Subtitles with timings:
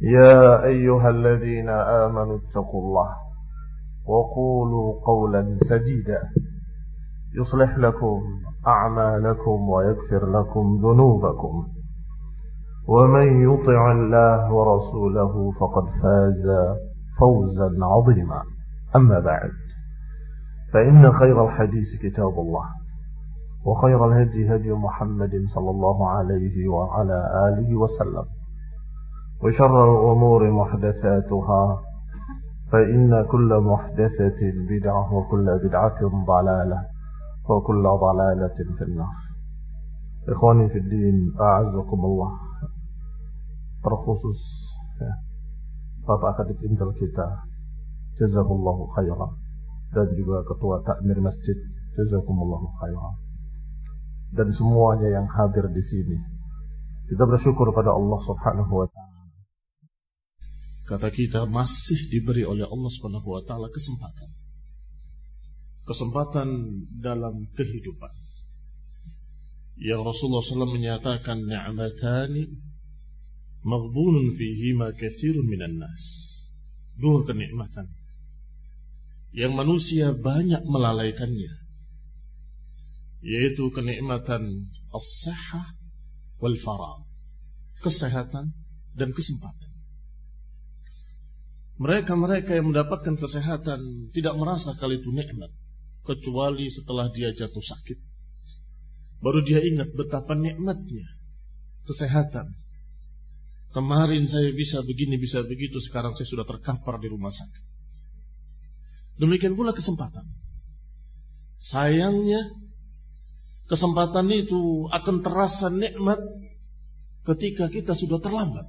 [0.00, 3.10] يا أيها الذين آمنوا اتقوا الله
[4.06, 6.22] وقولوا قولا سديدا
[7.40, 8.20] يصلح لكم
[8.66, 11.66] أعمالكم ويغفر لكم ذنوبكم
[12.88, 16.46] ومن يطع الله ورسوله فقد فاز
[17.20, 18.42] فوزا عظيما.
[18.96, 19.50] أما بعد
[20.72, 22.64] فإن خير الحديث كتاب الله
[23.64, 28.37] وخير الهدي هدي محمد صلى الله عليه وعلى آله وسلم.
[29.42, 31.80] وشر الأمور محدثاتها
[32.72, 36.80] فإن كل محدثة بدعة وكل بدعة ضلالة
[37.48, 39.16] وكل ضلالة في النار.
[40.28, 42.30] إخواني في الدين أعزكم الله.
[43.84, 44.42] بالخصوص
[46.08, 47.36] بابا خديت انت الكتاب
[48.20, 49.28] جزاه الله خيرا
[49.88, 51.56] dan juga ketua takmir masjid
[51.96, 53.16] jazakumullah khairan.
[54.36, 56.18] Dan semuanya yang hadir di sini
[57.08, 58.97] kita bersyukur pada Allah Subhanahu wa taala
[60.88, 64.32] kata kita masih diberi oleh Allah Subhanahu wa taala kesempatan
[65.84, 66.48] kesempatan
[67.04, 68.12] dalam kehidupan
[69.78, 72.50] yang Rasulullah SAW menyatakan ni'matani
[73.62, 76.34] maghbunun fihima kathirun minan nas.
[76.98, 77.86] Dua kenikmatan
[79.30, 81.54] yang manusia banyak melalaikannya.
[83.22, 85.78] Yaitu kenikmatan as-sihah
[86.42, 86.98] wal farah.
[87.78, 88.50] Kesehatan
[88.98, 89.67] dan kesempatan.
[91.78, 95.50] Mereka-mereka yang mendapatkan kesehatan tidak merasa kali itu nikmat
[96.02, 97.98] kecuali setelah dia jatuh sakit.
[99.22, 101.06] Baru dia ingat betapa nikmatnya
[101.86, 102.50] kesehatan
[103.68, 107.64] Kemarin saya bisa begini, bisa begitu, sekarang saya sudah terkapar di rumah sakit.
[109.20, 110.24] Demikian pula kesempatan.
[111.60, 112.48] Sayangnya,
[113.68, 116.16] kesempatan itu akan terasa nikmat
[117.28, 118.64] ketika kita sudah terlambat.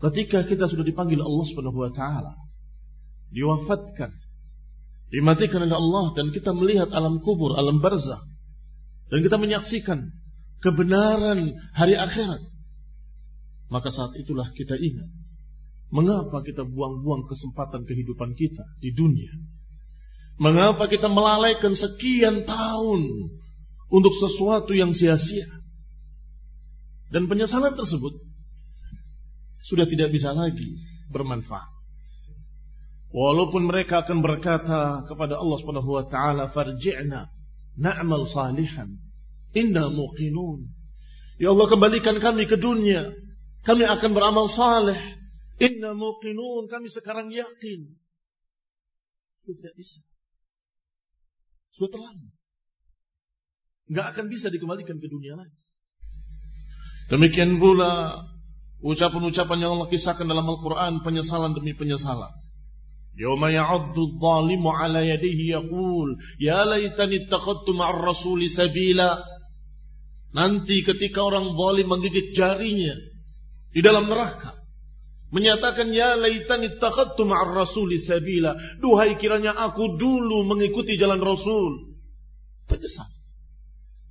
[0.00, 2.32] Ketika kita sudah dipanggil Allah Subhanahu wa taala,
[3.30, 4.10] diwafatkan,
[5.12, 8.20] dimatikan oleh Allah dan kita melihat alam kubur, alam barzah
[9.12, 10.08] dan kita menyaksikan
[10.64, 12.40] kebenaran hari akhirat
[13.70, 15.06] maka saat itulah kita ingat
[15.90, 19.30] mengapa kita buang-buang kesempatan kehidupan kita di dunia.
[20.40, 23.30] Mengapa kita melalaikan sekian tahun
[23.90, 25.46] untuk sesuatu yang sia-sia.
[27.10, 28.22] Dan penyesalan tersebut
[29.64, 30.78] sudah tidak bisa lagi
[31.12, 31.68] bermanfaat.
[33.10, 37.26] Walaupun mereka akan berkata kepada Allah Subhanahu wa taala, "Farji'na
[37.74, 38.86] na'mal salihan,
[39.50, 40.62] inna muqinun."
[41.42, 43.10] Ya Allah kembalikan kami ke dunia
[43.60, 44.96] kami akan beramal saleh.
[45.60, 46.64] Inna muqinun.
[46.68, 47.92] Kami sekarang yakin.
[49.44, 50.00] Sudah tidak bisa.
[51.76, 52.34] Sudah terlambat.
[53.90, 55.56] Nggak akan bisa dikembalikan ke dunia lagi.
[57.10, 58.22] Demikian pula
[58.80, 62.32] ucapan-ucapan yang Allah kisahkan dalam Al-Quran penyesalan demi penyesalan.
[63.20, 69.20] Yawma ya'uddu dhalimu ala yadihi yaqul ya laitani ittakhadtu ma'ar rasuli sabila.
[70.30, 72.94] Nanti ketika orang zalim menggigit jarinya
[73.74, 74.54] di dalam neraka
[75.34, 78.56] menyatakan ya laitani takhadtu ma'ar rasuli sabila.
[78.80, 81.92] Duhai kiranya aku dulu mengikuti jalan rasul.
[82.70, 83.10] Penyesal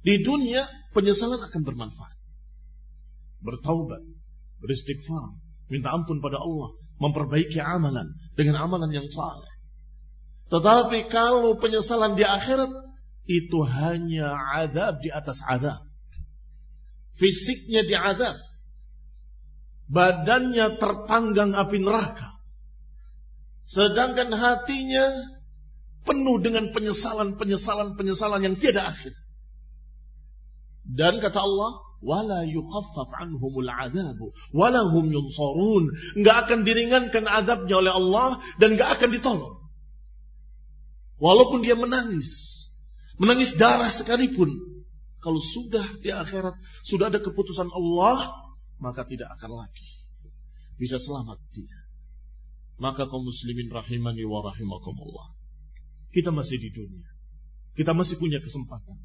[0.04, 0.64] di dunia
[0.96, 2.18] penyesalan akan bermanfaat.
[3.44, 4.04] Bertaubat
[4.60, 5.36] beristighfar
[5.72, 9.50] minta ampun pada Allah memperbaiki amalan dengan amalan yang saleh
[10.50, 12.74] Tetapi kalau penyesalan di akhirat
[13.30, 15.86] itu hanya adab di atas adab.
[17.14, 18.34] Fisiknya diadab.
[19.86, 22.34] Badannya terpanggang api neraka.
[23.62, 25.06] Sedangkan hatinya
[26.02, 29.14] penuh dengan penyesalan, penyesalan, penyesalan yang tiada akhir.
[30.90, 35.92] Dan kata Allah, wala yukhaffaf anhumul adabu wala hum yunsarun.
[36.16, 39.56] Enggak akan diringankan adabnya oleh Allah dan enggak akan ditolong.
[41.20, 42.58] Walaupun dia menangis.
[43.20, 44.48] Menangis darah sekalipun.
[45.20, 46.56] Kalau sudah di akhirat
[46.88, 48.32] sudah ada keputusan Allah
[48.80, 49.90] maka tidak akan lagi.
[50.80, 51.76] Bisa selamat dia.
[52.80, 55.36] Maka kaum muslimin rahimani wa rahimakumullah.
[56.16, 57.12] Kita masih di dunia.
[57.76, 58.96] Kita masih punya kesempatan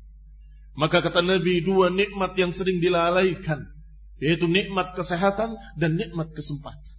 [0.74, 3.62] maka kata Nabi dua nikmat yang sering dilalaikan.
[4.18, 6.94] Yaitu nikmat kesehatan dan nikmat kesempatan.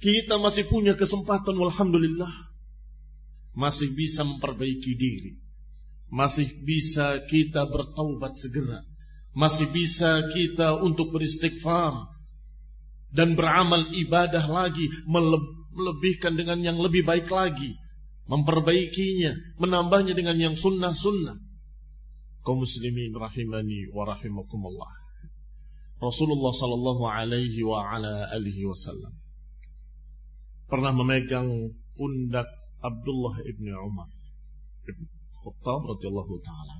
[0.00, 2.32] Kita masih punya kesempatan walhamdulillah.
[3.52, 5.36] Masih bisa memperbaiki diri.
[6.08, 8.80] Masih bisa kita bertaubat segera.
[9.36, 12.08] Masih bisa kita untuk beristighfar.
[13.12, 14.88] Dan beramal ibadah lagi.
[15.04, 17.76] Melebihkan dengan yang lebih baik lagi.
[18.24, 19.36] Memperbaikinya.
[19.60, 21.49] Menambahnya dengan yang sunnah-sunnah
[22.50, 24.90] kaum muslimin rahimani wa rahimakumullah.
[26.02, 29.14] Rasulullah sallallahu alaihi wa ala alihi wasallam
[30.66, 31.46] pernah memegang
[31.94, 32.50] pundak
[32.82, 34.10] Abdullah ibn Umar
[34.82, 36.74] ibn Khattab radhiyallahu taala.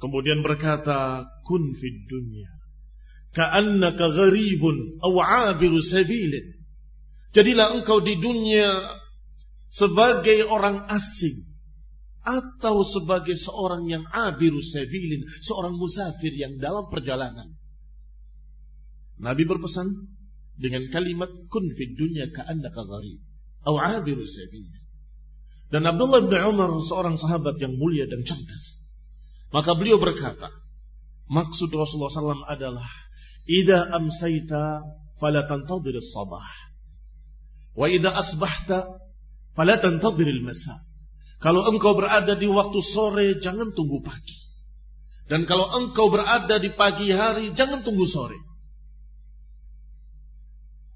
[0.00, 2.48] Kemudian berkata, "Kun fid dunya
[3.36, 5.12] ka'annaka gharibun aw
[5.52, 6.56] 'abiru sabilin."
[7.36, 8.96] Jadilah engkau di dunia
[9.68, 11.51] sebagai orang asing
[12.22, 17.54] atau sebagai seorang yang abiru sabilin, seorang musafir yang dalam perjalanan.
[19.18, 20.10] Nabi berpesan
[20.58, 23.18] dengan kalimat kun fid dunya ka'annaka gharib
[23.62, 24.82] atau abiru sabilin.
[25.72, 28.84] Dan Abdullah bin Umar seorang sahabat yang mulia dan cerdas.
[29.50, 30.52] Maka beliau berkata,
[31.32, 32.84] maksud Rasulullah SAW adalah
[33.48, 34.84] Ida amsayta
[35.18, 36.46] fala tantadir sabah
[37.74, 39.02] wa ida asbahta
[39.54, 40.78] fala tantadir masa
[41.42, 44.38] kalau engkau berada di waktu sore, jangan tunggu pagi.
[45.26, 48.38] Dan kalau engkau berada di pagi hari, jangan tunggu sore.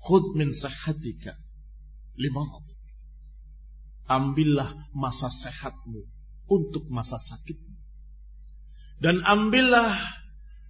[0.07, 1.35] Khud min sehatika
[2.15, 2.47] lima
[4.07, 6.07] Ambillah masa sehatmu
[6.47, 7.75] untuk masa sakitmu.
[9.03, 9.99] Dan ambillah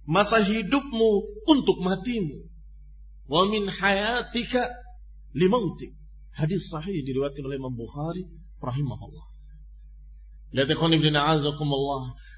[0.09, 2.49] masa hidupmu untuk matimu.
[3.29, 4.73] Wa min hayatika
[5.37, 5.93] limautik.
[6.33, 8.25] Hadis sahih diriwayatkan oleh Imam Bukhari
[8.57, 9.26] rahimahullah.
[10.47, 10.71] Lihat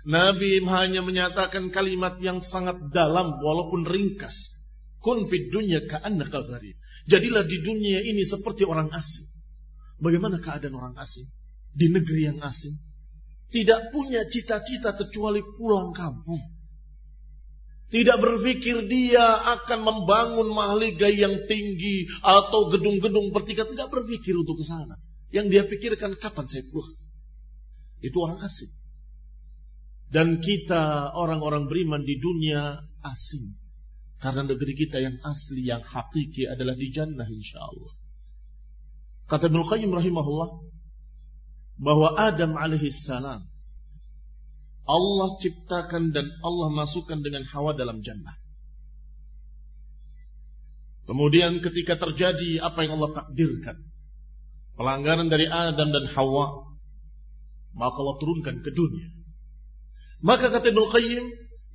[0.09, 4.65] Nabi hanya menyatakan kalimat yang sangat dalam walaupun ringkas.
[5.00, 6.75] Kun fid dunya ka'annaka gharib.
[7.07, 9.29] Jadilah di dunia ini seperti orang asing.
[10.01, 11.29] Bagaimana keadaan orang asing?
[11.71, 12.75] Di negeri yang asing.
[13.50, 16.41] Tidak punya cita-cita kecuali pulang kampung.
[17.89, 19.25] Tidak berpikir dia
[19.57, 23.73] akan membangun mahligai yang tinggi atau gedung-gedung bertingkat.
[23.73, 24.97] Tidak berpikir untuk ke sana.
[25.33, 27.08] Yang dia pikirkan kapan saya pulang.
[27.99, 28.71] Itu orang asing.
[30.09, 33.53] Dan kita orang-orang beriman di dunia asing.
[34.19, 37.93] Karena negeri kita yang asli, yang hakiki adalah di jannah insya Allah.
[39.29, 40.49] Kata Ibn Qayyim rahimahullah.
[41.79, 43.47] Bahwa Adam alaihissalam.
[44.89, 48.35] Allah ciptakan dan Allah masukkan dengan Hawa dalam jannah.
[51.06, 53.77] Kemudian ketika terjadi apa yang Allah takdirkan.
[54.75, 56.69] Pelanggaran dari Adam dan Hawa
[57.73, 59.09] maka Allah turunkan ke dunia.
[60.19, 61.26] Maka kata Ibnu Qayyim,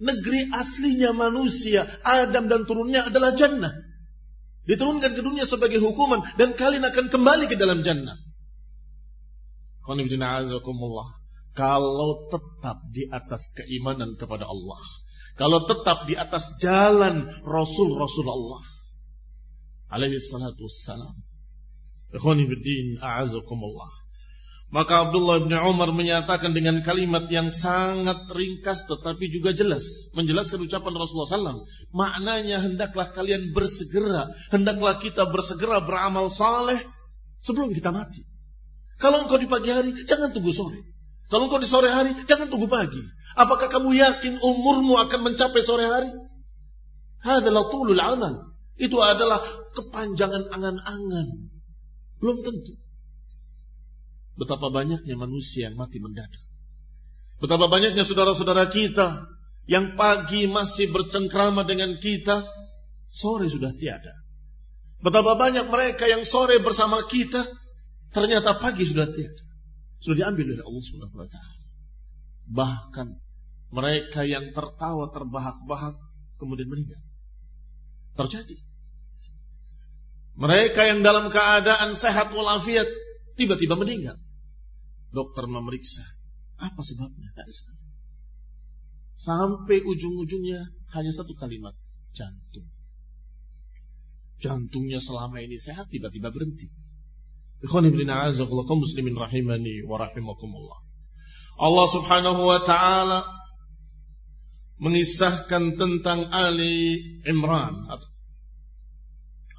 [0.04, 3.72] negeri aslinya manusia, Adam dan turunnya adalah jannah.
[4.64, 8.16] Diturunkan ke dunia sebagai hukuman dan kalian akan kembali ke dalam jannah.
[11.54, 14.80] Kalau tetap di atas keimanan kepada Allah.
[15.36, 18.62] Kalau tetap di atas jalan Rasul-Rasul Allah.
[19.92, 21.14] Alaihi salatu wassalam.
[22.14, 24.03] Ikhwani fiddin, a'azakumullah.
[24.74, 30.10] Maka Abdullah bin Umar menyatakan dengan kalimat yang sangat ringkas tetapi juga jelas.
[30.18, 31.62] Menjelaskan ucapan Rasulullah SAW.
[31.94, 34.34] Maknanya hendaklah kalian bersegera.
[34.50, 36.82] Hendaklah kita bersegera beramal saleh
[37.38, 38.26] sebelum kita mati.
[38.98, 40.82] Kalau engkau di pagi hari, jangan tunggu sore.
[41.30, 42.98] Kalau engkau di sore hari, jangan tunggu pagi.
[43.38, 46.10] Apakah kamu yakin umurmu akan mencapai sore hari?
[47.22, 48.58] Hadalah tulul amal.
[48.74, 49.38] Itu adalah
[49.78, 51.26] kepanjangan angan-angan.
[52.18, 52.74] Belum tentu.
[54.34, 56.42] Betapa banyaknya manusia yang mati mendadak.
[57.38, 59.30] Betapa banyaknya saudara-saudara kita
[59.70, 62.44] yang pagi masih bercengkrama dengan kita,
[63.08, 64.12] sore sudah tiada.
[65.04, 67.44] Betapa banyak mereka yang sore bersama kita,
[68.10, 69.42] ternyata pagi sudah tiada.
[70.04, 71.64] sudah diambil oleh Allah Subhanahu wa taala.
[72.44, 73.06] Bahkan
[73.72, 75.96] mereka yang tertawa terbahak-bahak
[76.36, 77.00] kemudian meninggal.
[78.14, 78.60] Terjadi.
[80.36, 82.86] Mereka yang dalam keadaan sehat walafiat
[83.38, 84.20] tiba-tiba meninggal.
[85.14, 86.02] Dokter memeriksa.
[86.58, 87.30] Apa sebabnya?
[87.30, 87.76] Tidak ada sebab.
[89.14, 90.60] Sampai ujung-ujungnya
[90.98, 91.72] hanya satu kalimat.
[92.12, 92.66] Jantung.
[94.42, 96.68] Jantungnya selama ini sehat tiba-tiba berhenti.
[97.64, 100.78] Muslimin rahimani wa rahimakumullah.
[101.56, 103.24] Allah subhanahu wa ta'ala
[104.82, 107.86] mengisahkan tentang Ali Imran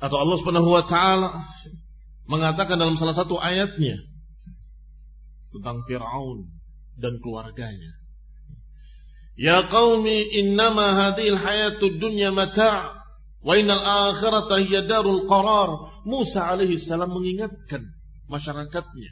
[0.04, 1.48] atau Allah Subhanahu wa taala
[2.28, 3.96] mengatakan dalam salah satu ayatnya
[5.60, 6.50] tentang Firaun
[7.00, 7.94] dan keluarganya.
[9.36, 12.96] Ya qaumi innama hadhil hayatud dunya mata'
[13.44, 15.92] wa innal akhirata hiya darul qarar.
[16.08, 17.84] Musa alaihi salam mengingatkan
[18.32, 19.12] masyarakatnya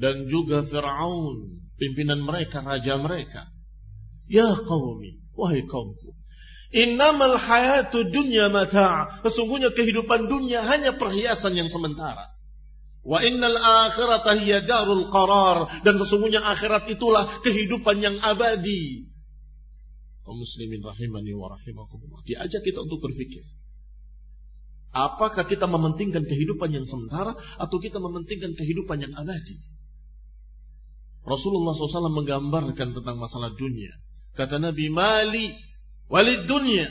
[0.00, 3.44] dan juga Firaun, pimpinan mereka, raja mereka.
[4.30, 6.16] Ya qaumi, wahai kaumku,
[6.70, 12.30] Innamal hayatu dunya mata' Sesungguhnya kehidupan dunia hanya perhiasan yang sementara.
[13.00, 15.80] Wa innal akhirata hiya darul qarar.
[15.80, 19.08] Dan sesungguhnya akhirat itulah kehidupan yang abadi.
[20.20, 22.20] Kaum muslimin rahimani wa rahimakumullah.
[22.28, 23.40] Diajak kita untuk berpikir.
[24.90, 29.56] Apakah kita mementingkan kehidupan yang sementara atau kita mementingkan kehidupan yang abadi?
[31.22, 33.92] Rasulullah SAW menggambarkan tentang masalah dunia.
[34.34, 35.52] Kata Nabi, Mali
[36.10, 36.90] walid dunya.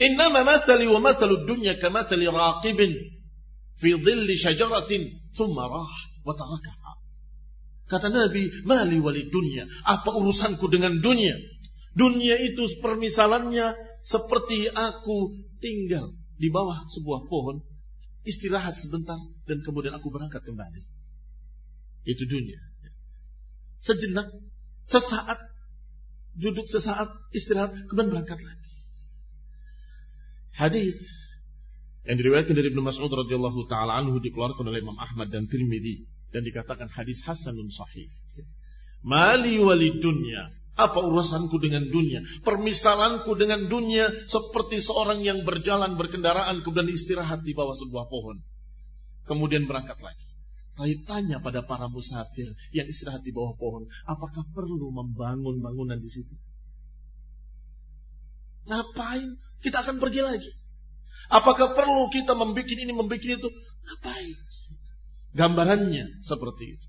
[0.00, 3.19] Innama masali wa masalu dunya kamathali raqibin
[3.80, 6.92] fi dhilli syajaratin thumma rah wa tarakaha.
[7.90, 9.66] Kata Nabi, mali walid dunya.
[9.82, 11.34] Apa urusanku dengan dunia?
[11.90, 13.74] Dunia itu permisalannya
[14.06, 17.58] seperti aku tinggal di bawah sebuah pohon,
[18.22, 19.18] istirahat sebentar,
[19.50, 20.86] dan kemudian aku berangkat kembali.
[22.06, 22.62] Itu dunia.
[23.82, 24.28] Sejenak,
[24.86, 25.40] sesaat,
[26.38, 28.68] duduk sesaat, istirahat, kemudian berangkat lagi.
[30.54, 31.10] Hadis
[32.10, 36.02] yang diriwayatkan dari Ibnu Mas'ud radhiyallahu taala anhu dikeluarkan oleh Imam Ahmad dan Tirmidzi
[36.34, 38.10] dan dikatakan hadis hasanun sahih.
[39.06, 42.24] Mali wali dunya apa urusanku dengan dunia?
[42.42, 48.42] Permisalanku dengan dunia seperti seorang yang berjalan berkendaraan kemudian istirahat di bawah sebuah pohon.
[49.30, 50.26] Kemudian berangkat lagi.
[50.74, 56.10] Tapi tanya pada para musafir yang istirahat di bawah pohon, apakah perlu membangun bangunan di
[56.10, 56.34] situ?
[58.66, 59.36] Ngapain?
[59.60, 60.50] Kita akan pergi lagi.
[61.30, 63.48] Apakah perlu kita membuat ini, membuat itu?
[63.86, 64.36] Ngapain?
[65.30, 66.86] Gambarannya seperti itu.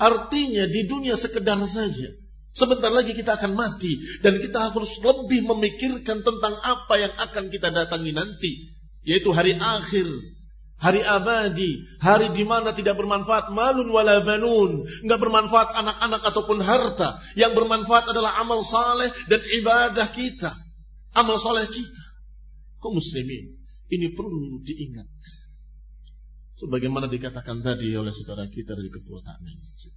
[0.00, 2.08] Artinya di dunia sekedar saja
[2.52, 7.72] Sebentar lagi kita akan mati dan kita harus lebih memikirkan tentang apa yang akan kita
[7.72, 8.76] datangi nanti,
[9.08, 10.04] yaitu hari akhir,
[10.76, 17.24] hari abadi, hari di mana tidak bermanfaat malun wala banun, enggak bermanfaat anak-anak ataupun harta.
[17.40, 20.52] Yang bermanfaat adalah amal saleh dan ibadah kita,
[21.16, 22.04] amal saleh kita.
[22.84, 23.61] Kau muslimin,
[23.92, 25.06] ini perlu diingat.
[26.56, 29.92] Sebagaimana dikatakan tadi oleh saudara kita dari ketua takmir masjid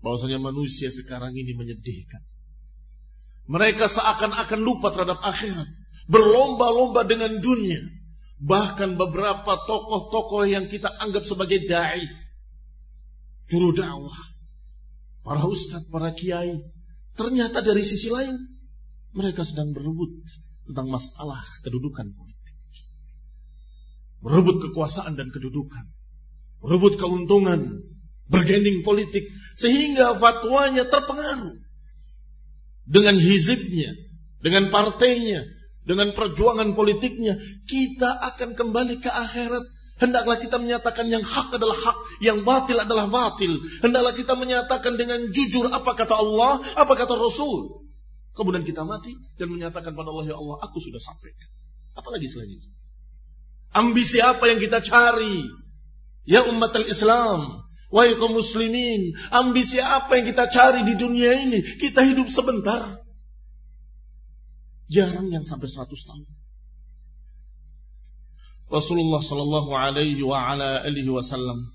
[0.00, 2.24] bahwasanya manusia sekarang ini menyedihkan.
[3.50, 5.68] Mereka seakan-akan lupa terhadap akhirat,
[6.08, 7.80] berlomba-lomba dengan dunia.
[8.40, 12.08] Bahkan beberapa tokoh-tokoh yang kita anggap sebagai dai,
[13.52, 14.16] juru dakwah,
[15.20, 16.56] para ustadz, para kiai,
[17.20, 18.32] ternyata dari sisi lain
[19.12, 20.24] mereka sedang berebut
[20.70, 22.29] tentang masalah kedudukan politik.
[24.20, 25.84] Berebut kekuasaan dan kedudukan.
[26.60, 27.80] Berebut keuntungan,
[28.28, 29.24] bergending politik
[29.56, 31.56] sehingga fatwanya terpengaruh
[32.84, 33.96] dengan hizibnya,
[34.44, 35.46] dengan partainya,
[35.86, 39.64] dengan perjuangan politiknya, kita akan kembali ke akhirat.
[40.00, 43.60] Hendaklah kita menyatakan yang hak adalah hak, yang batil adalah batil.
[43.84, 47.84] Hendaklah kita menyatakan dengan jujur apa kata Allah, apa kata Rasul.
[48.32, 51.48] Kemudian kita mati dan menyatakan pada Allah, ya Allah, aku sudah sampaikan.
[51.92, 52.68] Apalagi selain itu?
[53.70, 55.46] Ambisi apa yang kita cari?
[56.26, 57.60] Ya umat al-Islam,
[57.90, 61.58] Wahai kaum muslimin, ambisi apa yang kita cari di dunia ini?
[61.58, 63.02] Kita hidup sebentar.
[64.86, 66.22] Jarang yang sampai 100 tahun.
[68.70, 71.74] Rasulullah Shallallahu Alaihi wa ala alihi Wasallam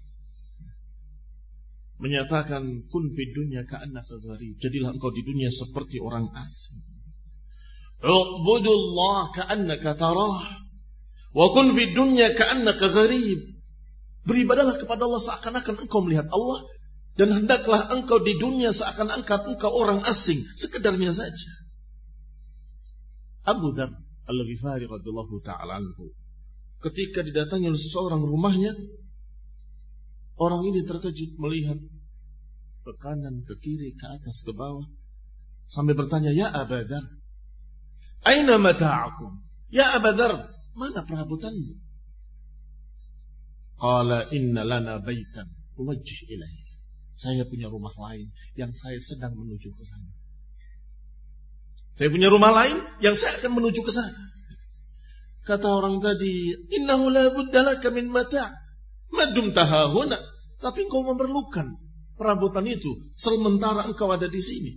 [1.99, 4.55] menyatakan kun fi dunya ka'annaka gharib.
[4.63, 6.79] Jadilah engkau di dunia seperti orang asing.
[7.99, 10.63] Ubudullah ka'annaka tarah.
[11.35, 13.59] Wa kun fi dunya ka'annaka gharib.
[14.23, 16.65] Beribadalah kepada Allah seakan-akan engkau melihat Allah
[17.19, 21.51] dan hendaklah engkau di dunia seakan-akan engkau orang asing, sekedarnya saja.
[23.45, 23.93] Abu Dhar
[24.25, 25.77] Al-Ghifari radhiyallahu taala
[26.81, 28.73] ketika didatangi oleh seseorang rumahnya
[30.35, 31.79] Orang ini terkejut melihat
[32.83, 34.83] ke kanan, ke kiri, ke atas, ke bawah.
[35.65, 37.01] Sampai bertanya, Ya Abadar,
[38.27, 39.39] Aina mata'akum?
[39.71, 40.43] Ya Abadar,
[40.75, 41.73] mana perabotanmu?
[43.75, 46.63] Qala inna lana baitan wajih ilaih.
[47.15, 48.27] Saya punya rumah lain
[48.59, 50.11] yang saya sedang menuju ke sana.
[51.95, 54.19] Saya punya rumah lain yang saya akan menuju ke sana.
[55.47, 58.51] Kata orang tadi, innahu la buddalaka min mata'
[59.15, 60.19] madum tahahuna.
[60.59, 61.79] Tapi engkau memerlukan
[62.19, 64.73] perabotan itu sementara engkau ada di sini.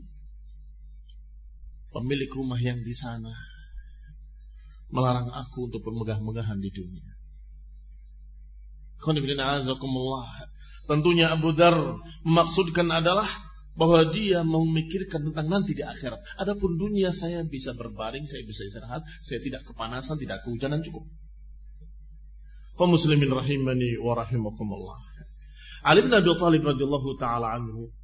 [1.91, 3.35] Pemilik rumah yang di sana
[4.89, 7.13] melarang aku untuk bermegah-megahan di dunia.
[10.89, 11.77] Tentunya Abu Dar
[12.25, 13.29] memaksudkan adalah
[13.79, 16.19] bahwa dia memikirkan tentang nanti di akhirat.
[16.41, 21.07] Adapun dunia saya bisa berbaring, saya bisa istirahat, saya tidak kepanasan, tidak kehujanan cukup.
[22.75, 24.99] Kaum muslimin rahimani wa rahimakumullah.
[25.87, 27.95] Ali bin Abi Thalib radhiyallahu taala anhu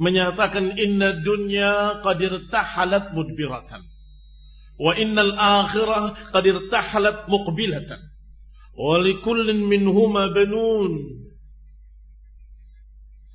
[0.00, 3.84] menyatakan inna dunya qad irtahalat mudbiratan
[4.76, 8.00] wa innal akhirah qad irtahalat muqbilatan
[8.76, 11.26] wa likullin minhuma banun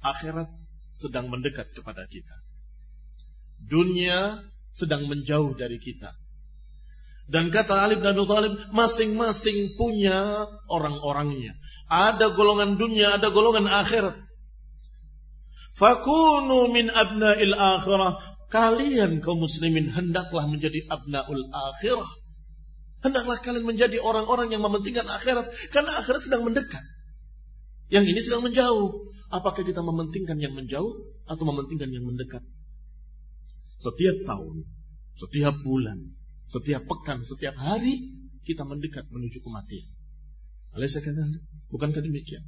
[0.01, 0.49] akhirat
[0.91, 2.35] sedang mendekat kepada kita.
[3.61, 6.11] Dunia sedang menjauh dari kita.
[7.31, 11.55] Dan kata Alif dan Talib, masing-masing punya orang-orangnya.
[11.87, 14.19] Ada golongan dunia, ada golongan akhirat.
[15.71, 18.19] Fakunu min abna'il akhirah.
[18.51, 22.11] Kalian kaum muslimin hendaklah menjadi abna'ul akhirah.
[22.99, 25.49] Hendaklah kalian menjadi orang-orang yang mementingkan akhirat.
[25.71, 26.83] Karena akhirat sedang mendekat.
[27.87, 29.07] Yang ini sedang menjauh.
[29.31, 30.99] Apakah kita mementingkan yang menjauh
[31.31, 32.43] atau mementingkan yang mendekat?
[33.79, 34.67] Setiap tahun,
[35.15, 35.97] setiap bulan,
[36.45, 38.11] setiap pekan, setiap hari
[38.43, 39.87] kita mendekat menuju kematian.
[40.75, 40.99] Alaysa
[41.71, 42.43] Bukankah demikian?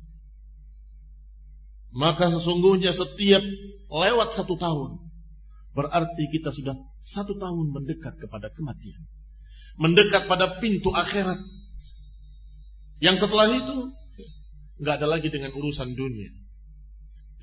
[1.96, 3.42] Maka sesungguhnya setiap
[3.88, 5.03] lewat satu tahun
[5.74, 9.02] berarti kita sudah satu tahun mendekat kepada kematian.
[9.78, 11.42] Mendekat pada pintu akhirat.
[13.02, 13.90] Yang setelah itu
[14.80, 16.30] nggak ada lagi dengan urusan dunia.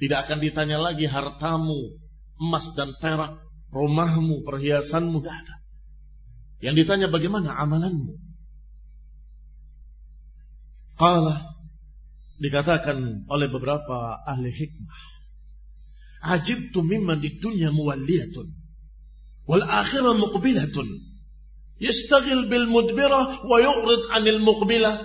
[0.01, 1.93] Tidak akan ditanya lagi hartamu,
[2.41, 3.37] emas dan perak,
[3.69, 5.57] rumahmu, perhiasanmu, tidak ada.
[6.65, 8.17] Yang ditanya bagaimana amalanmu.
[10.97, 11.37] Qala
[12.41, 15.10] dikatakan oleh beberapa ahli hikmah.
[16.21, 18.47] Ajibtu mimman di dunia muwalliyatun.
[19.49, 20.89] Wal akhirah muqbilatun.
[21.81, 25.01] Yastagil bil mudbirah wa yu'rid anil muqbilah.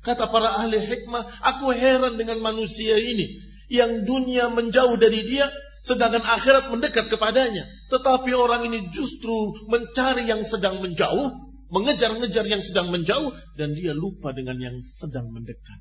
[0.00, 5.44] Kata para ahli hikmah, aku heran dengan manusia ini yang dunia menjauh dari dia,
[5.84, 7.68] sedangkan akhirat mendekat kepadanya.
[7.92, 11.28] Tetapi orang ini justru mencari yang sedang menjauh,
[11.68, 15.80] mengejar-ngejar yang sedang menjauh, dan dia lupa dengan yang sedang mendekat.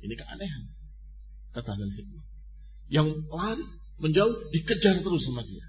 [0.00, 0.62] Ini keanehan,
[1.52, 2.21] kata Al Hikmah.
[2.92, 3.64] Yang lari,
[4.04, 5.64] menjauh, dikejar terus sama dia.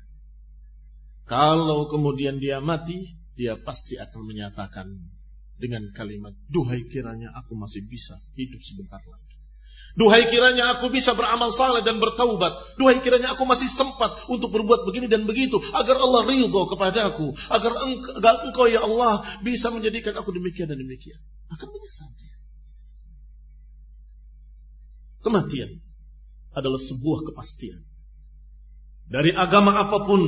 [1.23, 4.91] Kalau kemudian dia mati, dia pasti akan menyatakan
[5.55, 9.33] dengan kalimat, Duhai kiranya aku masih bisa hidup sebentar lagi.
[9.93, 12.75] Duhai kiranya aku bisa beramal saleh dan bertaubat.
[12.81, 15.61] Duhai kiranya aku masih sempat untuk berbuat begini dan begitu.
[15.71, 17.37] Agar Allah ridho kepadaku.
[17.47, 21.21] Agar engkau, engkau ya Allah bisa menjadikan aku demikian dan demikian.
[21.53, 22.35] Akan menyesal dia.
[25.21, 25.77] Kematian
[26.53, 27.77] adalah sebuah kepastian.
[29.09, 30.21] Dari agama apa pun.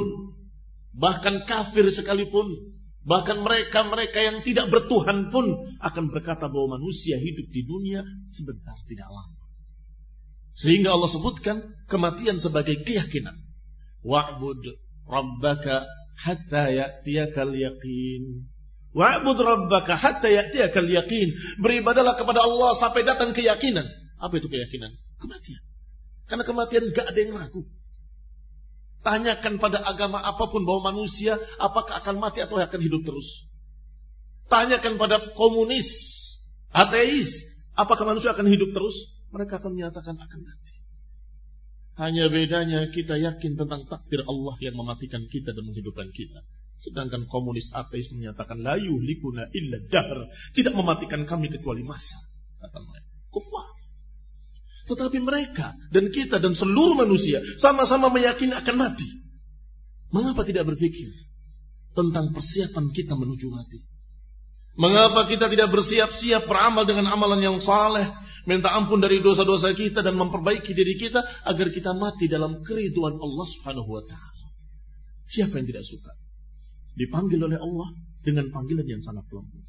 [0.95, 2.75] Bahkan kafir sekalipun.
[3.05, 5.45] Bahkan mereka-mereka yang tidak bertuhan pun
[5.77, 8.01] akan berkata bahwa manusia hidup di dunia
[8.33, 9.45] sebentar tidak lama.
[10.57, 13.37] Sehingga Allah sebutkan kematian sebagai keyakinan.
[14.01, 14.63] Wa'bud
[15.05, 15.85] rabbaka
[16.17, 18.49] hatta ya'tiyakal yaqin.
[18.95, 21.29] Wa'bud rabbaka hatta ya'tiyakal yaqin.
[21.61, 23.85] Beribadalah kepada Allah sampai datang keyakinan.
[24.17, 24.95] Apa itu keyakinan?
[25.21, 25.61] Kematian.
[26.25, 27.63] Karena kematian gak ada yang ragu.
[29.05, 33.45] Tanyakan pada agama apa pun bahwa manusia apakah akan mati atau akan hidup terus.
[34.49, 35.89] Tanyakan pada komunis,
[36.73, 37.45] ateis,
[37.77, 39.15] apakah manusia akan hidup terus?
[39.35, 40.75] mereka akan menyatakan akan mati.
[41.99, 46.39] Hanya bedanya kita yakin tentang takdir Allah yang mematikan kita dan menghidupkan kita.
[46.79, 50.31] Sedangkan komunis ateis menyatakan layu likuna illa dahr.
[50.55, 52.19] Tidak mematikan kami kecuali masa.
[52.63, 53.11] Kata mereka.
[53.31, 53.74] Kufar.
[54.85, 59.09] Tetapi mereka dan kita dan seluruh manusia sama-sama meyakini akan mati.
[60.13, 61.09] Mengapa tidak berpikir
[61.97, 63.81] tentang persiapan kita menuju mati?
[64.75, 68.05] Mengapa kita tidak bersiap-siap beramal dengan amalan yang saleh,
[68.43, 73.47] minta ampun dari dosa-dosa kita dan memperbaiki diri kita agar kita mati dalam keriduan Allah
[73.47, 74.45] Subhanahu wa taala.
[75.25, 76.11] Siapa yang tidak suka?
[76.93, 77.89] Dipanggil oleh Allah
[78.21, 79.65] dengan panggilan yang sangat lembut.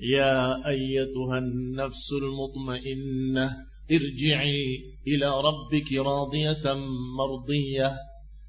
[0.00, 4.86] Ya ayyatuhan nafsul mutmainnah Irji'i
[5.18, 6.78] ila rabbiki radiyatan
[7.18, 7.98] mardiyah.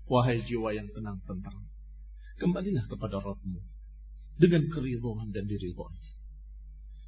[0.06, 1.58] Wahai jiwa yang tenang tentram.
[2.38, 3.60] Kembalilah kepada Rabbmu.
[4.38, 5.98] Dengan keridhaan dan diridhoi.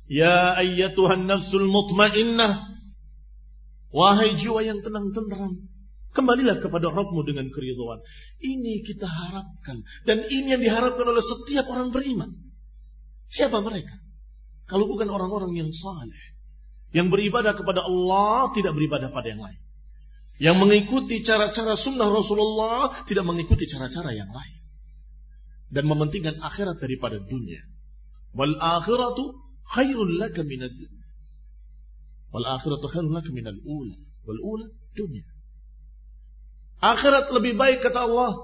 [0.09, 2.73] Ya ayyatuhan nafsul mutmainnah.
[3.93, 5.69] Wahai jiwa yang tenang tentram.
[6.13, 8.01] Kembalilah kepada Rabbmu dengan keridhaan.
[8.41, 9.85] Ini kita harapkan.
[10.09, 12.33] Dan ini yang diharapkan oleh setiap orang beriman.
[13.29, 13.93] Siapa mereka?
[14.69, 16.32] Kalau bukan orang-orang yang saleh.
[16.93, 19.57] Yang beribadah kepada Allah tidak beribadah pada yang lain.
[20.37, 24.57] Yang mengikuti cara-cara sunnah Rasulullah tidak mengikuti cara-cara yang lain.
[25.73, 27.61] Dan mementingkan akhirat daripada dunia.
[28.37, 29.33] Wal akhiratu
[29.73, 30.73] khairun laka minad
[32.33, 33.97] Wal akhiratu khairun laka minal ula.
[34.29, 35.25] Wal ula dunia.
[36.77, 38.37] Akhirat lebih baik kata Allah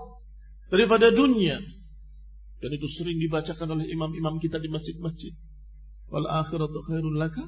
[0.73, 1.61] daripada dunia.
[2.59, 5.33] Dan itu sering dibacakan oleh imam-imam kita di masjid-masjid.
[6.09, 7.45] Wal akhiratu khairun laka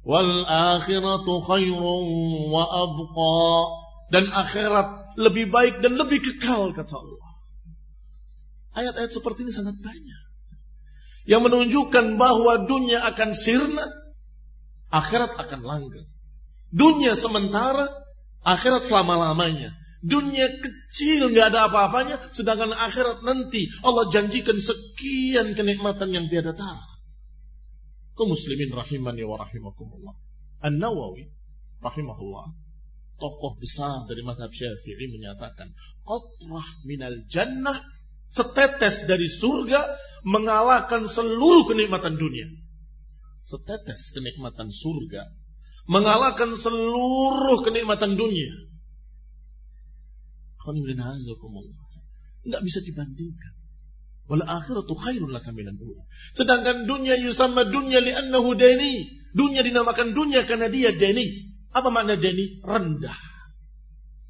[0.00, 2.06] Wal akhiratu khairun
[2.48, 3.46] wa abqa.
[4.10, 7.30] Dan akhirat lebih baik dan lebih kekal kata Allah.
[8.74, 10.22] Ayat-ayat seperti ini sangat banyak.
[11.30, 13.86] Yang menunjukkan bahwa dunia akan sirna,
[14.90, 16.10] akhirat akan langgeng.
[16.74, 17.86] Dunia sementara,
[18.42, 19.78] akhirat selama-lamanya.
[20.02, 26.89] Dunia kecil nggak ada apa-apanya, sedangkan akhirat nanti Allah janjikan sekian kenikmatan yang tiada tara
[28.16, 30.14] kaum muslimin rahimani wa rahimakumullah.
[30.60, 31.30] An-Nawawi
[31.80, 32.46] rahimahullah
[33.20, 35.72] tokoh besar dari mazhab Syafi'i menyatakan
[36.08, 37.76] qatrah minal jannah
[38.32, 39.84] setetes dari surga
[40.24, 42.48] mengalahkan seluruh kenikmatan dunia.
[43.44, 45.28] Setetes kenikmatan surga
[45.88, 48.52] mengalahkan seluruh kenikmatan dunia.
[52.40, 53.52] Tidak bisa dibandingkan.
[54.30, 56.06] Wal akhiratu khairun laka ula.
[56.38, 59.10] Sedangkan dunia yusamma dunya li'annahu dani.
[59.34, 61.50] Dunia dinamakan dunia karena dia dani.
[61.74, 62.62] Apa makna dani?
[62.62, 63.18] Rendah.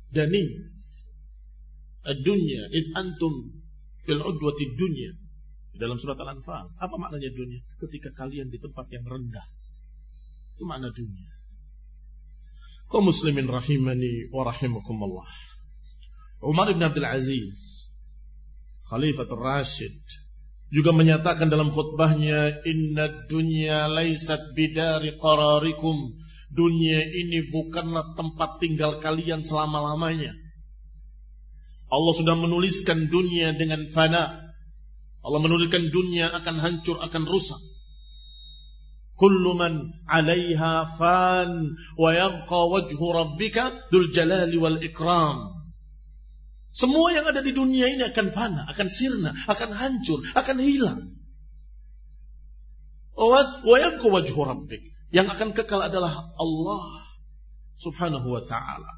[0.09, 0.43] Dani.
[2.25, 3.53] Dunia id antum
[4.09, 5.13] fil udwati dunya.
[5.77, 6.73] Dalam surat Al-Anfal.
[6.81, 7.61] Apa maknanya dunia?
[7.77, 9.45] Ketika kalian di tempat yang rendah.
[10.57, 11.29] Itu makna dunia.
[12.89, 15.29] Kau muslimin rahimani wa rahimakumullah.
[16.41, 17.70] Umar ibn Abdul Aziz
[18.91, 19.95] Khalifatul Rashid
[20.71, 26.15] juga menyatakan dalam khutbahnya inna dunya laisat bidari qararikum.
[26.51, 30.35] Dunia ini bukanlah tempat tinggal kalian selama-lamanya.
[31.87, 34.51] Allah sudah menuliskan dunia dengan fana.
[35.23, 37.59] Allah menuliskan dunia akan hancur akan rusak.
[39.15, 45.60] Kullu man 'alaiha fan wa yabqa wajhu rabbika dzul jalali wal ikram
[46.71, 51.01] semua yang ada di dunia ini akan fana, akan sirna, akan hancur, akan hilang.
[55.11, 56.85] Yang akan kekal adalah Allah
[57.83, 58.93] subhanahu wa ta'ala.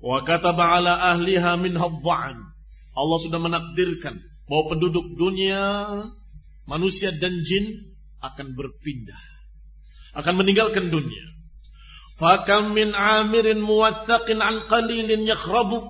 [0.00, 4.16] Wa kataba ala ahliha min Allah sudah menakdirkan
[4.48, 5.60] bahwa penduduk dunia,
[6.64, 7.92] manusia dan jin
[8.24, 9.20] akan berpindah.
[10.16, 11.24] Akan meninggalkan dunia.
[12.16, 15.82] Fakam min amirin muwathaqin an qalilin yakhrabu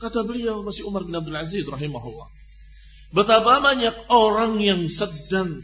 [0.00, 2.28] Kata beliau masih Umar bin Abdul Aziz rahimahullah.
[3.12, 5.60] Betapa banyak orang yang sedang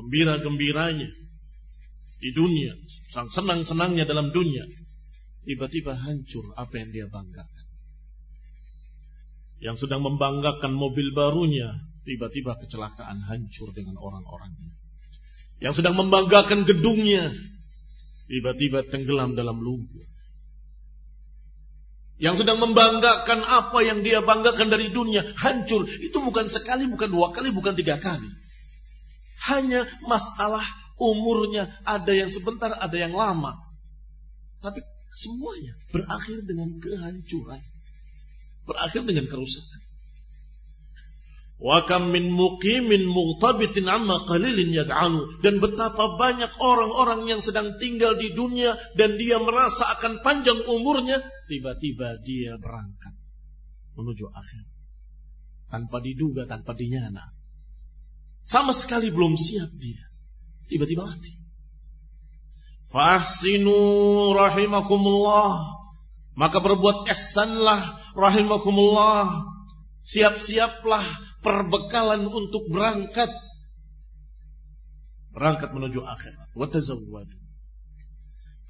[0.00, 1.12] gembira-gembiranya
[2.24, 2.72] di dunia,
[3.12, 4.64] senang-senangnya dalam dunia,
[5.44, 7.66] tiba-tiba hancur apa yang dia banggakan.
[9.60, 11.68] Yang sedang membanggakan mobil barunya,
[12.08, 14.72] tiba-tiba kecelakaan hancur dengan orang-orangnya.
[15.60, 17.28] Yang sedang membanggakan gedungnya,
[18.30, 20.06] tiba-tiba tenggelam dalam lumpur.
[22.20, 25.88] Yang sedang membanggakan apa yang dia banggakan dari dunia hancur.
[25.88, 28.28] Itu bukan sekali, bukan dua kali, bukan tiga kali.
[29.50, 30.62] Hanya masalah
[31.00, 33.56] umurnya ada yang sebentar, ada yang lama.
[34.60, 34.84] Tapi
[35.16, 37.58] semuanya berakhir dengan kehancuran.
[38.68, 39.79] Berakhir dengan kerusakan.
[41.60, 45.44] Wa kam min muqimin mughtabitin amma qalilin yad'anu.
[45.44, 51.20] Dan betapa banyak orang-orang yang sedang tinggal di dunia dan dia merasa akan panjang umurnya
[51.52, 53.12] tiba-tiba dia berangkat
[53.92, 54.64] menuju akhir.
[55.68, 57.22] Tanpa diduga tanpa dinyana.
[58.48, 60.00] Sama sekali belum siap dia.
[60.64, 61.36] Tiba-tiba mati.
[62.88, 65.76] Fahsinu rahimakumullah.
[66.40, 69.28] Maka berbuat ihsanlah rahimakumullah.
[70.00, 73.28] Siap-siaplah perbekalan untuk berangkat.
[75.30, 76.48] Berangkat menuju akhirat.
[76.56, 77.36] Wa tazawwadu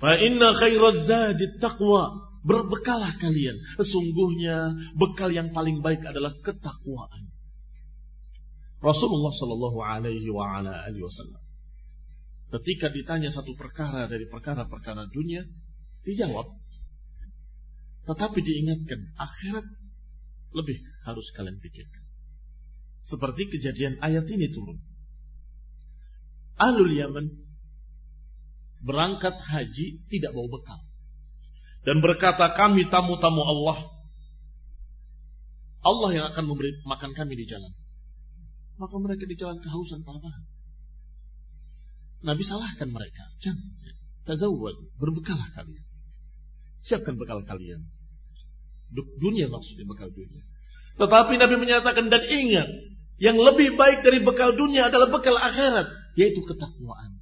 [0.00, 2.30] fa inna khairaz zadi taqwa.
[2.40, 3.61] Berbekalah kalian.
[3.76, 7.28] Sesungguhnya bekal yang paling baik adalah ketakwaan.
[8.80, 11.42] Rasulullah Shallallahu Alaihi Wasallam.
[12.48, 15.44] Ketika ditanya satu perkara dari perkara-perkara dunia,
[16.09, 16.48] dijawab.
[18.09, 19.68] Tetapi diingatkan, akhirat
[20.56, 22.00] lebih harus kalian pikirkan.
[23.01, 24.79] Seperti kejadian ayat ini turun.
[26.61, 27.27] Ahlul Yaman
[28.85, 30.81] berangkat haji tidak bawa bekal.
[31.81, 33.79] Dan berkata kami tamu-tamu Allah.
[35.81, 37.73] Allah yang akan memberi makan kami di jalan.
[38.77, 40.45] Maka mereka di jalan kehausan kelaparan.
[42.21, 43.25] Nabi salahkan mereka.
[43.41, 43.65] Jangan.
[44.29, 44.77] Tazawwad.
[45.01, 45.85] Berbekalah kalian.
[46.85, 47.81] Siapkan bekal kalian.
[48.93, 50.45] Dunia maksudnya bekal dunia.
[51.01, 52.69] Tetapi Nabi menyatakan dan ingat.
[53.17, 55.89] Yang lebih baik dari bekal dunia adalah bekal akhirat.
[56.17, 57.21] Yaitu ketakwaan.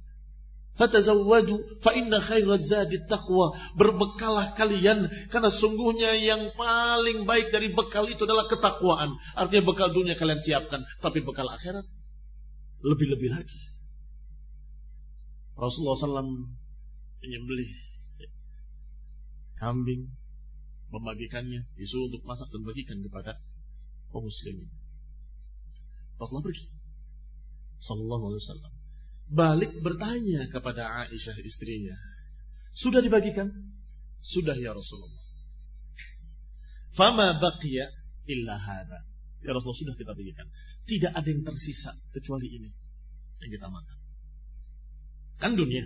[0.79, 3.55] Fatazawwadu fa inna khairaz zadi taqwa.
[3.79, 9.15] Berbekalah kalian karena sungguhnya yang paling baik dari bekal itu adalah ketakwaan.
[9.35, 11.83] Artinya bekal dunia kalian siapkan, tapi bekal akhirat
[12.79, 13.59] lebih-lebih lagi.
[15.59, 16.47] Rasulullah SAW
[17.19, 17.71] menyembelih
[19.59, 20.07] kambing,
[20.95, 23.35] membagikannya, disuruh untuk masak dan bagikan kepada
[24.09, 24.69] kaum muslimin.
[26.19, 26.65] Rasulullah pergi.
[27.79, 28.73] Sallallahu alaihi wasallam
[29.29, 31.93] balik bertanya kepada Aisyah istrinya.
[32.73, 33.53] Sudah dibagikan?
[34.25, 35.23] Sudah ya Rasulullah.
[36.91, 37.85] Fama baqiya
[38.25, 39.05] illa hada.
[39.45, 40.49] Ya Rasulullah sudah kita bagikan.
[40.89, 42.69] Tidak ada yang tersisa kecuali ini
[43.39, 43.97] yang kita makan.
[45.39, 45.85] Kan dunia.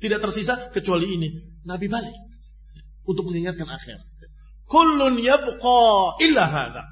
[0.00, 1.28] Tidak tersisa kecuali ini.
[1.68, 2.16] Nabi balik
[3.04, 4.00] untuk mengingatkan akhir.
[4.64, 6.82] Kullun yabqa illa hada.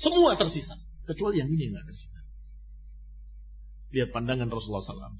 [0.00, 2.20] Semua tersisa kecuali yang ini yang tidak tersisa.
[3.92, 5.12] Lihat pandangan Rasulullah SAW.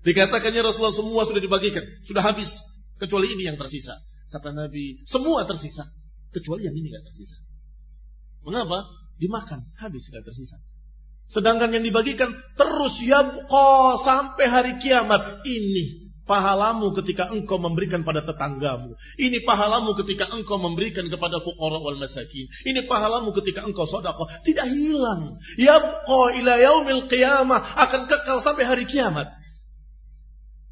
[0.00, 2.64] Dikatakannya Rasulullah semua sudah dibagikan, sudah habis,
[2.96, 4.00] kecuali ini yang tersisa.
[4.32, 5.84] Kata Nabi, semua tersisa,
[6.32, 7.36] kecuali yang ini nggak tersisa.
[8.48, 8.88] Mengapa?
[9.20, 10.56] Dimakan, habis nggak tersisa.
[11.28, 15.44] Sedangkan yang dibagikan terus yabqa sampai hari kiamat.
[15.44, 18.92] Ini pahalamu ketika engkau memberikan pada tetanggamu.
[19.16, 22.44] Ini pahalamu ketika engkau memberikan kepada fuqara wal masakin.
[22.68, 24.28] Ini pahalamu ketika engkau sedekah.
[24.44, 25.40] Tidak hilang.
[25.56, 27.80] Yabqa ila yaumil qiyamah.
[27.80, 29.32] Akan kekal sampai hari kiamat.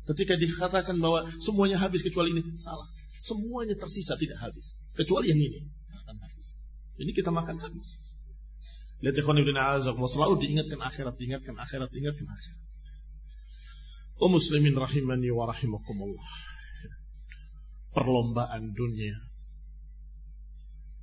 [0.06, 2.44] Ketika dikatakan bahwa semuanya habis kecuali ini.
[2.60, 2.86] Salah.
[3.16, 4.76] Semuanya tersisa tidak habis.
[4.92, 5.64] Kecuali yang ini.
[5.96, 6.60] Akan habis.
[7.00, 8.12] Ini kita makan habis.
[9.00, 9.56] Lihat ikhwan ibn
[10.06, 12.65] Selalu diingatkan akhirat, diingatkan akhirat, diingatkan akhirat.
[14.16, 16.28] Oh muslimin rahimani wa rahimakumullah.
[17.92, 19.16] Perlombaan dunia.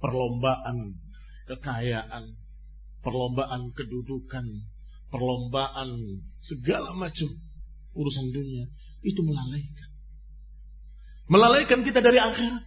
[0.01, 0.97] Perlombaan
[1.45, 2.25] kekayaan.
[3.05, 4.45] Perlombaan kedudukan.
[5.13, 5.93] Perlombaan
[6.41, 7.29] segala macam
[7.93, 8.65] urusan dunia.
[9.05, 9.89] Itu melalaikan.
[11.29, 12.65] Melalaikan kita dari akhirat.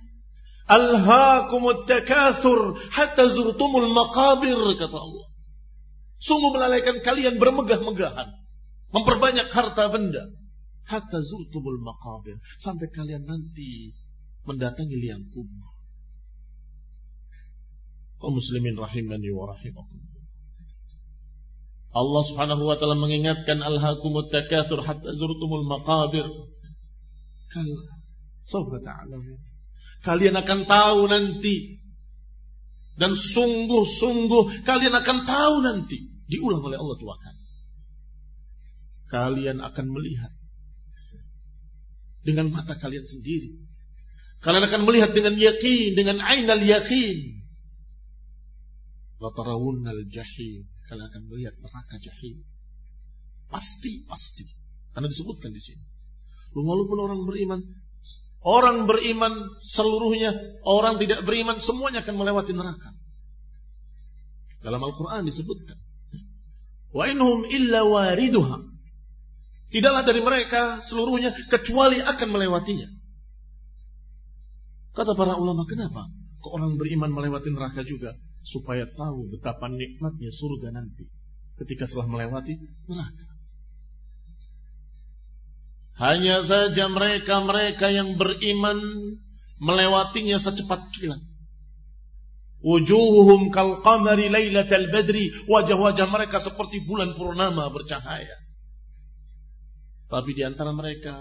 [0.66, 5.26] Alhaakumut takathur hatta zurtumul maqabir kata Allah.
[6.22, 8.45] Sungguh melalaikan kalian bermegah-megahan
[8.94, 10.22] memperbanyak harta benda
[10.86, 13.90] hatta zurtumul maqabir sampai kalian nanti
[14.46, 15.74] mendatangi liang kubur.
[18.22, 20.26] Kau muslimin rahimani wa rahimakumullah.
[21.96, 26.24] Allah Subhanahu wa taala mengingatkan alhaakumut takatsur hatta zurtumul maqabir.
[30.06, 31.82] Kalian akan tahu nanti
[32.96, 37.34] dan sungguh-sungguh kalian akan tahu nanti diulang oleh Allah tua akan
[39.06, 40.32] kalian akan melihat
[42.26, 43.54] dengan mata kalian sendiri.
[44.42, 47.18] Kalian akan melihat dengan yakin, dengan ainal yakin.
[49.22, 50.60] al jahim.
[50.86, 52.42] Kalian akan melihat neraka jahim.
[53.50, 54.46] Pasti, pasti.
[54.94, 55.82] Karena disebutkan di sini.
[56.54, 57.60] Walaupun orang beriman,
[58.42, 62.90] orang beriman seluruhnya, orang tidak beriman, semuanya akan melewati neraka.
[64.62, 65.78] Dalam Al-Quran disebutkan.
[66.90, 68.75] Wa inhum illa wariduha.
[69.66, 72.86] Tidaklah dari mereka seluruhnya kecuali akan melewatinya.
[74.94, 76.06] Kata para ulama, kenapa?
[76.40, 78.14] Kok orang beriman melewati neraka juga?
[78.46, 81.10] Supaya tahu betapa nikmatnya surga nanti.
[81.58, 82.54] Ketika setelah melewati
[82.86, 83.26] neraka.
[85.96, 88.78] Hanya saja mereka-mereka yang beriman
[89.58, 91.18] melewatinya secepat kilat.
[92.62, 95.32] Wujuhum kal qamari lailatal badri.
[95.50, 98.45] Wajah-wajah mereka seperti bulan purnama bercahaya.
[100.06, 101.18] Tapi di antara mereka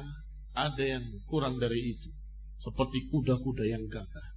[0.54, 2.10] ada yang kurang dari itu.
[2.62, 4.28] Seperti kuda-kuda yang gagah.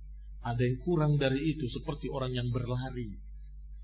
[0.45, 3.13] Ada yang kurang dari itu seperti orang yang berlari.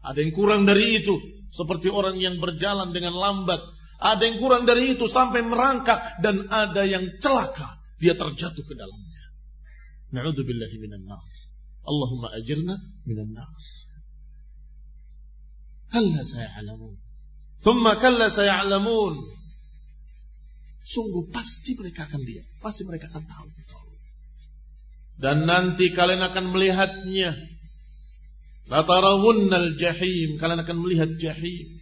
[0.05, 1.17] Ada yang kurang dari itu
[1.49, 3.61] seperti orang yang berjalan dengan lambat.
[4.01, 7.81] Ada yang kurang dari itu sampai merangkak dan ada yang celaka.
[7.97, 9.23] Dia terjatuh ke dalamnya.
[10.13, 11.25] Na'udzubillahi minan nar.
[11.89, 12.77] Allahumma ajirna
[13.09, 13.49] minan nar.
[15.89, 16.95] Kalla saya'lamun.
[17.65, 19.44] Thumma kalla saya'lamun.
[20.85, 22.45] Sungguh pasti mereka akan lihat.
[22.61, 23.49] Pasti mereka akan tahu.
[25.17, 27.33] Dan nanti kalian akan melihatnya.
[28.69, 30.37] Latarawunnal jahim.
[30.37, 31.73] Kalian akan melihat jahim.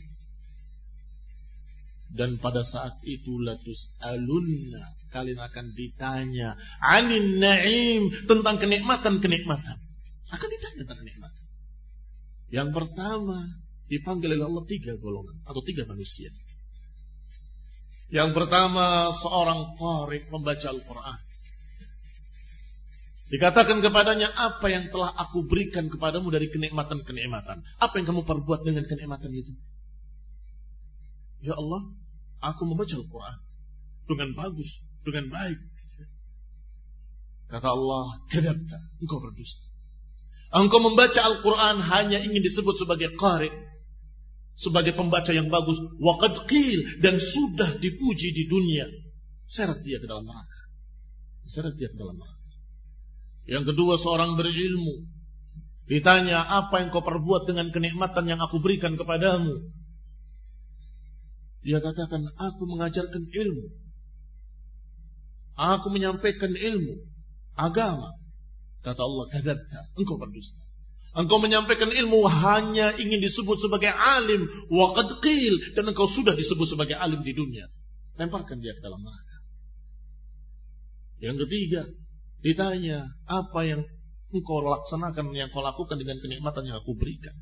[2.12, 9.80] Dan pada saat itu latus alunna kalian akan ditanya anin naim tentang kenikmatan-kenikmatan.
[10.28, 11.44] Akan ditanya tentang kenikmatan.
[12.52, 13.48] Yang pertama
[13.88, 16.28] dipanggil oleh Allah tiga golongan atau tiga manusia.
[18.12, 21.18] Yang pertama seorang tarik membaca Al-Quran.
[23.32, 27.64] Dikatakan kepadanya apa yang telah aku berikan kepadamu dari kenikmatan-kenikmatan.
[27.80, 29.56] Apa yang kamu perbuat dengan kenikmatan itu?
[31.40, 31.88] Ya Allah,
[32.42, 33.36] Aku membaca Al-Quran
[34.10, 35.58] dengan bagus, dengan baik.
[37.46, 39.62] Kata Allah, kedapta, engkau berdusta.
[40.50, 43.48] Engkau membaca Al-Quran hanya ingin disebut sebagai qari,
[44.62, 48.86] sebagai pembaca yang bagus, waqad qil, dan sudah dipuji di dunia.
[49.50, 50.60] Seret dia ke dalam neraka.
[51.50, 52.46] Seret dia ke dalam neraka.
[53.50, 55.02] Yang kedua, seorang berilmu.
[55.90, 59.50] Ditanya, apa yang kau perbuat dengan kenikmatan yang aku berikan kepadamu?
[61.66, 63.66] Dia katakan, aku mengajarkan ilmu.
[65.58, 67.02] Aku menyampaikan ilmu.
[67.58, 68.14] Agama.
[68.86, 69.80] Kata Allah, kadabta.
[69.98, 70.61] Engkau berdusta.
[71.12, 74.48] Engkau menyampaikan ilmu hanya ingin disebut sebagai alim.
[74.72, 75.60] Waqad qil.
[75.76, 77.68] Dan engkau sudah disebut sebagai alim di dunia.
[78.16, 79.38] Lemparkan dia ke dalam neraka.
[81.20, 81.82] Yang ketiga,
[82.40, 83.84] ditanya, apa yang
[84.32, 87.36] engkau laksanakan, yang kau lakukan dengan kenikmatan yang aku berikan.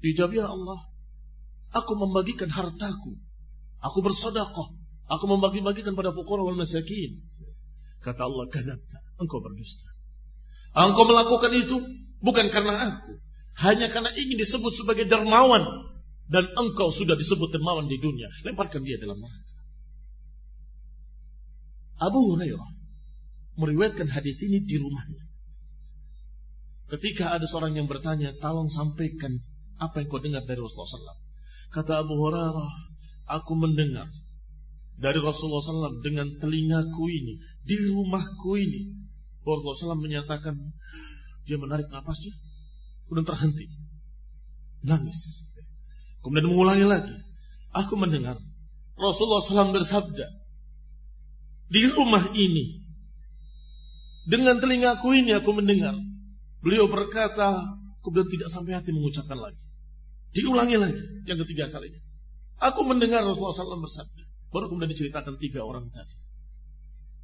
[0.00, 0.80] Dijawab, ya Allah,
[1.74, 3.18] Aku membagikan hartaku.
[3.82, 4.68] Aku bersedekah.
[5.06, 7.20] Aku membagi-bagikan pada fukara wal masakin.
[8.02, 8.46] Kata Allah.
[9.18, 9.88] Engkau berdusta.
[10.76, 11.76] Engkau melakukan itu
[12.26, 13.22] bukan karena aku.
[13.56, 15.62] Hanya karena ingin disebut sebagai dermawan.
[16.26, 18.26] Dan engkau sudah disebut dermawan di dunia.
[18.42, 19.54] Lemparkan dia dalam neraka.
[21.96, 22.70] Abu Hurairah
[23.56, 25.24] meriwayatkan hadis ini di rumahnya.
[26.86, 29.42] Ketika ada seorang yang bertanya, tolong sampaikan
[29.80, 31.18] apa yang kau dengar dari Rasulullah SAW.
[31.72, 32.70] Kata Abu Hurairah,
[33.26, 34.06] aku mendengar
[34.96, 38.92] dari Rasulullah SAW dengan telingaku ini, di rumahku ini.
[39.42, 40.54] Rasulullah SAW menyatakan,
[41.46, 42.34] dia menarik napasnya,
[43.06, 43.66] kemudian terhenti.
[44.82, 45.46] Nangis.
[46.20, 47.14] Kemudian mengulangi lagi.
[47.70, 48.34] Aku mendengar
[48.98, 50.26] Rasulullah SAW bersabda,
[51.70, 52.82] di rumah ini,
[54.26, 55.94] dengan telingaku ini aku mendengar.
[56.62, 57.62] Beliau berkata,
[58.02, 59.60] kemudian tidak sampai hati mengucapkan lagi.
[60.34, 60.98] Diulangi lagi
[61.30, 62.02] yang ketiga kalinya.
[62.58, 64.24] Aku mendengar Rasulullah SAW bersabda.
[64.50, 66.16] Baru kemudian diceritakan tiga orang tadi.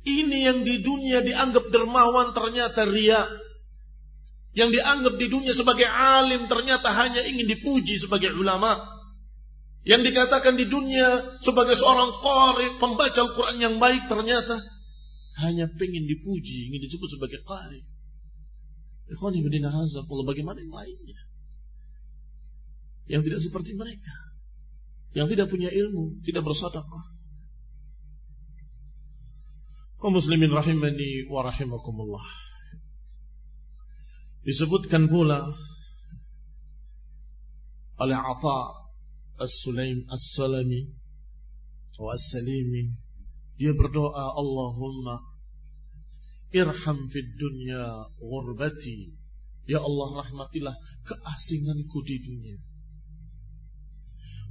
[0.02, 3.22] Ini yang di dunia dianggap dermawan ternyata ria.
[4.52, 8.84] Yang dianggap di dunia sebagai alim ternyata hanya ingin dipuji sebagai ulama.
[9.82, 14.60] Yang dikatakan di dunia sebagai seorang qari, pembaca Al-Quran yang baik ternyata
[15.42, 17.80] hanya pengen dipuji, ingin disebut sebagai qari.
[19.10, 21.20] Ikhwani bidina bagaimana yang lainnya?
[23.10, 24.14] yang tidak seperti mereka,
[25.12, 27.04] yang tidak punya ilmu, tidak bersedekah.
[30.00, 32.26] Kaum muslimin rahimani wa rahimakumullah.
[34.42, 35.46] Disebutkan pula
[38.02, 38.74] oleh Ata
[39.38, 40.90] As-Sulaim As-Salami
[42.02, 42.90] wa As-Salimi
[43.54, 45.22] dia berdoa Allahumma
[46.50, 49.14] irham fid dunya ghurbati
[49.70, 50.74] ya Allah rahmatilah
[51.06, 52.58] keasinganku di dunia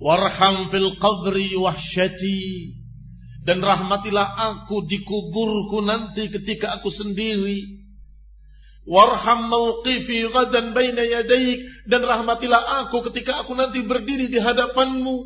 [0.02, 2.74] Warham fil qabri wahsyati.
[3.42, 7.81] Dan rahmatilah aku di kuburku nanti ketika aku sendiri.
[8.82, 11.62] Warham mawqifi gadan baina yadaik.
[11.86, 15.18] Dan rahmatilah aku ketika aku nanti berdiri di hadapanmu.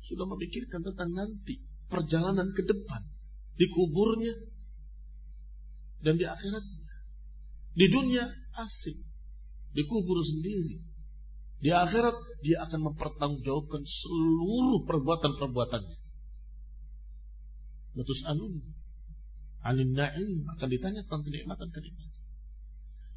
[0.00, 1.60] Sudah memikirkan tentang nanti.
[1.88, 3.02] Perjalanan ke depan.
[3.56, 4.32] Di kuburnya.
[6.00, 6.88] Dan di akhiratnya.
[7.76, 8.24] Di dunia
[8.56, 8.98] asing.
[9.76, 10.80] Di kubur sendiri.
[11.58, 15.98] Di akhirat dia akan mempertanggungjawabkan seluruh perbuatan-perbuatannya.
[17.98, 18.62] Letus anun
[19.66, 22.07] alin na'im akan ditanya tentang kenikmatan-kenikmatan.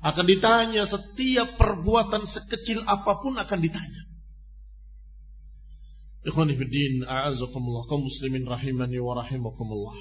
[0.02, 4.02] Akan ditanya setiap perbuatan sekecil apa pun akan ditanya.
[6.22, 9.98] Ikhwani fiddin, a'azakumullah, kaum muslimin rahimani wa rahimakumullah.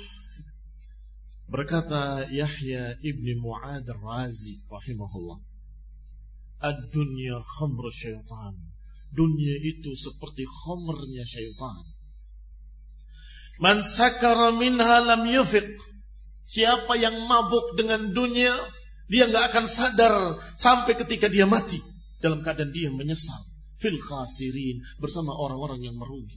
[1.48, 5.40] Berkata Yahya ibni Mu'ad Razi rahimahullah.
[6.60, 8.54] Ad-dunya khamr syaitan.
[9.10, 11.80] Dunia itu seperti khamrnya syaitan.
[13.58, 15.66] Man sakara minha lam yufiq.
[16.44, 18.54] Siapa yang mabuk dengan dunia,
[19.10, 20.14] dia nggak akan sadar
[20.54, 21.82] sampai ketika dia mati
[22.22, 23.42] dalam keadaan dia menyesal.
[23.80, 26.36] fil khasirin bersama orang-orang yang merugi.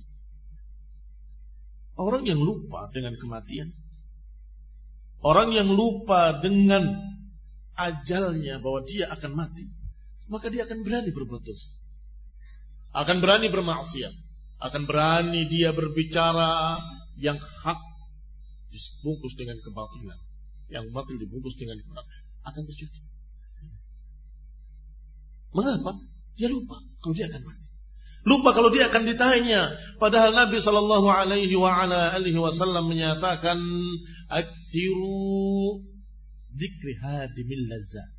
[1.99, 3.69] Orang yang lupa dengan kematian.
[5.19, 6.88] Orang yang lupa dengan
[7.76, 9.67] ajalnya bahwa dia akan mati.
[10.32, 11.69] Maka dia akan berani berbuat dosa.
[12.95, 14.15] Akan berani bermaksiat.
[14.63, 16.80] Akan berani dia berbicara
[17.19, 17.80] yang hak
[18.71, 20.17] dibungkus dengan kebatilan.
[20.71, 22.22] Yang batil dibungkus dengan kebatilan.
[22.43, 23.01] Akan terjadi.
[25.53, 25.95] Mengapa?
[26.33, 27.69] Dia lupa kalau dia akan mati.
[28.23, 29.69] Lupa kalau dia akan ditanya.
[29.99, 33.59] Padahal Nabi Shallallahu Alaihi Wasallam menyatakan,
[34.31, 35.83] "Aktiru
[36.49, 38.09] dikri hadimil lazat."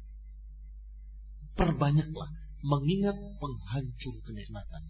[1.56, 2.30] Perbanyaklah
[2.64, 4.82] mengingat penghancur kenikmatan.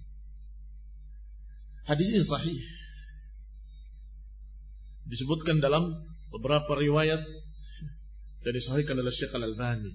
[1.85, 2.61] Hadis ini sahih.
[5.05, 5.93] Disebutkan dalam
[6.33, 7.21] beberapa riwayat
[8.45, 9.93] dan disahihkan oleh Syekh Al-Albani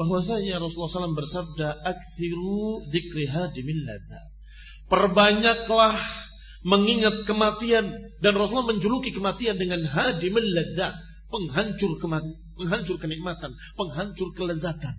[0.00, 3.84] bahwasanya Rasulullah SAW bersabda aksiru dzikri hadimil
[4.88, 5.92] Perbanyaklah
[6.64, 10.96] mengingat kematian dan Rasulullah menjuluki kematian dengan hadimil ladza,
[11.28, 14.96] penghancur kematian, penghancur kenikmatan, penghancur kelezatan.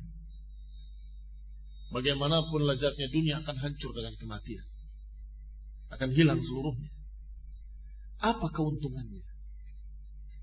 [1.92, 4.64] Bagaimanapun lezatnya dunia akan hancur dengan kematian.
[5.92, 6.88] Akan hilang seluruhnya.
[8.24, 9.31] Apa keuntungannya?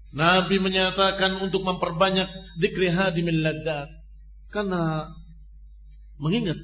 [0.08, 3.44] Nabi menyatakan untuk memperbanyak dzikri hadimil
[4.48, 5.12] karena
[6.16, 6.56] mengingat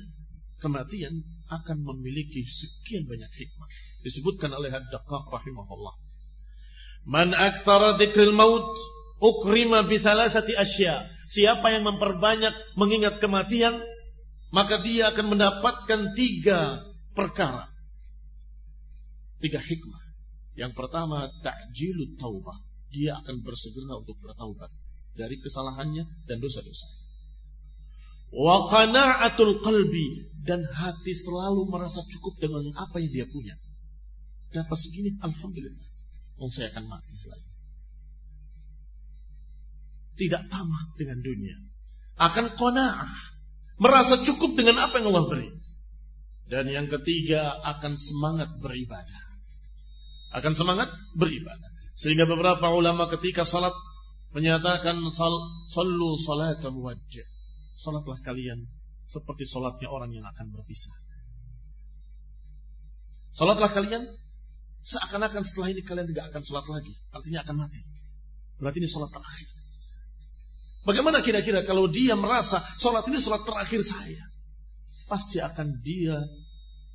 [0.64, 1.12] kematian
[1.52, 3.68] akan memiliki sekian banyak hikmah.
[4.00, 5.94] Disebutkan oleh Ad-Daqqaq rahimahullah.
[7.04, 8.64] Man aktsara dzikril maut
[9.20, 11.04] ukrima bi thalathati asya.
[11.28, 13.80] Siapa yang memperbanyak mengingat kematian,
[14.52, 16.80] maka dia akan mendapatkan tiga
[17.12, 17.68] perkara.
[19.40, 20.02] Tiga hikmah.
[20.56, 22.56] Yang pertama, ta'jilut taubah.
[22.94, 24.70] Dia akan bersegera untuk bertaubat
[25.18, 27.04] dari kesalahannya dan dosa-dosanya
[28.34, 33.54] wa qana'atul qalbi dan hati selalu merasa cukup dengan apa yang dia punya.
[34.50, 35.88] Dapat segini, alhamdulillah.
[36.42, 37.46] Oh, saya akan mati selain.
[40.14, 41.58] Tidak tamak dengan dunia.
[42.18, 43.14] Akan qana'ah.
[43.82, 45.50] Merasa cukup dengan apa yang Allah beri.
[46.46, 49.24] Dan yang ketiga akan semangat beribadah.
[50.30, 51.73] Akan semangat beribadah.
[51.94, 53.74] Sehingga beberapa ulama ketika salat
[54.34, 55.34] menyatakan sal,
[55.70, 57.26] sallu salatan wajah
[57.74, 58.66] Salatlah kalian
[59.02, 60.94] seperti salatnya orang yang akan berpisah.
[63.34, 64.06] Salatlah kalian
[64.86, 66.94] seakan-akan setelah ini kalian tidak akan salat lagi.
[67.10, 67.82] Artinya akan mati.
[68.62, 69.50] Berarti ini salat terakhir.
[70.86, 74.22] Bagaimana kira-kira kalau dia merasa salat ini salat terakhir saya?
[75.10, 76.22] Pasti akan dia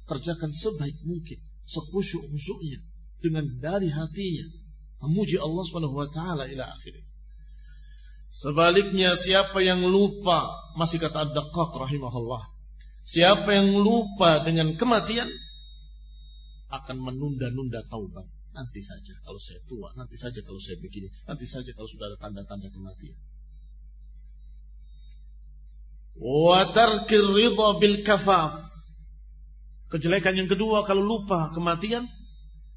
[0.08, 1.38] kerjakan sebaik mungkin,
[1.68, 2.80] sekhusyuk-khusyuknya
[3.20, 4.48] dengan dari hatinya
[5.06, 7.06] memuji Allah Subhanahu wa taala ila akhirnya.
[8.30, 12.46] Sebaliknya siapa yang lupa masih kata Ad-Daqqaq rahimahullah.
[13.02, 15.26] Siapa yang lupa dengan kematian
[16.70, 18.30] akan menunda-nunda taubat.
[18.54, 22.18] Nanti saja kalau saya tua, nanti saja kalau saya begini, nanti saja kalau sudah ada
[22.22, 23.18] tanda-tanda kematian.
[26.20, 27.26] Wa tarkir
[27.82, 28.58] bil kafaf.
[29.90, 32.06] Kejelekan yang kedua kalau lupa kematian,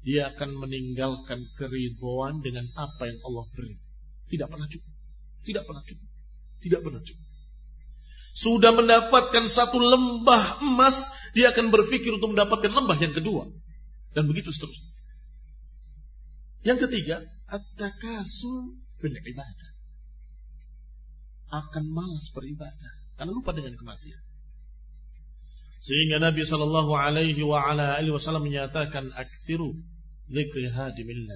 [0.03, 3.79] dia akan meninggalkan keriduan dengan apa yang Allah beri.
[4.27, 4.93] Tidak pernah cukup.
[5.47, 6.09] Tidak pernah cukup.
[6.59, 7.27] Tidak pernah cukup.
[8.33, 13.47] Sudah mendapatkan satu lembah emas, dia akan berpikir untuk mendapatkan lembah yang kedua.
[14.11, 14.91] Dan begitu seterusnya.
[16.67, 19.71] Yang ketiga, at-takasul fil ibadah.
[21.53, 24.19] Akan malas beribadah karena lupa dengan kematian.
[25.83, 29.77] Sehingga Nabi Shallallahu Alaihi Wasallam menyatakan aktiru
[30.29, 31.27] dzikri hadimil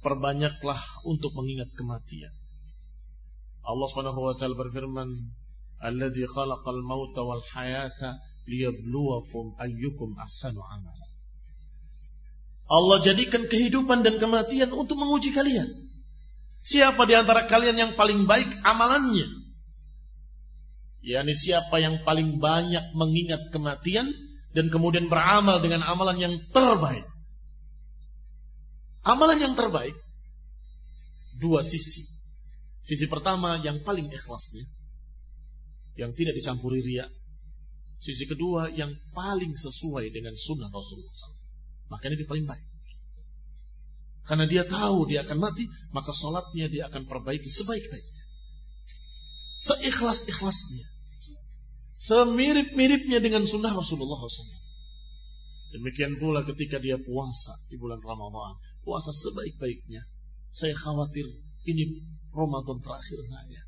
[0.00, 2.30] Perbanyaklah untuk mengingat kematian.
[3.66, 5.10] Allah Subhanahu wa taala berfirman,
[5.82, 11.06] "Alladzi khalaqal mauta wal hayata liyabluwakum ayyukum ahsanu amala."
[12.70, 15.66] Allah jadikan kehidupan dan kematian untuk menguji kalian.
[16.62, 19.46] Siapa di antara kalian yang paling baik amalannya?
[21.06, 24.10] yakni siapa yang paling banyak mengingat kematian
[24.50, 27.06] dan kemudian beramal dengan amalan yang terbaik.
[29.06, 29.94] Amalan yang terbaik
[31.38, 32.02] dua sisi.
[32.82, 34.66] Sisi pertama yang paling ikhlasnya.
[35.94, 37.06] Yang tidak dicampuri ria.
[38.02, 41.38] Sisi kedua yang paling sesuai dengan sunnah Rasulullah SAW.
[41.88, 42.66] Makanya dia paling baik.
[44.26, 48.24] Karena dia tahu dia akan mati, maka sholatnya dia akan perbaiki sebaik-baiknya.
[49.62, 50.86] Seikhlas-ikhlasnya.
[51.94, 54.66] Semirip-miripnya dengan sunnah Rasulullah SAW.
[55.78, 58.65] Demikian pula ketika dia puasa di bulan Ramadhan.
[58.86, 60.06] Puasa sebaik-baiknya.
[60.54, 61.26] Saya khawatir
[61.66, 63.60] ini Ramadan terakhir saya.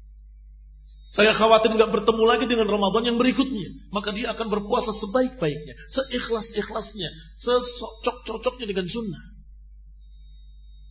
[1.09, 3.91] Saya khawatir nggak bertemu lagi dengan Ramadan yang berikutnya.
[3.91, 7.11] Maka dia akan berpuasa sebaik-baiknya, seikhlas-ikhlasnya,
[7.41, 9.25] sesocok-cocoknya dengan sunnah.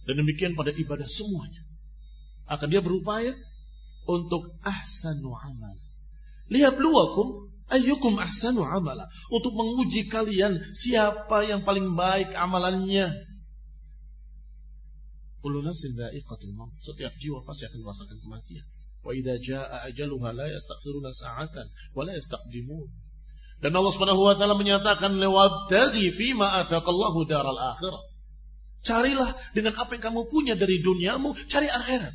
[0.09, 1.63] Dan demikian pada ibadah semuanya.
[2.51, 3.31] Akan dia berupaya
[4.09, 5.75] untuk ahsanu amal.
[6.47, 9.05] Lihat luakum ayyukum ahsanu amala.
[9.29, 13.11] Untuk menguji kalian siapa yang paling baik amalannya.
[15.47, 16.75] Kullu nafsin dha'iqatul maut.
[16.83, 18.67] Setiap jiwa pasti akan merasakan kematian.
[18.99, 22.91] Wa idza jaa ajaluha la yastakhiruna sa'atan wa la yastaqdimun.
[23.63, 28.03] Dan Allah Subhanahu wa taala menyatakan lewabtadi fima ataqallahu daral akhirah.
[28.83, 32.11] Carilah dengan apa yang kamu punya dari duniamu, cari akhirat.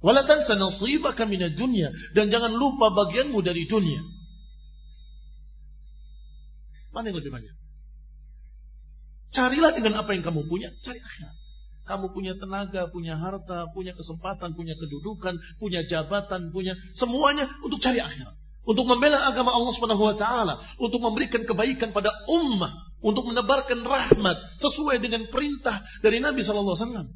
[0.00, 4.00] Wala tansa nasibaka minad dunya dan jangan lupa bagianmu dari dunia.
[6.96, 7.52] Mana yang lebih banyak?
[9.36, 11.35] Carilah dengan apa yang kamu punya, cari akhirat.
[11.86, 18.02] Kamu punya tenaga, punya harta, punya kesempatan, punya kedudukan, punya jabatan, punya semuanya untuk cari
[18.02, 18.34] akhirat.
[18.66, 24.58] Untuk membela agama Allah Subhanahu wa taala, untuk memberikan kebaikan pada ummah, untuk menebarkan rahmat
[24.58, 27.08] sesuai dengan perintah dari Nabi sallallahu alaihi wasallam.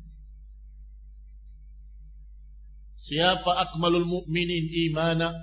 [3.00, 5.34] Siapa akmalul mu'minin imana?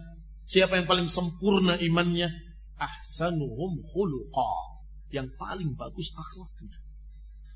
[0.47, 2.31] Siapa yang paling sempurna imannya?
[2.79, 4.79] Ahsanuhum khuluqa.
[5.11, 6.76] Yang paling bagus akhlaknya.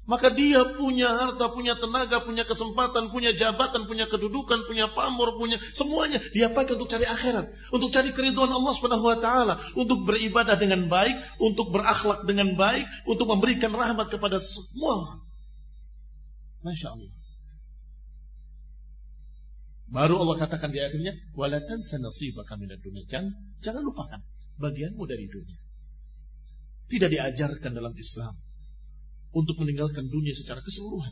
[0.10, 5.62] Maka dia punya harta, punya tenaga, punya kesempatan, punya jabatan, punya kedudukan, punya pamor, punya
[5.78, 6.18] semuanya.
[6.34, 10.90] Dia pakai untuk cari akhirat, untuk cari keriduan Allah Subhanahu wa taala, untuk beribadah dengan
[10.90, 15.22] baik, untuk berakhlak dengan baik, untuk memberikan rahmat kepada semua.
[16.66, 17.14] Masya Allah.
[19.92, 23.06] Baru Allah katakan di akhirnya, walatan sanasibaka minad dunia.
[23.06, 24.18] Jangan, jangan lupakan
[24.58, 25.62] bagianmu dari dunia.
[26.90, 28.34] Tidak diajarkan dalam Islam
[29.32, 31.12] untuk meninggalkan dunia secara keseluruhan.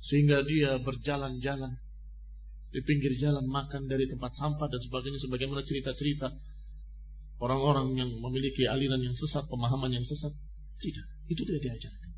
[0.00, 1.76] Sehingga dia berjalan-jalan
[2.70, 6.28] di pinggir jalan makan dari tempat sampah dan sebagainya sebagaimana cerita-cerita
[7.40, 10.32] orang-orang yang memiliki aliran yang sesat, pemahaman yang sesat.
[10.76, 12.10] Tidak, itu tidak diajarkan.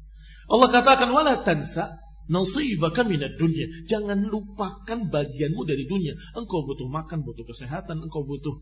[0.51, 3.67] Allah katakan wala tansa nasibaka minad dunia.
[3.87, 6.19] Jangan lupakan bagianmu dari dunia.
[6.37, 8.59] Engkau butuh makan, butuh kesehatan, engkau butuh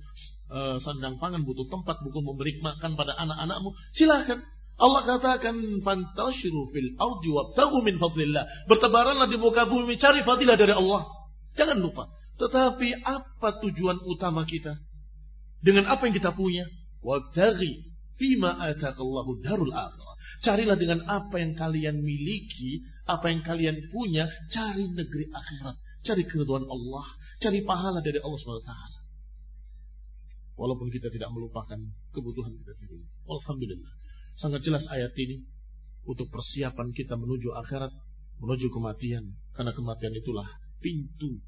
[0.52, 3.74] uh, sandang pangan, butuh tempat, butuh memberi makan pada anak-anakmu.
[3.90, 4.44] Silahkan
[4.76, 8.44] Allah katakan fantashiru fil ardi wabtaghu min fadlillah.
[8.68, 11.08] Bertebaranlah di muka bumi cari fadilah dari Allah.
[11.56, 12.12] Jangan lupa.
[12.36, 14.76] Tetapi apa tujuan utama kita?
[15.64, 16.68] Dengan apa yang kita punya?
[17.00, 17.88] Wabtaghi
[18.20, 20.14] fima atakallahu darul akhirah.
[20.44, 26.68] Carilah dengan apa yang kalian miliki, apa yang kalian punya, cari negeri akhirat, cari keriduan
[26.68, 27.06] Allah,
[27.40, 28.72] cari pahala dari Allah SWT.
[30.60, 31.80] Walaupun kita tidak melupakan
[32.12, 33.08] kebutuhan kita sendiri.
[33.24, 33.92] Alhamdulillah.
[34.36, 35.40] Sangat jelas ayat ini
[36.04, 37.88] untuk persiapan kita menuju akhirat,
[38.44, 39.24] menuju kematian.
[39.56, 40.44] Karena kematian itulah
[40.76, 41.40] pintu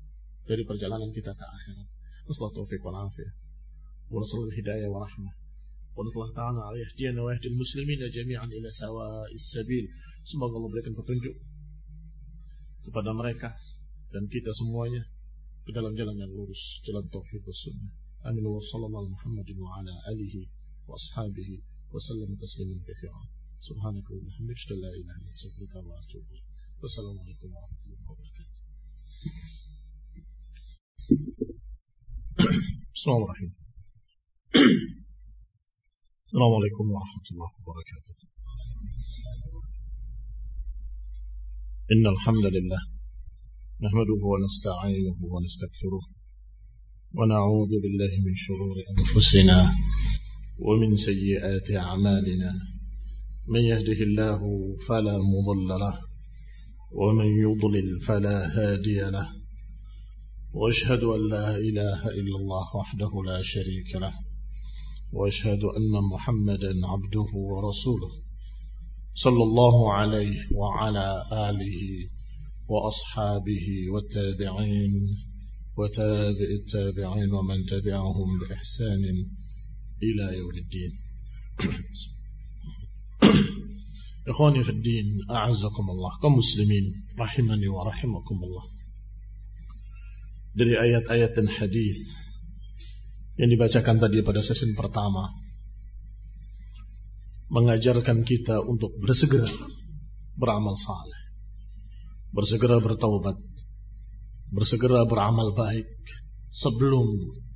[0.49, 1.84] dari perjalanan kita ke akhirat.
[2.24, 3.32] Wassalamualaikum taufiq wal afiyah.
[4.09, 5.34] Wa hidayah wa rahmah.
[5.93, 9.84] Wa nasallahu ta'ala ala yahdiyana wa yahdil muslimina jami'an ila sawa'is sabil.
[10.24, 11.36] Semoga Allah berikan petunjuk
[12.89, 13.53] kepada mereka
[14.16, 15.05] dan kita semuanya
[15.68, 17.93] ke dalam jalan yang lurus, jalan tauhid wa sunnah.
[18.24, 20.49] Amin wa sallallahu Muhammadin wa ala alihi
[20.89, 23.22] wa ashabihi وسلم تسليما كثيرا.
[23.68, 26.47] سبحانك وبحمدك أشهد أن لا إله إلا أنت أستغفرك وأتوب إليك.
[26.82, 28.62] والسلام عليكم ورحمة الله وبركاته.
[32.95, 33.53] بسم الله الرحمن
[36.26, 38.14] السلام عليكم ورحمة الله وبركاته.
[41.93, 42.80] إن الحمد لله
[43.84, 46.05] نحمده ونستعينه ونستغفره
[47.18, 49.59] ونعوذ بالله من شرور أنفسنا
[50.59, 52.52] ومن سيئات أعمالنا.
[53.48, 54.40] من يهده الله
[54.88, 55.98] فلا مضل له
[56.92, 59.28] ومن يضلل فلا هادي له.
[60.54, 64.14] وأشهد أن لا إله إلا الله وحده لا شريك له
[65.12, 68.11] وأشهد أن محمدا عبده ورسوله
[69.14, 72.09] صلى الله عليه وعلى آله
[72.68, 75.16] وأصحابه والتابعين
[75.76, 79.26] وتابع التابعين ومن تبعهم بإحسان
[80.03, 80.91] إلى يوم الدين
[84.28, 86.86] إخواني في الدين أعزكم الله كمسلمين
[87.19, 88.65] رحمني ورحمكم الله
[90.53, 92.13] dari ayat-ayat dan hadis
[93.41, 95.34] yang dibacakan tadi pada sesi pertama
[97.49, 99.49] mengajarkan kita untuk bersegera
[100.38, 101.21] beramal saleh,
[102.34, 103.38] bersegera bertaubat,
[104.53, 105.89] bersegera beramal baik
[106.49, 107.05] sebelum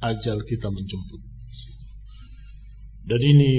[0.02, 1.22] ajal kita menjemput.
[3.03, 3.53] Dan ini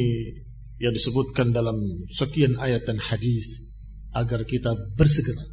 [0.79, 3.63] yang disebutkan dalam sekian ayat dan hadis
[4.13, 5.43] agar kita bersegera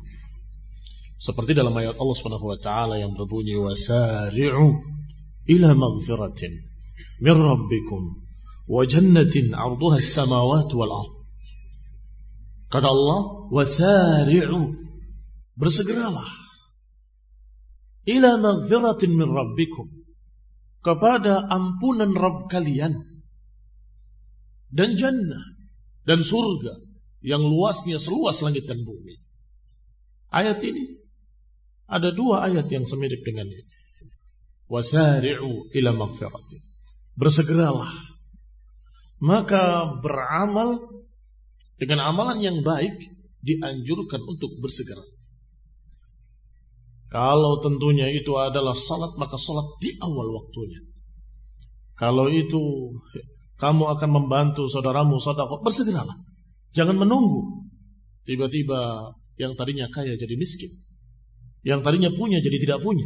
[1.20, 4.66] Seperti dalam ayat Allah Subhanahu wa taala yang berbunyi wasari'u
[5.52, 6.52] ila maghfiratin
[7.20, 8.24] min rabbikum
[8.64, 11.12] wa jannatin 'arduha as-samawati wal ard.
[12.72, 13.20] Kata Allah,
[13.52, 14.80] wasari'u
[15.60, 16.40] bersegeralah
[18.08, 19.92] ila maghfiratin min rabbikum
[20.80, 22.96] kepada ampunan Rabb kalian
[24.70, 25.44] dan jannah
[26.06, 26.78] dan surga
[27.20, 29.14] yang luasnya seluas langit dan bumi.
[30.30, 30.96] Ayat ini
[31.90, 33.66] ada dua ayat yang semirip dengan ini.
[34.70, 36.62] Wasari'u ila maghfiratin.
[37.18, 37.90] Bersegeralah.
[39.20, 41.02] Maka beramal
[41.76, 42.94] dengan amalan yang baik
[43.42, 45.02] dianjurkan untuk bersegera.
[47.10, 50.78] Kalau tentunya itu adalah salat maka salat di awal waktunya.
[51.98, 52.94] Kalau itu
[53.60, 56.16] kamu akan membantu saudaramu saudara bersegeralah.
[56.72, 57.68] Jangan menunggu.
[58.24, 60.72] Tiba-tiba yang tadinya kaya jadi miskin.
[61.60, 63.04] Yang tadinya punya jadi tidak punya.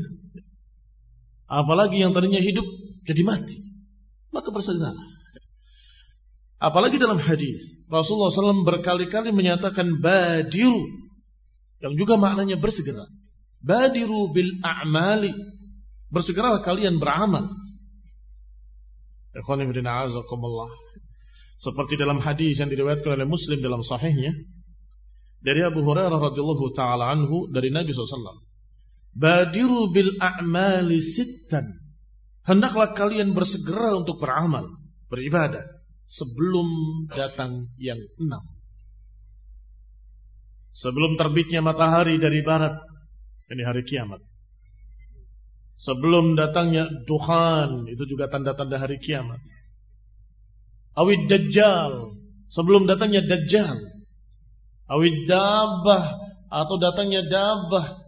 [1.50, 2.64] Apalagi yang tadinya hidup
[3.02, 3.58] jadi mati.
[4.30, 5.10] Maka bersegeralah.
[6.62, 10.86] Apalagi dalam hadis Rasulullah SAW berkali-kali menyatakan badiru
[11.82, 13.04] yang juga maknanya bersegera.
[13.58, 15.34] Badiru bil a'mali.
[16.14, 17.50] Bersegeralah kalian beramal.
[21.54, 24.34] Seperti dalam hadis yang diriwayatkan oleh Muslim dalam sahihnya
[25.44, 28.40] dari Abu Hurairah radhiyallahu taala anhu dari Nabi SAW.
[29.14, 31.78] Badiru bil a'mali sittan.
[32.44, 34.68] Hendaklah kalian bersegera untuk beramal,
[35.08, 35.62] beribadah
[36.04, 36.68] sebelum
[37.08, 38.44] datang yang enam.
[40.74, 42.74] Sebelum terbitnya matahari dari barat,
[43.48, 44.20] ini hari kiamat.
[45.74, 49.42] Sebelum datangnya duhan, itu juga tanda-tanda hari kiamat.
[50.94, 52.14] Awid dajjal,
[52.46, 53.74] sebelum datangnya dajjal.
[54.86, 56.14] Awid dabah,
[56.48, 57.98] atau datangnya dabah,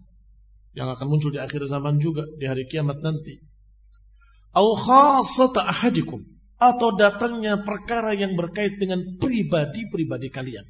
[0.78, 3.42] yang akan muncul di akhir zaman juga, di hari kiamat nanti.
[4.54, 6.22] Aw khasata ahadikum,
[6.56, 10.64] atau datangnya perkara yang berkait dengan pribadi-pribadi kalian.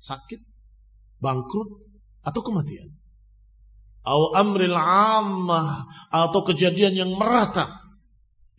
[0.00, 0.40] Sakit,
[1.20, 1.84] bangkrut,
[2.24, 2.97] atau kematian
[4.08, 7.68] atau amril ammah atau kejadian yang merata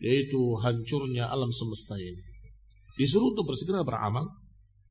[0.00, 2.22] yaitu hancurnya alam semesta ini.
[2.96, 4.30] Disuruh untuk bersegera beramal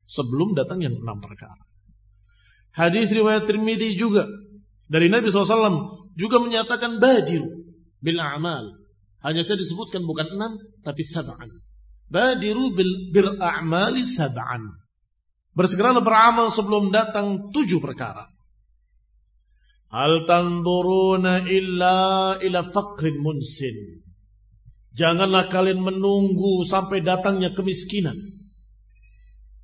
[0.06, 1.58] sebelum datang yang enam perkara.
[2.70, 4.28] Hadis riwayat Tirmidzi juga
[4.86, 7.42] dari Nabi SAW juga menyatakan badir
[7.98, 8.78] bil amal.
[9.20, 11.50] Hanya saya disebutkan bukan enam tapi sab'an.
[12.10, 14.70] Badiru bil, bil a'mali sab'an.
[15.58, 18.29] Bersegeralah beramal sebelum datang tujuh perkara.
[19.90, 24.06] Hal tanzuruna illa ila faqrin munsin.
[24.94, 28.14] Janganlah kalian menunggu sampai datangnya kemiskinan.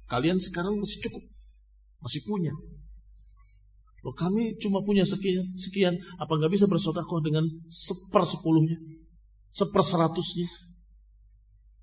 [0.07, 1.23] Kalian sekarang masih cukup.
[2.03, 2.55] Masih punya.
[4.07, 5.99] Loh, kami cuma punya sekian, sekian.
[6.23, 8.79] Apa nggak bisa bersodakoh dengan seper sepuluhnya?
[9.51, 10.47] Seper seratusnya?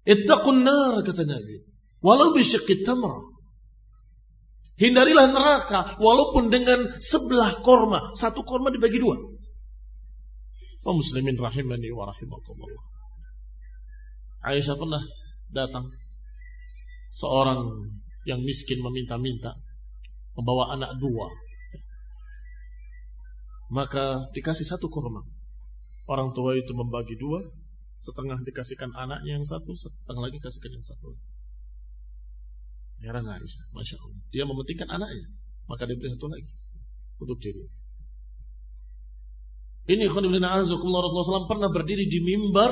[0.08, 1.68] Ittaqun nar, kata Nabi.
[2.00, 3.33] Walau bisyikit tamrah.
[4.74, 8.18] Hindarilah neraka walaupun dengan sebelah korma.
[8.18, 9.18] Satu korma dibagi dua.
[10.82, 12.84] Kaum muslimin rahimani wa rahimakumullah.
[14.44, 15.04] Aisyah pernah
[15.56, 15.94] datang
[17.14, 17.88] seorang
[18.28, 19.56] yang miskin meminta-minta
[20.34, 21.30] membawa anak dua.
[23.72, 25.22] Maka dikasih satu korma.
[26.10, 27.40] Orang tua itu membagi dua,
[28.04, 31.16] setengah dikasihkan anaknya yang satu, setengah lagi kasihkan yang satu.
[33.04, 34.20] Heran Aisyah, Masya Allah.
[34.32, 35.28] Dia mementingkan anaknya.
[35.68, 36.48] Maka dia beri satu lagi.
[37.20, 37.68] Untuk diri.
[39.84, 42.72] Ini Khonibilina Azzaqullah Rasulullah SAW pernah berdiri di mimbar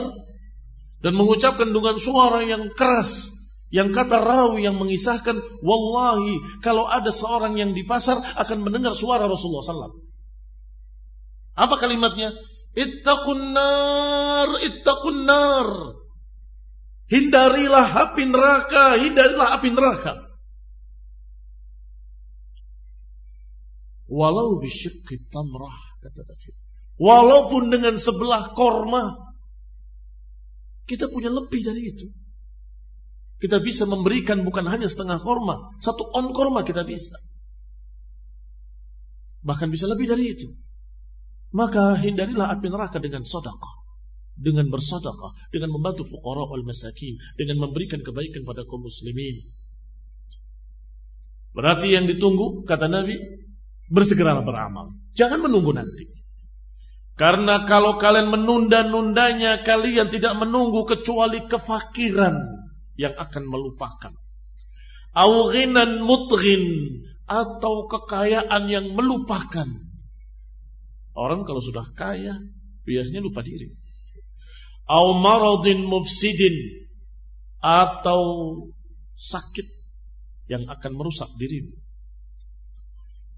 [1.03, 3.35] dan mengucapkan dengan suara yang keras.
[3.71, 9.27] Yang kata rawi yang mengisahkan, Wallahi, kalau ada seorang yang di pasar akan mendengar suara
[9.27, 9.99] Rasulullah SAW.
[11.55, 12.31] Apa kalimatnya?
[12.71, 15.67] Ittaqun nar, ittaqun nar.
[17.11, 20.20] Hindarilah api neraka, hindarilah api neraka.
[24.11, 25.71] Walau bisyikki tamrah,
[26.03, 26.51] kata Nabi.
[26.99, 29.15] Walaupun dengan sebelah korma,
[30.83, 32.11] kita punya lebih dari itu.
[33.39, 37.15] Kita bisa memberikan bukan hanya setengah korma, satu on korma kita bisa.
[39.47, 40.51] Bahkan bisa lebih dari itu.
[41.55, 43.81] Maka hindarilah api neraka dengan sodakah
[44.41, 49.43] dengan bersedekah, dengan membantu fuqara wal masakin, dengan memberikan kebaikan pada kaum muslimin.
[51.51, 53.19] Berarti yang ditunggu kata Nabi
[53.91, 54.95] bersegeralah beramal.
[55.13, 56.07] Jangan menunggu nanti.
[57.19, 62.39] Karena kalau kalian menunda-nundanya kalian tidak menunggu kecuali kefakiran
[62.95, 64.15] yang akan melupakan.
[65.11, 66.63] Aughinan mutghin
[67.27, 69.67] atau kekayaan yang melupakan.
[71.11, 72.39] Orang kalau sudah kaya
[72.87, 73.75] biasanya lupa diri.
[74.87, 76.87] Au mufsidin
[77.59, 78.21] atau
[79.13, 79.67] sakit
[80.49, 81.80] yang akan merusak dirimu.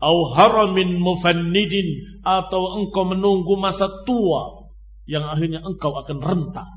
[0.04, 4.68] Au haramin mufannidin atau engkau menunggu masa tua
[5.08, 6.68] yang akhirnya engkau akan renta.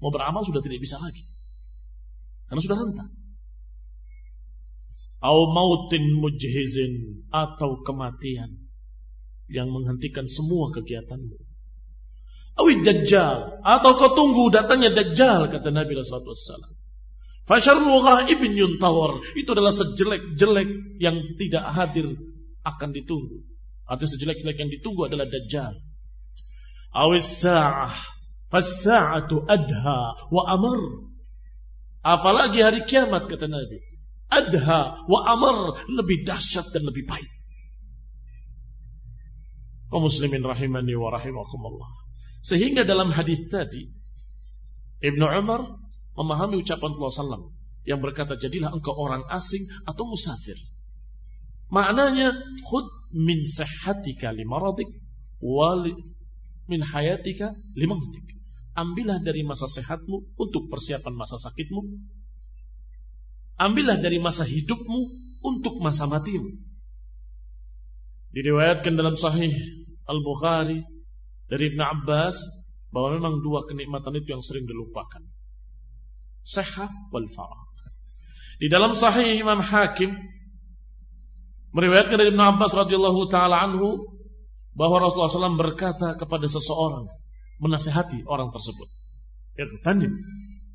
[0.00, 1.28] Mau beramal sudah tidak bisa lagi.
[2.48, 3.04] Karena sudah renta.
[5.20, 8.56] Au mautin mujhizin atau kematian
[9.52, 11.36] yang menghentikan semua kegiatanmu.
[12.64, 16.80] Awid dajjal atau kau tunggu datangnya dajjal kata Nabi Rasulullah SAW.
[17.44, 22.16] Ghaibin yuntawar itu adalah sejelek-jelek yang tidak hadir
[22.66, 23.42] akan ditunggu.
[23.88, 25.74] Artinya sejelek-jelek yang ditunggu adalah dajjal.
[26.90, 27.90] Awis sa'ah
[28.50, 31.06] Fasa'atu adha wa amar.
[32.02, 33.78] Apalagi hari kiamat kata Nabi.
[34.26, 37.30] Adha wa amar lebih dahsyat dan lebih baik.
[39.90, 41.90] Kaum muslimin rahimani wa rahimakumullah.
[42.42, 43.90] Sehingga dalam hadis tadi
[45.02, 45.66] Ibnu Umar
[46.18, 47.42] memahami ucapan Allah sallam
[47.86, 50.58] yang berkata jadilah engkau orang asing atau musafir.
[51.70, 52.34] Maknanya
[52.66, 54.90] khud min sihhatika limaradik
[55.38, 55.86] wal
[56.66, 58.26] min hayatika limautik.
[58.74, 61.82] Ambillah dari masa sehatmu untuk persiapan masa sakitmu.
[63.58, 65.00] Ambillah dari masa hidupmu
[65.42, 66.54] untuk masa matimu.
[68.30, 69.50] Diriwayatkan dalam sahih
[70.06, 70.86] Al-Bukhari
[71.50, 72.46] dari Ibn Abbas
[72.94, 75.22] bahwa memang dua kenikmatan itu yang sering dilupakan.
[76.46, 77.66] Sehat wal farah.
[78.62, 80.14] Di dalam sahih Imam Hakim
[81.74, 84.06] meriwayatkan dari Ibn Abbas radhiyallahu taala anhu
[84.74, 87.10] bahwa Rasulullah SAW berkata kepada seseorang
[87.60, 88.88] menasehati orang tersebut.
[89.60, 90.16] Irtanim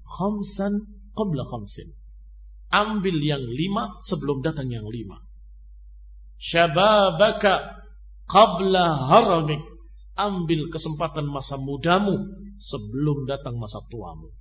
[0.05, 0.85] khamsan
[1.17, 1.95] qabla khamsin.
[2.69, 5.23] Ambil yang lima sebelum datang yang lima.
[6.37, 7.81] Syababaka
[8.29, 9.63] qabla haramik.
[10.15, 12.15] Ambil kesempatan masa mudamu
[12.55, 14.31] sebelum datang masa tuamu.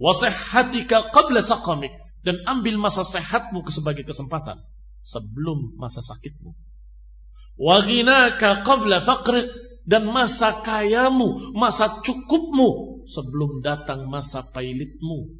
[0.00, 1.92] Wasihhatika qabla saqamik.
[2.26, 4.58] Dan ambil masa sehatmu sebagai kesempatan
[5.06, 6.58] sebelum masa sakitmu.
[7.54, 9.46] Waghinaka qabla faqrik
[9.86, 15.38] dan masa kayamu, masa cukupmu sebelum datang masa pailitmu.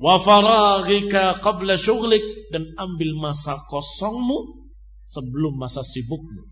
[0.00, 4.64] Wa faraghika qabla syughlik dan ambil masa kosongmu
[5.04, 6.48] sebelum masa sibukmu.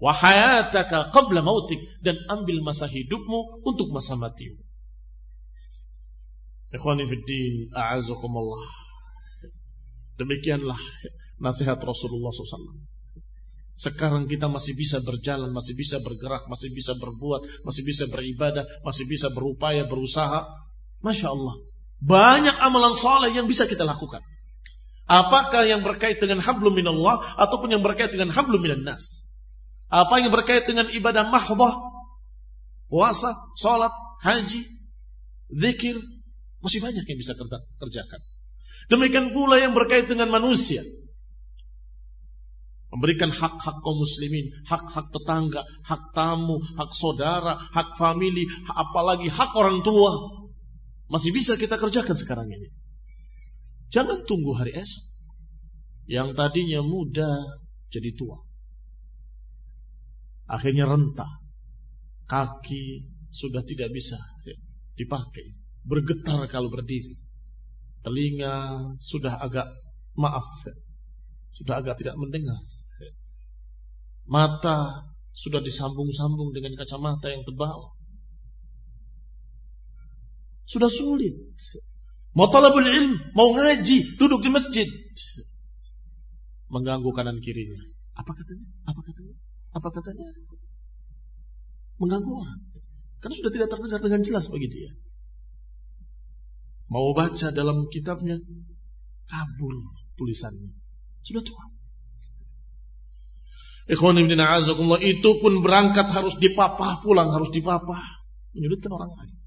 [0.00, 4.69] Wa hayataka qabla mautik dan ambil masa hidupmu untuk masa matimu.
[6.70, 8.62] Ikhwani fi din, a'azakumullah.
[10.22, 10.78] Demikianlah
[11.42, 12.86] nasihat Rasulullah SAW.
[13.80, 19.08] Sekarang kita masih bisa berjalan, masih bisa bergerak, masih bisa berbuat, masih bisa beribadah, masih
[19.08, 20.46] bisa berupaya, berusaha.
[21.00, 21.54] Masya Allah.
[22.04, 24.20] Banyak amalan soleh yang bisa kita lakukan.
[25.08, 29.26] Apakah yang berkait dengan hablum minallah ataupun yang berkait dengan hablum minan nas?
[29.90, 31.74] Apa yang berkait dengan ibadah mahbah,
[32.86, 33.90] puasa, sholat,
[34.22, 34.62] haji,
[35.50, 35.98] zikir,
[36.60, 37.36] masih banyak yang bisa
[37.80, 38.20] kerjakan.
[38.88, 40.80] Demikian pula yang berkait dengan manusia.
[42.90, 49.86] Memberikan hak-hak kaum muslimin, hak-hak tetangga, hak tamu, hak saudara, hak famili, apalagi hak orang
[49.86, 50.10] tua.
[51.06, 52.70] Masih bisa kita kerjakan sekarang ini.
[53.94, 55.06] Jangan tunggu hari esok.
[56.10, 57.30] Yang tadinya muda
[57.94, 58.38] jadi tua.
[60.50, 61.30] Akhirnya rentah.
[62.26, 64.18] Kaki sudah tidak bisa
[64.98, 65.59] dipakai.
[65.84, 67.16] Bergetar kalau berdiri.
[68.00, 68.54] Telinga
[69.00, 69.68] sudah agak
[70.16, 70.46] maaf.
[71.56, 72.56] Sudah agak tidak mendengar
[74.30, 77.98] Mata sudah disambung-sambung dengan kacamata yang tebal.
[80.70, 81.34] Sudah sulit.
[82.30, 84.86] Mau talabul ilm, mau ngaji, duduk di masjid.
[86.70, 87.82] Mengganggu kanan kirinya.
[88.14, 88.66] Apa katanya?
[88.86, 89.34] Apa katanya?
[89.74, 90.26] Apa katanya?
[91.98, 92.60] Mengganggu orang.
[93.18, 94.94] Karena sudah tidak terdengar dengan jelas bagi dia.
[96.90, 98.34] Mau baca dalam kitabnya,
[99.30, 99.74] kabur
[100.18, 100.74] tulisannya.
[101.22, 101.64] Sudah tua.
[103.90, 108.02] Itu pun berangkat harus dipapah, pulang harus dipapah.
[108.54, 109.38] Menyulitkan orang lain.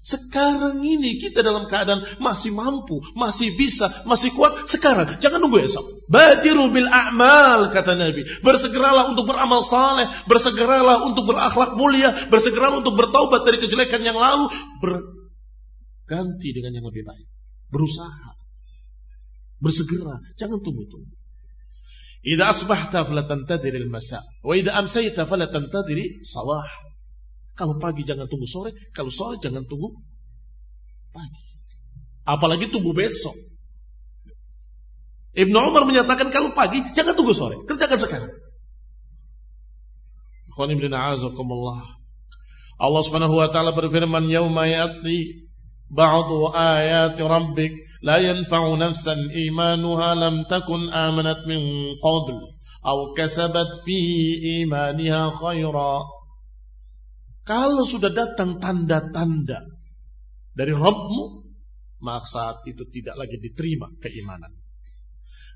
[0.00, 4.64] Sekarang ini kita dalam keadaan masih mampu, masih bisa, masih kuat.
[4.64, 6.08] Sekarang, jangan nunggu esok.
[6.08, 8.24] Badiru bil a'mal, kata Nabi.
[8.40, 14.48] Bersegeralah untuk beramal saleh, bersegeralah untuk berakhlak mulia, bersegeralah untuk bertaubat dari kejelekan yang lalu,
[16.10, 17.26] berganti dengan yang lebih baik.
[17.70, 18.34] Berusaha.
[19.62, 21.14] Bersegera, jangan tunggu-tunggu.
[22.26, 26.66] Idza asbahta fala tantadhir al-masa wa idza amsayta fala tantadhir sawah.
[27.54, 29.94] Kalau pagi jangan tunggu sore, kalau sore jangan tunggu
[31.14, 31.44] pagi.
[32.26, 33.32] Apalagi tunggu besok.
[35.32, 38.32] Ibnu Umar menyatakan kalau pagi jangan tunggu sore, kerjakan sekarang.
[42.80, 45.49] Allah Subhanahu wa taala berfirman, "Yauma ya'ti
[45.90, 47.72] ba'du ayati rabbik
[48.06, 52.38] la yanfa'u nafsan imanuha lam takun amanat min qabl
[52.86, 53.98] aw kasabat fi
[54.64, 56.06] imaniha khaira."
[57.44, 59.66] Kalau sudah datang tanda-tanda
[60.54, 61.50] dari Rabbmu,
[62.04, 64.54] maka saat itu tidak lagi diterima keimanan.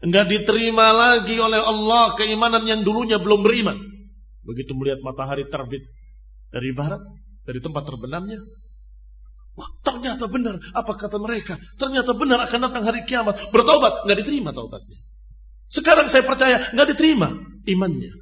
[0.05, 3.78] Enggak diterima lagi oleh Allah keimanan yang dulunya belum beriman.
[4.45, 5.87] Begitu melihat matahari terbit
[6.53, 7.01] dari barat,
[7.49, 8.37] dari tempat terbenamnya,
[9.55, 10.59] Wah, ternyata benar.
[10.74, 11.55] Apa kata mereka?
[11.78, 13.55] Ternyata benar akan datang hari kiamat.
[13.55, 14.98] Bertobat, nggak diterima taubatnya.
[15.70, 17.30] Sekarang saya percaya, nggak diterima
[17.66, 18.12] imannya.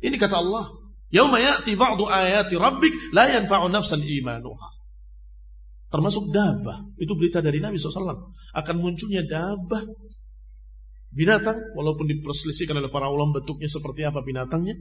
[0.00, 0.70] Ini kata Allah.
[1.10, 4.68] Yauma ya'ti ba'du ayati rabbik la yanfa'u nafsan imanuha.
[5.90, 6.86] Termasuk dabah.
[7.02, 8.30] Itu berita dari Nabi SAW.
[8.54, 9.82] Akan munculnya dabah
[11.10, 14.78] binatang walaupun diperselisihkan oleh para ulama bentuknya seperti apa binatangnya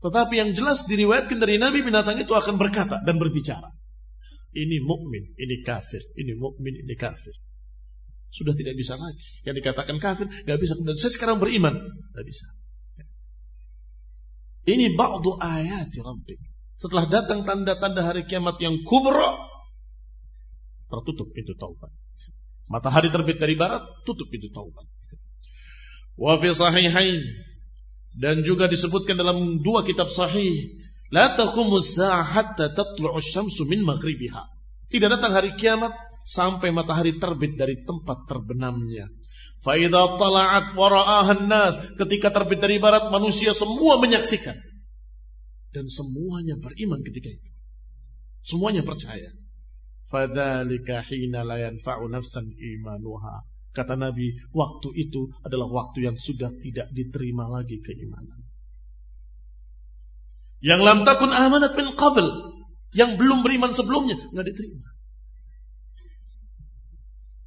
[0.00, 3.74] tetapi yang jelas diriwayatkan dari Nabi binatang itu akan berkata dan berbicara
[4.56, 6.02] ini mukmin ini kafir.
[6.18, 7.34] Ini mukmin ini kafir.
[8.30, 9.42] Sudah tidak bisa lagi.
[9.46, 10.78] Yang dikatakan kafir nggak bisa.
[10.78, 11.74] Kemudian saya sekarang beriman.
[12.14, 12.46] Nggak bisa.
[14.70, 16.36] Ini ba'du ayat Rabbi.
[16.80, 19.36] Setelah datang tanda-tanda hari kiamat yang kubra
[20.90, 21.92] tertutup pintu taubat.
[22.70, 24.86] Matahari terbit dari barat tutup pintu taubat.
[26.14, 27.18] Wa fi sahihain.
[28.10, 30.66] Dan juga disebutkan dalam dua kitab sahih,
[34.90, 35.92] Tidak datang hari kiamat
[36.22, 39.10] sampai matahari terbit dari tempat terbenamnya.
[39.60, 40.72] Tala'at
[41.44, 44.54] nas, ketika terbit dari barat manusia semua menyaksikan.
[45.70, 47.50] Dan semuanya beriman ketika itu.
[48.46, 49.30] Semuanya percaya.
[50.10, 51.42] Hina
[52.58, 53.34] imanuha.
[53.70, 58.39] Kata Nabi, waktu itu adalah waktu yang sudah tidak diterima lagi keimanan.
[60.60, 62.26] Yang lam takun amanat min qabl,
[62.92, 64.88] yang belum beriman sebelumnya, nggak diterima.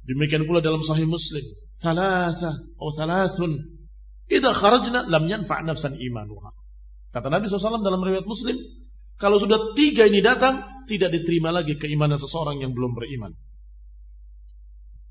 [0.04, 1.42] Demikian pula dalam Sahih Muslim,
[1.80, 3.52] thalatha atau thalathun,
[4.28, 6.52] idza kharajna lam yanfa' nafsan imanuha.
[7.14, 8.58] Kata Nabi SAW dalam riwayat Muslim,
[9.16, 10.60] kalau sudah tiga ini datang,
[10.90, 13.32] tidak diterima lagi keimanan seseorang yang belum beriman.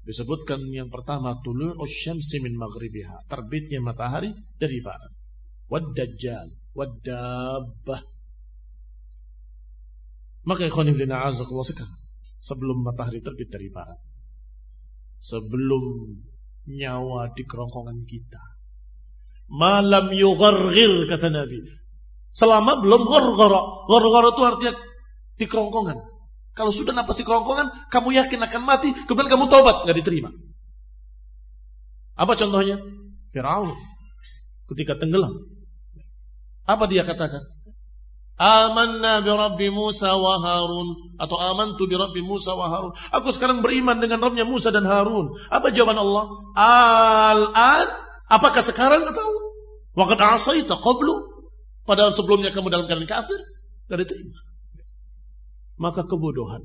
[0.04, 5.10] Disebutkan yang pertama tulu'us syamsi min maghribiha, terbitnya matahari dari barat.
[5.72, 8.02] Wad dajjal, wad dabbah.
[10.44, 12.00] Maka ikhwan ibn a'azakullah sekarang
[12.44, 13.96] sebelum matahari terbit dari barat.
[15.24, 16.20] Sebelum
[16.68, 18.44] nyawa di kerongkongan kita.
[19.48, 21.64] Malam yugharghir kata Nabi.
[22.36, 23.62] Selama belum gharghara.
[23.88, 24.74] Gharghara itu artinya
[25.40, 25.98] di kerongkongan.
[26.54, 30.30] Kalau sudah napas di kerongkongan, kamu yakin akan mati, kemudian kamu taubat, nggak diterima.
[32.14, 32.78] Apa contohnya?
[33.34, 33.74] Firaun
[34.70, 35.53] ketika tenggelam.
[36.64, 37.44] Apa dia katakan?
[38.34, 42.92] Amanna bi Rabbi Musa wa Harun atau amantu bi Rabbi Musa wa Harun.
[43.14, 45.38] Aku sekarang beriman dengan Rabbnya Musa dan Harun.
[45.54, 46.26] Apa jawaban Allah?
[46.58, 47.88] Al-an
[48.28, 49.28] apakah sekarang atau
[49.94, 51.14] waqad asaita qablu?
[51.84, 53.38] Padahal sebelumnya kamu dalam keadaan kafir,
[53.92, 54.40] enggak diterima
[55.78, 56.64] maka kebodohan.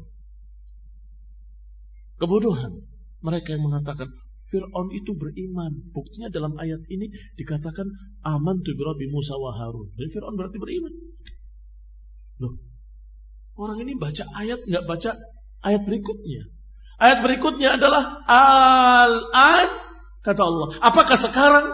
[2.18, 2.86] Kebodohan.
[3.18, 4.06] Mereka yang mengatakan
[4.48, 5.92] Fir'aun itu beriman.
[5.92, 7.84] Buktinya dalam ayat ini dikatakan
[8.24, 9.92] aman tu bi Musa wa Harun.
[9.94, 10.92] Jadi Fir'aun berarti beriman.
[12.40, 12.56] Loh,
[13.60, 15.10] orang ini baca ayat nggak baca
[15.62, 16.48] ayat berikutnya.
[16.98, 19.68] Ayat berikutnya adalah al-an
[20.24, 20.68] kata Allah.
[20.82, 21.66] Apakah sekarang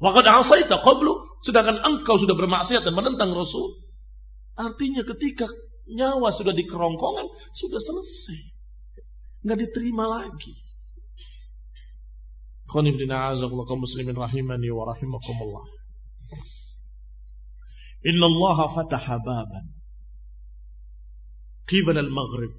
[0.00, 3.82] waqad asaita qablu sedangkan engkau sudah bermaksiat dan menentang Rasul?
[4.56, 5.44] Artinya ketika
[5.86, 8.40] Nyawa sudah di kerongkongan, sudah selesai.
[9.46, 10.65] Nggak diterima lagi.
[12.66, 15.64] Khonibdina azakullah kaum muslimin rahimani wa rahimakumullah.
[18.06, 19.64] Inna Allah fataha baban.
[21.66, 22.54] Qibal al-maghrib.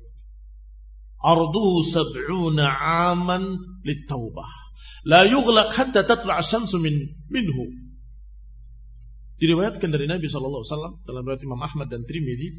[1.24, 2.66] Arduhu sab'una
[3.12, 3.44] aman
[3.84, 4.52] littawbah.
[5.08, 6.96] La yughlaq hatta tatla' syamsu min
[7.32, 7.66] minhu.
[9.38, 12.58] Diriwayatkan dari Nabi SAW dalam riwayat Imam Ahmad dan Trimidi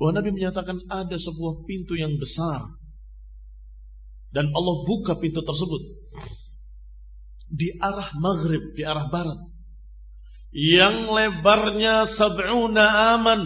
[0.00, 2.64] bahwa Nabi menyatakan ada sebuah pintu yang besar
[4.32, 5.82] dan Allah buka pintu tersebut
[7.46, 9.38] di arah maghrib, di arah barat
[10.56, 13.44] yang lebarnya sab'una aman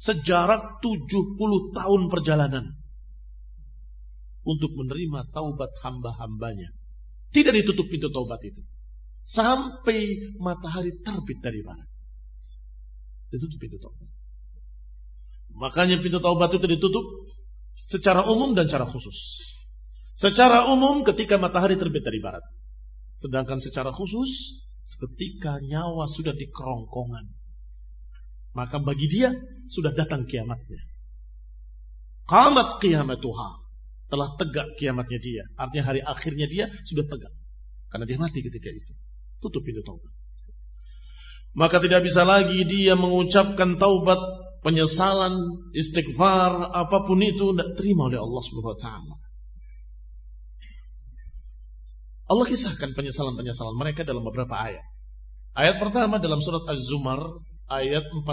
[0.00, 2.64] sejarak 70 tahun perjalanan
[4.44, 6.72] untuk menerima taubat hamba-hambanya.
[7.32, 8.62] Tidak ditutup pintu taubat itu.
[9.24, 11.88] Sampai matahari terbit dari barat.
[13.32, 14.12] Ditutup pintu taubat.
[15.56, 17.04] Makanya pintu taubat itu ditutup
[17.84, 19.44] secara umum dan secara khusus.
[20.14, 22.44] Secara umum ketika matahari terbit dari barat.
[23.18, 27.26] Sedangkan secara khusus, ketika nyawa sudah di kerongkongan,
[28.54, 29.34] maka bagi dia
[29.66, 30.82] sudah datang kiamatnya.
[32.24, 33.66] Qamat kiamatuha.
[34.04, 35.44] Telah tegak kiamatnya dia.
[35.58, 37.34] Artinya hari akhirnya dia sudah tegak.
[37.90, 38.94] Karena dia mati ketika itu.
[39.42, 40.12] Tutup pintu taubat.
[41.54, 44.18] Maka tidak bisa lagi dia mengucapkan taubat,
[44.66, 45.34] penyesalan,
[45.70, 48.42] istighfar, apa pun itu tidak terima oleh Allah
[48.78, 49.14] taala.
[52.24, 54.80] Allah kisahkan penyesalan-penyesalan mereka dalam beberapa ayat.
[55.52, 57.20] Ayat pertama dalam surat Az-Zumar
[57.68, 58.24] ayat 45,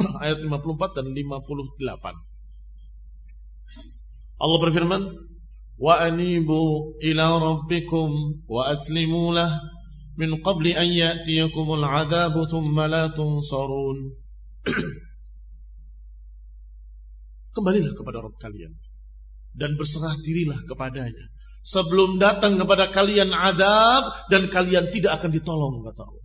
[0.24, 2.14] ayat 54 dan 58.
[4.40, 5.02] Allah berfirman,
[5.76, 9.50] "Wa anibu ila rabbikum wa aslimu lah
[10.14, 14.14] min qabli an ya'tiyakumul 'adzabu thumma la tunsarun."
[17.50, 18.78] Kembalilah kepada Rabb kalian
[19.58, 21.26] dan berserah dirilah kepadanya
[21.60, 26.24] sebelum datang kepada kalian adab dan kalian tidak akan ditolong kata Allah.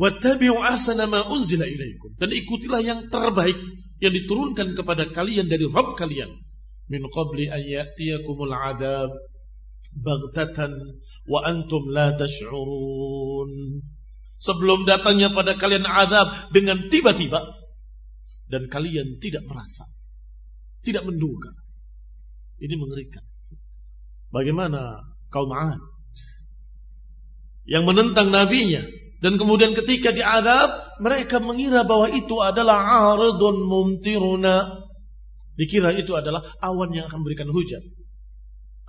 [0.00, 2.16] Wattabi'u ahsana ma unzila ilaikum.
[2.16, 3.58] Dan ikutilah yang terbaik
[4.00, 6.30] yang diturunkan kepada kalian dari Rabb kalian.
[6.88, 9.12] Min qabli an ya'tiyakumul adab
[9.92, 10.72] baghtatan
[11.28, 13.84] wa antum la tash'urun.
[14.40, 17.44] Sebelum datangnya pada kalian azab dengan tiba-tiba
[18.48, 19.84] dan kalian tidak merasa
[20.84, 21.52] tidak menduga.
[22.60, 23.24] Ini mengerikan.
[24.30, 25.00] Bagaimana
[25.32, 25.80] kaum Ad
[27.70, 28.82] yang menentang nabinya
[29.20, 34.86] dan kemudian ketika diadab mereka mengira bahwa itu adalah aridun mumtiruna.
[35.60, 37.84] Dikira itu adalah awan yang akan memberikan hujan.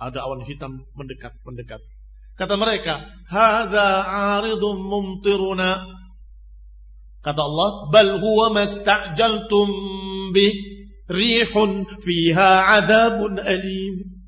[0.00, 1.84] Ada awan hitam mendekat, mendekat.
[2.32, 4.08] Kata mereka, "Hadza
[4.40, 5.84] aridun mumtiruna."
[7.20, 9.68] Kata Allah, "Bal huwa mastajaltum
[10.32, 10.71] bih."
[11.10, 14.22] Rihun fiha adabun alim.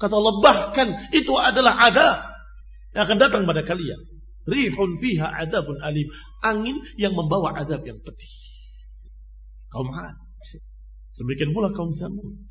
[0.00, 2.16] Kata Allah bahkan itu adalah adab
[2.96, 4.00] yang akan datang pada kalian.
[4.48, 6.08] Rihun fiha adabun alim.
[6.40, 8.32] Angin yang membawa adab yang pedih.
[9.70, 10.16] Kaum Had.
[11.20, 12.48] Demikian pula kaum Thamud.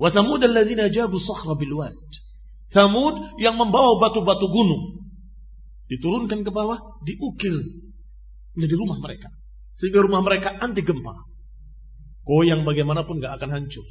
[0.00, 2.00] Wa Thamud alladzina jabu sakhra bil wad.
[2.72, 5.04] Thamud yang membawa batu-batu gunung.
[5.88, 7.56] Diturunkan ke bawah, diukir
[8.56, 9.28] menjadi rumah mereka.
[9.72, 11.14] Sehingga rumah mereka anti gempa.
[12.28, 13.86] Goyang bagaimanapun gak akan hancur.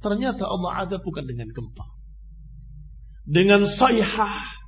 [0.00, 1.86] Ternyata Allah ada bukan dengan gempa.
[3.24, 4.60] Dengan sayhah.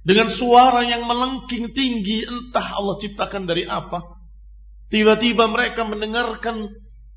[0.00, 2.24] Dengan suara yang melengking tinggi.
[2.24, 4.00] Entah Allah ciptakan dari apa.
[4.88, 6.72] Tiba-tiba mereka mendengarkan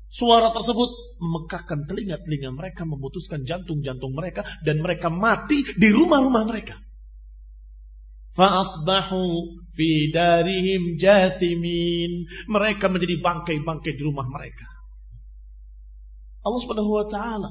[0.08, 1.20] suara tersebut.
[1.20, 2.84] Memekakkan telinga-telinga mereka.
[2.84, 4.44] Memutuskan jantung-jantung mereka.
[4.64, 6.76] Dan mereka mati di rumah-rumah mereka.
[8.34, 9.22] Fa'asbahu
[9.70, 12.26] fi darihim jathimin.
[12.50, 14.66] Mereka menjadi bangkai-bangkai di rumah mereka.
[16.44, 17.50] Allah Subhanahu wa taala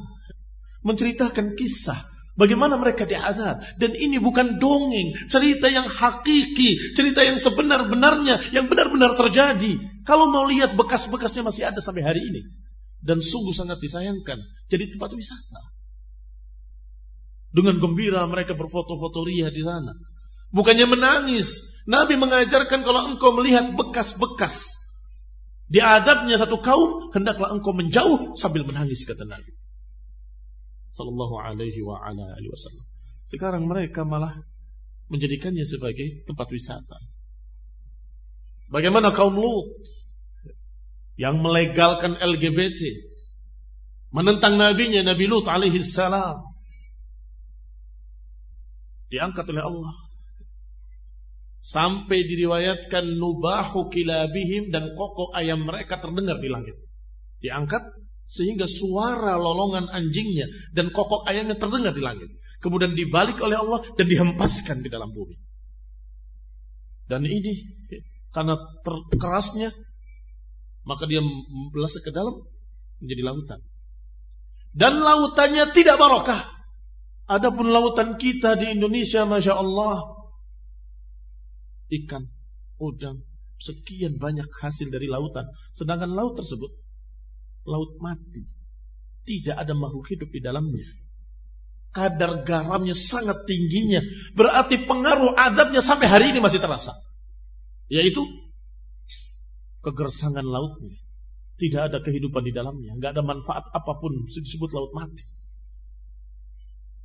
[0.83, 1.97] menceritakan kisah
[2.35, 9.17] bagaimana mereka diadab dan ini bukan dongeng, cerita yang hakiki, cerita yang sebenar-benarnya, yang benar-benar
[9.17, 9.79] terjadi.
[10.03, 12.43] Kalau mau lihat bekas-bekasnya masih ada sampai hari ini.
[13.03, 14.39] Dan sungguh sangat disayangkan
[14.71, 15.61] jadi tempat wisata.
[17.51, 19.91] Dengan gembira mereka berfoto-foto ria di sana.
[20.53, 21.73] Bukannya menangis.
[21.89, 24.79] Nabi mengajarkan kalau engkau melihat bekas-bekas
[25.67, 29.51] diadabnya satu kaum, hendaklah engkau menjauh sambil menangis kata Nabi.
[30.93, 32.85] Sallallahu alaihi wa ala alihi wasallam.
[33.25, 34.37] Sekarang mereka malah
[35.09, 37.01] menjadikannya sebagai tempat wisata.
[38.69, 39.73] Bagaimana kaum Lut
[41.17, 43.09] yang melegalkan LGBT,
[44.13, 46.45] menentang nabinya Nabi Lut alaihi salam.
[49.09, 50.02] Diangkat oleh Allah
[51.63, 56.75] Sampai diriwayatkan nubahu kilabihim dan kokok ayam mereka terdengar di langit.
[57.39, 57.79] Diangkat
[58.27, 62.35] sehingga suara lolongan anjingnya dan kokok ayamnya terdengar di langit.
[62.59, 65.39] Kemudian dibalik oleh Allah dan dihempaskan di dalam bumi.
[67.07, 67.55] Dan ini
[68.35, 69.71] karena terkerasnya
[70.83, 71.23] maka dia
[71.71, 72.43] belas ke dalam
[72.99, 73.59] menjadi lautan.
[74.75, 76.43] Dan lautannya tidak barokah.
[77.23, 80.12] Adapun lautan kita di Indonesia, masya Allah,
[82.01, 82.25] ikan,
[82.81, 83.21] udang,
[83.61, 85.47] sekian banyak hasil dari lautan.
[85.71, 86.71] Sedangkan laut tersebut,
[87.63, 88.43] laut mati.
[89.23, 90.83] Tidak ada makhluk hidup di dalamnya.
[91.95, 94.03] Kadar garamnya sangat tingginya.
[94.35, 96.91] Berarti pengaruh adabnya sampai hari ini masih terasa.
[97.87, 98.25] Yaitu
[99.79, 100.99] kegersangan lautnya.
[101.55, 102.97] Tidak ada kehidupan di dalamnya.
[102.99, 105.23] Nggak ada manfaat apa pun disebut laut mati.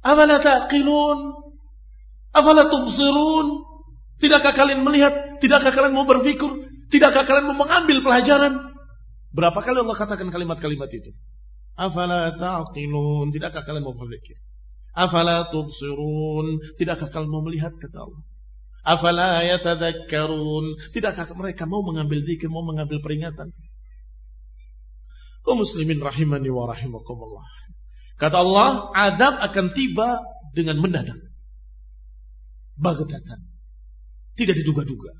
[0.02, 1.38] Afala taqilun?
[2.34, 3.77] Afala tubsirun?
[4.18, 5.38] Tidakkah kalian melihat?
[5.38, 6.50] Tidakkah kalian mau berpikir?
[6.90, 8.74] Tidakkah kalian mau mengambil pelajaran?
[9.30, 11.14] Berapa kali Allah katakan kalimat-kalimat itu?
[11.78, 13.30] Afala ta'qilun?
[13.30, 14.42] Tidakkah kalian mau berpikir?
[14.98, 16.58] Afala tubsirun?
[16.74, 18.22] Tidakkah kalian mau melihat kata Allah?
[18.82, 20.90] Afala yatadhakkarun?
[20.90, 23.54] Tidakkah mereka mau mengambil zikir, mau mengambil peringatan?
[25.46, 27.46] Kau muslimin rahimani wa rahimakumullah.
[28.18, 30.18] Kata Allah, adab akan tiba
[30.50, 31.16] dengan mendadak.
[32.74, 33.57] Bagatatan.
[34.37, 35.13] Tidak diduga-duga.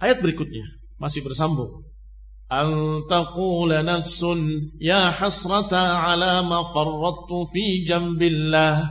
[0.00, 0.66] Ayat berikutnya
[0.98, 1.90] masih bersambung.
[2.50, 2.66] أن
[3.06, 4.26] تقول نفس
[4.82, 8.90] يا حسرة على ما فرطت في جنب الله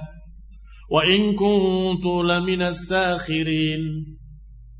[0.87, 3.83] وإن كنت لمن الساخرين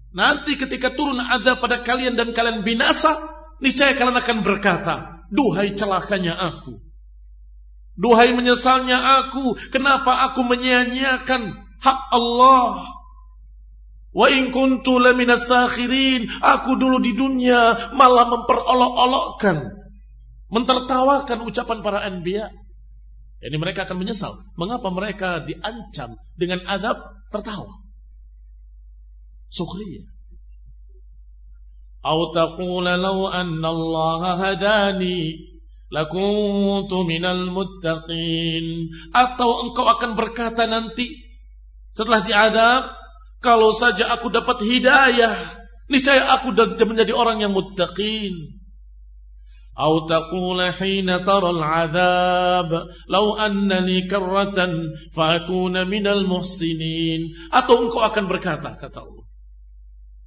[0.10, 3.14] Nanti ketika turun ada pada kalian dan kalian binasa,
[3.62, 6.82] niscaya kalian akan berkata, Duhai celakanya aku.
[7.93, 12.93] Duhai menyesalnya aku, kenapa aku menyia-nyiakan hak Allah
[14.15, 19.75] Wa in kuntu laminas sakhirin, aku dulu di dunia malah memperolok-olokkan,
[20.55, 22.55] mentertawakan ucapan para anbiya.
[23.43, 24.33] Jadi mereka akan menyesal.
[24.55, 26.97] Mengapa mereka diancam dengan adab
[27.35, 27.85] tertawa?
[29.51, 30.07] Sukhriyah.
[32.07, 35.43] Au taqula law anna Allah hadani
[35.91, 38.95] lakuntu minal muttaqin.
[39.11, 41.12] Atau engkau akan berkata nanti
[41.93, 43.03] setelah diadab,
[43.43, 45.34] kalau saja aku dapat hidayah,
[45.88, 46.51] niscaya aku
[46.84, 48.60] menjadi orang yang muttaqin.
[49.80, 52.70] أو تقول حين ترى العذاب
[53.07, 54.60] لو أن لي كرة
[55.16, 59.26] فأكون من المحسنين atau engkau akan berkata kata Allah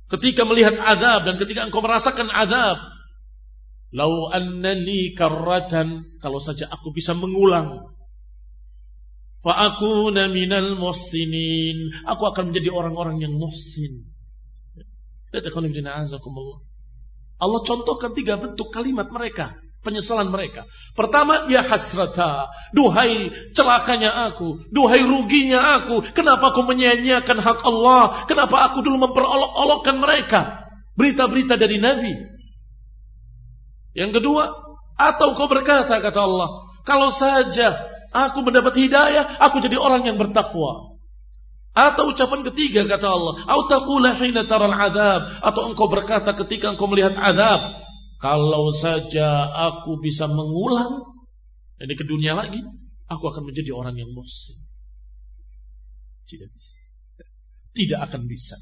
[0.08, 2.80] ketika melihat azab dan ketika engkau merasakan azab
[3.92, 7.92] lau anna li karratan kalau saja aku bisa mengulang
[9.47, 12.03] Fa'akuna minal muhsinin.
[12.03, 14.03] Aku akan menjadi orang-orang yang muhsin.
[17.37, 19.55] Allah contohkan tiga bentuk kalimat mereka.
[19.87, 20.67] Penyesalan mereka.
[20.99, 22.51] Pertama, ya hasrata.
[22.75, 24.67] Duhai celakanya aku.
[24.67, 26.03] Duhai ruginya aku.
[26.11, 28.27] Kenapa aku menyanyiakan hak Allah?
[28.27, 30.67] Kenapa aku dulu memperolok-olokkan mereka?
[30.99, 32.11] Berita-berita dari Nabi.
[33.95, 34.51] Yang kedua,
[34.99, 36.67] atau kau berkata, kata Allah.
[36.83, 40.97] Kalau saja Aku mendapat hidayah, aku jadi orang yang bertakwa.
[41.77, 46.89] Atau ucapan ketiga kata Allah, "Au taqula hina taral adab," atau engkau berkata ketika engkau
[46.89, 47.61] melihat adab,
[48.17, 51.21] kalau saja aku bisa mengulang
[51.77, 52.57] ini ke dunia lagi,
[53.05, 54.57] aku akan menjadi orang yang muhsin.
[56.25, 56.73] Tidak bisa.
[57.77, 58.57] Tidak akan bisa.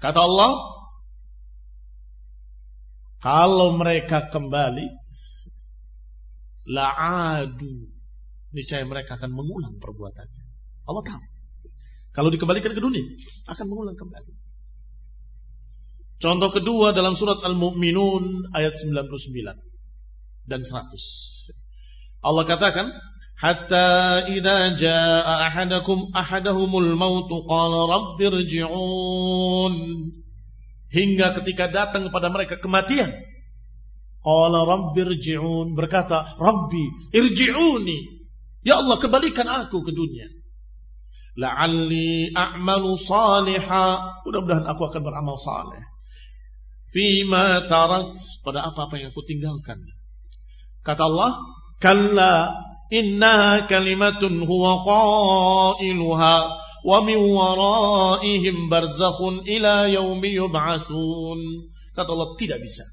[0.00, 0.56] Kata Allah,
[3.20, 4.88] kalau mereka kembali
[6.64, 7.99] la'adu
[8.50, 10.44] niscaya mereka akan mengulang perbuatannya.
[10.86, 11.22] Allah tahu.
[12.10, 13.06] Kalau dikembalikan ke dunia,
[13.46, 14.34] akan mengulang kembali.
[16.20, 19.56] Contoh kedua dalam surat Al-Mu'minun ayat 99
[20.44, 22.20] dan 100.
[22.20, 22.92] Allah katakan,
[23.40, 29.74] Hatta idza jaa ahadakum ahadahumul maut qala rabbirji'un.
[30.92, 33.08] Hingga ketika datang kepada mereka kematian,
[34.20, 38.19] qala rabbirji'un berkata, Rabbi irji'uni
[38.60, 40.28] Ya Allah kembalikan aku ke dunia.
[41.40, 44.20] La'alli a'malu salihah.
[44.26, 45.80] Mudah-mudahan aku akan beramal saleh.
[46.92, 48.12] Fima tarat.
[48.44, 49.80] Pada apa-apa yang aku tinggalkan.
[50.84, 51.40] Kata Allah.
[51.80, 52.52] Kalla
[52.92, 56.36] innaha kalimatun huwa qailuha.
[56.80, 61.40] Wa min waraihim barzakhun ila yaumi yub'athun.
[61.96, 62.84] Kata Allah tidak bisa.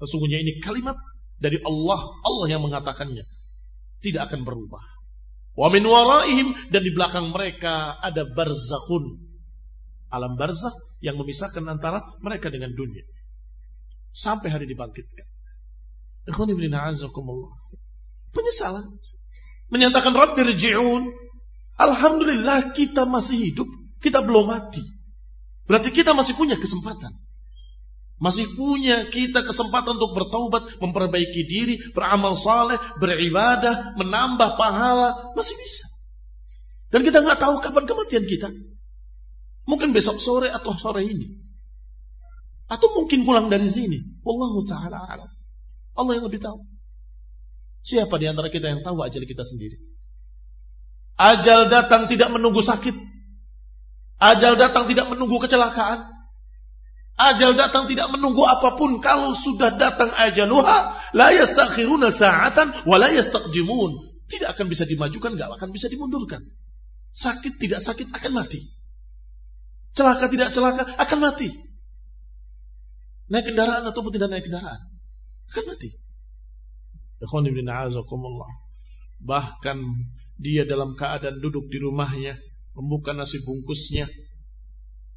[0.00, 0.96] Sesungguhnya ini kalimat
[1.36, 2.00] dari Allah.
[2.24, 3.28] Allah yang mengatakannya.
[4.00, 4.93] Tidak akan berubah.
[5.54, 9.22] Wa min waraihim dan di belakang mereka ada barzakhun.
[10.10, 13.02] Alam barzakh yang memisahkan antara mereka dengan dunia.
[14.14, 15.26] Sampai hari dibangkitkan.
[18.34, 18.86] Penyesalan.
[19.70, 21.10] Menyatakan Rabbi rji'un.
[21.74, 23.66] Alhamdulillah kita masih hidup.
[23.98, 24.82] Kita belum mati.
[25.66, 27.10] Berarti kita masih punya kesempatan.
[28.22, 35.86] Masih punya kita kesempatan untuk bertaubat, memperbaiki diri, beramal saleh, beribadah, menambah pahala, masih bisa.
[36.94, 38.54] Dan kita nggak tahu kapan kematian kita.
[39.66, 41.42] Mungkin besok sore atau sore ini.
[42.70, 43.98] Atau mungkin pulang dari sini.
[44.22, 45.30] Wallahu taala alam.
[45.98, 46.62] Allah yang lebih tahu.
[47.82, 49.76] Siapa di antara kita yang tahu ajal kita sendiri?
[51.18, 52.94] Ajal datang tidak menunggu sakit.
[54.22, 56.13] Ajal datang tidak menunggu kecelakaan.
[57.14, 58.98] Ajal datang tidak menunggu apa pun.
[58.98, 63.90] Kalau sudah datang ajaluha, la yastakhiruna sa'atan wa la yastaqjimun.
[64.26, 66.42] Tidak akan bisa dimajukan, nggak akan bisa dimundurkan.
[67.14, 68.66] Sakit tidak sakit akan mati.
[69.94, 71.54] Celaka tidak celaka akan mati.
[73.30, 74.82] Naik kendaraan ataupun tidak naik kendaraan.
[75.54, 75.94] Kan mati.
[79.22, 79.78] Bahkan
[80.42, 82.34] dia dalam keadaan duduk di rumahnya,
[82.74, 84.10] membuka nasi bungkusnya,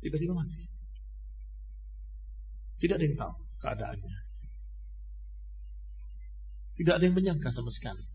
[0.05, 0.76] tiba-tiba mati.
[2.77, 4.17] Tidak ada yang tahu keadaannya.
[6.77, 8.05] Tidak ada yang menyangka sama sekali.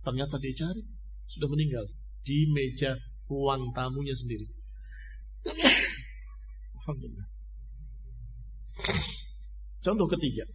[0.00, 0.80] Ternyata dicari,
[1.28, 1.84] sudah meninggal
[2.24, 2.96] di meja
[3.28, 4.48] ruang tamunya sendiri.
[6.80, 7.28] Alhamdulillah.
[9.84, 10.48] Contoh ketiga.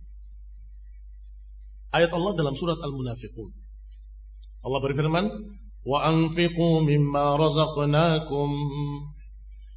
[1.93, 3.53] Ayat Allah dalam surat Al-Munafiqun.
[4.65, 5.25] Allah berfirman,
[5.85, 8.49] "Wa anfiqu mimma razaqnakum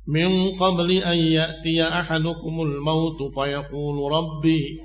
[0.07, 4.83] min qabli an ya'tiya ahadukumul maut fayaqulu rabbi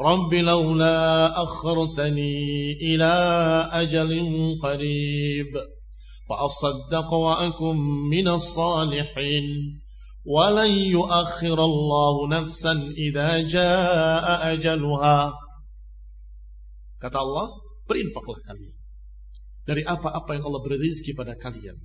[0.00, 3.12] rabbi laula akhartani ila
[3.80, 5.52] ajalin qarib
[6.28, 7.76] fa asaddaq wa akum
[8.08, 9.80] minas salihin
[10.24, 15.18] ولن يؤخر الله نفسا إذا جاء أجلها
[17.04, 17.52] Kata Allah,
[17.84, 18.72] berinfaklah kalian.
[19.68, 21.76] Dari apa-apa yang Allah beri rezeki pada kalian.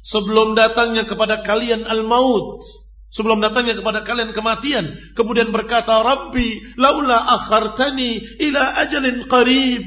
[0.00, 2.64] Sebelum datangnya kepada kalian al-maut.
[3.10, 4.94] Sebelum datangnya kepada kalian kematian.
[5.18, 9.82] Kemudian berkata, Rabbi, laula akhartani ila ajalin qarib.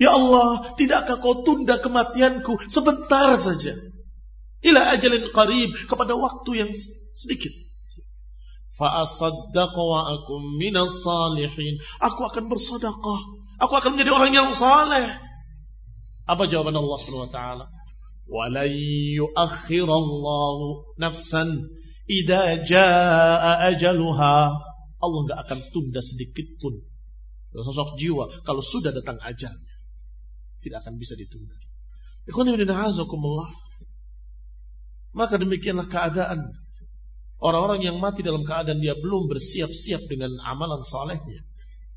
[0.00, 3.76] Ya Allah, tidakkah kau tunda kematianku sebentar saja.
[4.64, 5.76] Ila ajalin qarib.
[5.90, 6.70] Kepada waktu yang
[7.12, 7.52] sedikit.
[8.80, 11.76] Fa'asaddaq wa akum minas salihin.
[12.00, 13.20] Aku akan bersedekah.
[13.60, 15.20] Aku akan menjadi orang yang saleh.
[16.24, 17.64] Apa jawaban Allah Subhanahu wa taala?
[18.30, 18.70] Walan
[19.18, 21.66] yuakhirallahu nafsan
[22.06, 24.54] idza jaa ajaluha.
[25.00, 26.78] Allah enggak akan tunda sedikit pun
[27.50, 29.74] sosok jiwa kalau sudah datang ajalnya.
[30.62, 31.56] Tidak akan bisa ditunda.
[35.10, 36.54] Maka demikianlah keadaan
[37.40, 41.40] Orang-orang yang mati dalam keadaan dia belum bersiap-siap dengan amalan salehnya,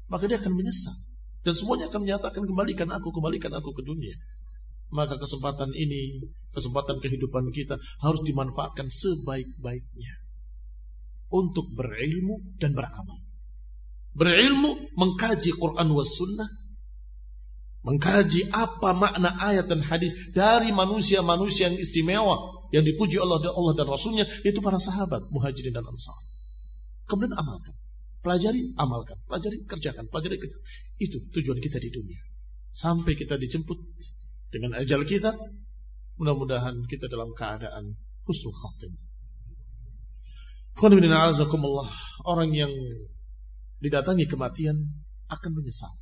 [0.07, 0.95] maka dia akan menyesal.
[1.43, 4.15] Dan semuanya akan menyatakan kembalikan aku, kembalikan aku ke dunia.
[4.93, 10.13] Maka kesempatan ini, kesempatan kehidupan kita harus dimanfaatkan sebaik-baiknya.
[11.33, 13.17] Untuk berilmu dan beramal.
[14.13, 16.45] Berilmu, mengkaji Quran was sunnah,
[17.81, 23.73] mengkaji apa makna ayat dan hadis dari manusia-manusia yang istimewa yang dipuji Allah dan Allah
[23.73, 26.15] dan Rasulnya yaitu para sahabat muhajirin dan ansar.
[27.09, 27.73] Kemudian amalkan,
[28.21, 30.63] pelajari, amalkan, pelajari, kerjakan, pelajari, kerjakan.
[31.01, 32.21] Itu tujuan kita di dunia.
[32.69, 33.77] Sampai kita dijemput
[34.53, 35.33] dengan ajal kita,
[36.21, 37.97] mudah-mudahan kita dalam keadaan
[38.29, 38.93] husnul khatim.
[42.23, 42.73] Orang yang
[43.81, 44.77] didatangi kematian
[45.29, 45.93] akan menyesal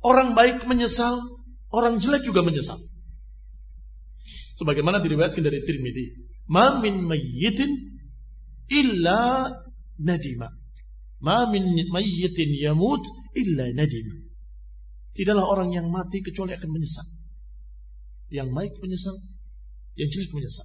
[0.00, 1.20] Orang baik menyesal,
[1.68, 2.80] orang jelek juga menyesal.
[4.56, 6.04] Sebagaimana diriwayatkan dari Tirmidzi,
[6.48, 8.00] "Ma min mayyitin
[8.72, 9.48] illa
[10.00, 10.48] nadima."
[11.20, 13.04] Ma min mayyitin yamut
[13.36, 14.14] illa nadima.
[15.20, 17.04] Tidaklah orang yang mati kecuali akan menyesal.
[18.32, 19.12] Yang baik menyesal,
[20.00, 20.64] yang jelek menyesal.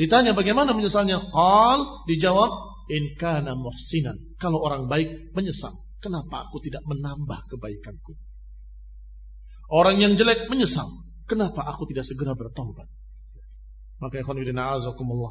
[0.00, 1.20] Ditanya bagaimana menyesalnya?
[1.20, 2.50] Qal dijawab
[2.88, 4.16] in kana muhsinan.
[4.40, 8.16] Kalau orang baik menyesal, kenapa aku tidak menambah kebaikanku?
[9.68, 10.88] Orang yang jelek menyesal.
[11.28, 12.88] Kenapa aku tidak segera bertobat?
[14.00, 14.40] Maka ikhwan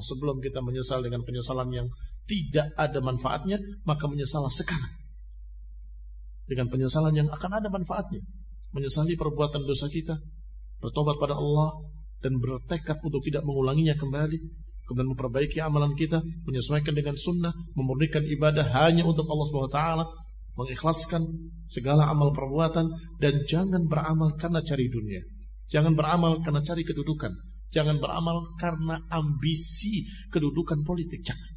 [0.06, 1.90] sebelum kita menyesal dengan penyesalan yang
[2.30, 3.58] tidak ada manfaatnya,
[3.90, 5.05] maka menyesallah sekarang.
[6.46, 8.22] Dengan penyesalan yang akan ada manfaatnya.
[8.74, 10.20] Menyesali perbuatan dosa kita,
[10.84, 11.90] bertobat pada Allah
[12.22, 14.38] dan bertekad untuk tidak mengulanginya kembali,
[14.86, 19.80] kemudian memperbaiki amalan kita, menyesuaikan dengan sunnah, memurnikan ibadah hanya untuk Allah SWT,
[20.56, 21.22] mengikhlaskan
[21.68, 22.88] segala amal perbuatan
[23.20, 25.22] dan jangan beramal karena cari dunia.
[25.68, 27.34] Jangan beramal karena cari kedudukan.
[27.74, 31.26] Jangan beramal karena ambisi kedudukan politik.
[31.26, 31.55] Jangan.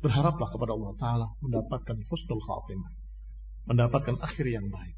[0.00, 2.90] Berharaplah kepada Allah Ta'ala mendapatkan husnul khatimah.
[3.68, 4.96] Mendapatkan akhir yang baik.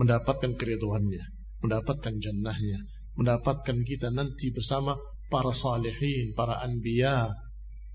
[0.00, 1.20] Mendapatkan keriduannya.
[1.60, 2.80] Mendapatkan jannahnya.
[3.20, 4.96] Mendapatkan kita nanti bersama
[5.28, 7.28] para salihin, para anbiya.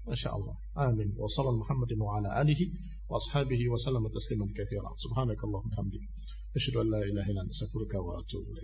[0.05, 0.53] Masya Allah.
[0.77, 1.17] Amin.
[1.17, 2.69] Wa salam Muhammadin wa ala alihi
[3.09, 4.93] wa ashabihi wa sallam tasliman kathira.
[4.93, 6.05] Subhanakallah hamdi.
[6.53, 8.61] Asyadu an la ilaha ilan asakurka wa atubu.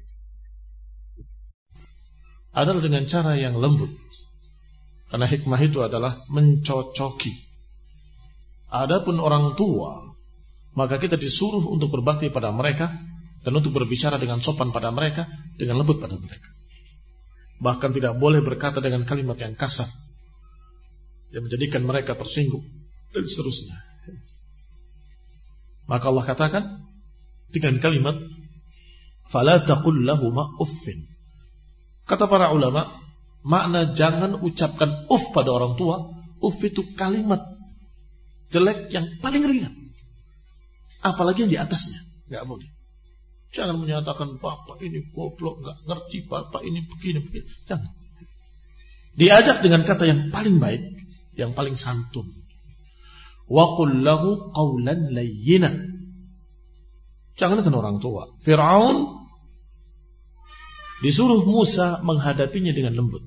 [2.53, 3.89] Adalah dengan cara yang lembut.
[5.09, 7.48] Karena hikmah itu adalah mencocoki
[8.69, 10.13] Adapun orang tua,
[10.77, 12.93] maka kita disuruh untuk berbakti pada mereka
[13.41, 15.25] dan untuk berbicara dengan sopan pada mereka,
[15.57, 16.49] dengan lembut pada mereka.
[17.59, 19.89] Bahkan tidak boleh berkata dengan kalimat yang kasar
[21.29, 22.65] yang menjadikan mereka tersinggung
[23.13, 23.77] dan seterusnya.
[25.89, 26.63] Maka Allah katakan
[27.49, 28.15] dengan kalimat
[29.29, 31.09] fala taqul lahuma uffin.
[32.05, 32.89] Kata para ulama,
[33.45, 36.13] makna jangan ucapkan uff pada orang tua.
[36.39, 37.58] Uff itu kalimat
[38.49, 39.73] jelek yang paling ringan.
[40.99, 42.01] Apalagi yang di atasnya.
[42.27, 42.69] Nggak boleh.
[43.49, 47.49] Jangan menyatakan bapak ini goblok, nggak ngerti bapak ini begini begini.
[47.65, 47.89] Jangan.
[49.17, 50.85] Diajak dengan kata yang paling baik,
[51.33, 52.29] yang paling santun.
[53.49, 55.73] Wa lahu qawlan layyina.
[57.33, 58.29] Jangan kan orang tua.
[58.45, 59.25] Fir'aun
[61.01, 63.25] disuruh Musa menghadapinya dengan lembut.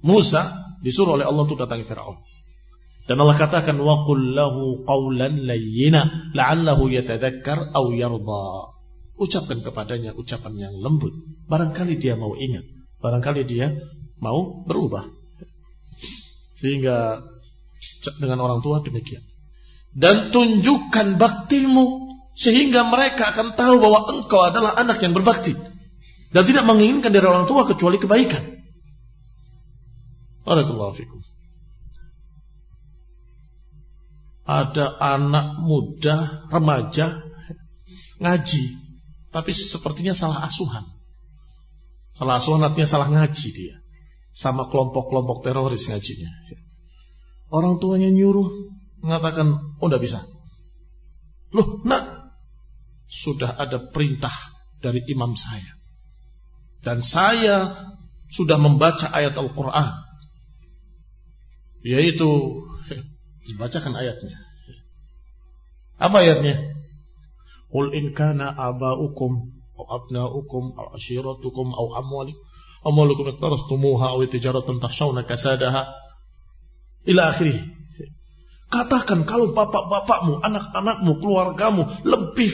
[0.00, 2.31] Musa disuruh oleh Allah untuk datangi Fir'aun.
[3.02, 8.46] Dan Allah katakan wa qul lahu qawlan layyina la'allahu yatadhakkar aw yarda.
[9.18, 11.12] Ucapkan kepadanya ucapan yang lembut.
[11.50, 12.62] Barangkali dia mau ingat,
[13.02, 13.74] barangkali dia
[14.22, 15.06] mau berubah.
[16.54, 17.20] Sehingga
[18.22, 19.22] dengan orang tua demikian.
[19.92, 25.52] Dan tunjukkan baktimu sehingga mereka akan tahu bahwa engkau adalah anak yang berbakti
[26.32, 28.40] dan tidak menginginkan dari orang tua kecuali kebaikan.
[30.48, 30.96] Barakallahu.
[34.52, 37.24] Ada anak muda, remaja,
[38.20, 38.64] ngaji.
[39.32, 40.84] Tapi sepertinya salah asuhan.
[42.12, 43.76] Salah asuhan artinya salah ngaji dia.
[44.36, 46.28] Sama kelompok-kelompok teroris ngajinya.
[47.48, 48.48] Orang tuanya nyuruh
[49.00, 50.20] mengatakan, oh tidak bisa.
[51.52, 52.32] Loh, nak,
[53.08, 54.32] sudah ada perintah
[54.80, 55.80] dari imam saya.
[56.80, 57.88] Dan saya
[58.32, 59.92] sudah membaca ayat Al-Quran.
[61.84, 62.28] Yaitu
[63.48, 64.38] Dibacakan ayatnya.
[65.98, 66.74] Apa ayatnya?
[67.72, 69.32] Qul in kana aba'ukum
[69.80, 72.36] aw abna'ukum aw ashiratukum aw amwalik
[72.84, 75.88] amwalukum iqtarastumuha aw tijaratan takhshawna kasadaha
[77.08, 77.58] ila akhirih.
[78.72, 82.50] Katakan kalau bapak-bapakmu, anak-anakmu, keluargamu lebih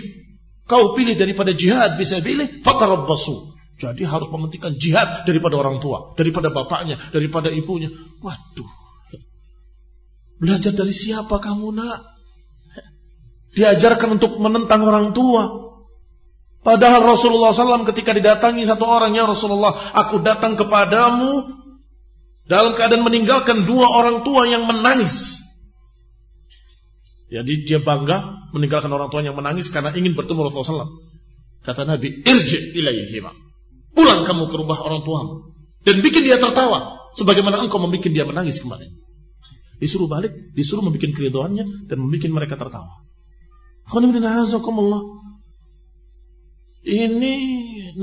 [0.66, 3.54] kau pilih daripada jihad fisabilillah, fatarabbasu.
[3.78, 7.94] Jadi harus mementingkan jihad daripada orang tua, daripada bapaknya, daripada ibunya.
[8.18, 8.70] Waduh,
[10.38, 11.98] Belajar dari siapa kamu nak?
[13.58, 15.74] Diajarkan untuk menentang orang tua.
[16.62, 21.58] Padahal Rasulullah SAW ketika didatangi satu orang, ya Rasulullah, aku datang kepadamu
[22.46, 25.42] dalam keadaan meninggalkan dua orang tua yang menangis.
[27.28, 30.92] Jadi dia bangga meninggalkan orang tua yang menangis karena ingin bertemu Rasulullah SAW.
[31.66, 33.34] Kata Nabi, irji ilaihima.
[33.92, 35.50] Pulang kamu ke rumah orang tuamu.
[35.82, 37.10] Dan bikin dia tertawa.
[37.18, 38.88] Sebagaimana engkau membuat dia menangis kemarin.
[39.78, 43.06] Disuruh balik, disuruh membuat keridoannya dan membuat mereka tertawa.
[46.88, 47.34] Ini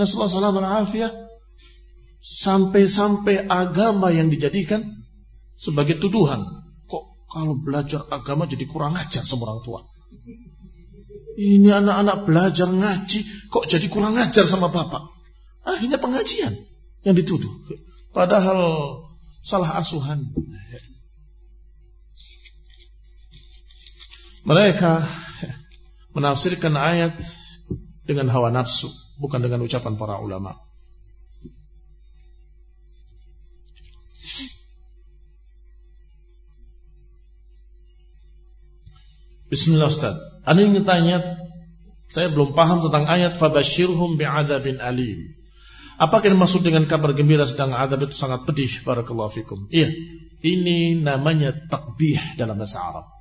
[0.07, 1.11] salam afiyah
[2.25, 5.05] sampai-sampai agama yang dijadikan
[5.53, 6.41] sebagai tuduhan.
[6.89, 9.79] Kok kalau belajar agama jadi kurang ajar sama orang tua?
[11.35, 15.03] Ini anak-anak belajar ngaji kok jadi kurang ajar sama bapak?
[15.67, 16.55] Akhirnya pengajian
[17.03, 17.51] yang dituduh.
[18.15, 18.59] Padahal
[19.43, 20.31] salah asuhan.
[24.45, 25.01] Mereka
[26.13, 27.17] menafsirkan ayat
[28.05, 30.61] dengan hawa nafsu, bukan dengan ucapan para ulama.
[39.49, 40.13] Bismillah Ustaz.
[40.45, 41.41] Ada yang tanya,
[42.05, 45.33] saya belum paham tentang ayat fabashirhum bi'adzabin alim.
[45.97, 49.65] Apakah yang maksud dengan kabar gembira sedang adab itu sangat pedih barakallahu fikum?
[49.73, 49.89] Iya,
[50.45, 53.14] ini namanya takbih dalam bahasa Arab.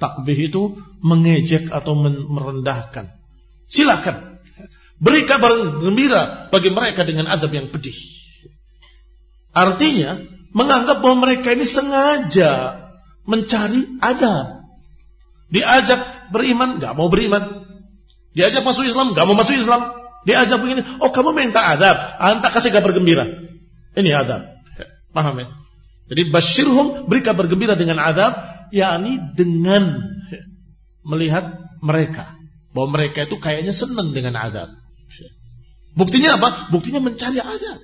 [0.00, 3.12] Takbih itu mengejek atau merendahkan.
[3.68, 4.40] Silakan.
[5.00, 7.96] Beri kabar gembira bagi mereka dengan adab yang pedih.
[9.52, 10.20] Artinya,
[10.56, 12.80] menganggap bahwa mereka ini sengaja
[13.28, 14.66] mencari adab.
[15.50, 17.66] Diajak beriman, gak mau beriman.
[18.32, 19.94] Diajak masuk Islam, gak mau masuk Islam.
[20.24, 23.24] Diajak begini, oh kamu minta adab, anta kasih kabar gembira.
[23.96, 24.46] Ini adab.
[25.10, 25.46] Paham ya?
[26.10, 28.34] Jadi basyirhum beri kabar gembira dengan adab
[28.70, 30.02] yakni dengan
[31.06, 32.40] melihat mereka
[32.70, 34.70] bahwa mereka itu kayaknya senang dengan adab.
[35.94, 36.70] Buktinya apa?
[36.70, 37.82] Buktinya mencari adab.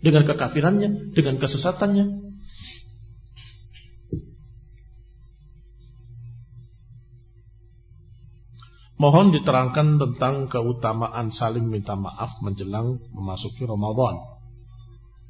[0.00, 2.06] Dengan kekafirannya, dengan kesesatannya.
[8.96, 14.24] Mohon diterangkan tentang keutamaan saling minta maaf menjelang memasuki Ramadan.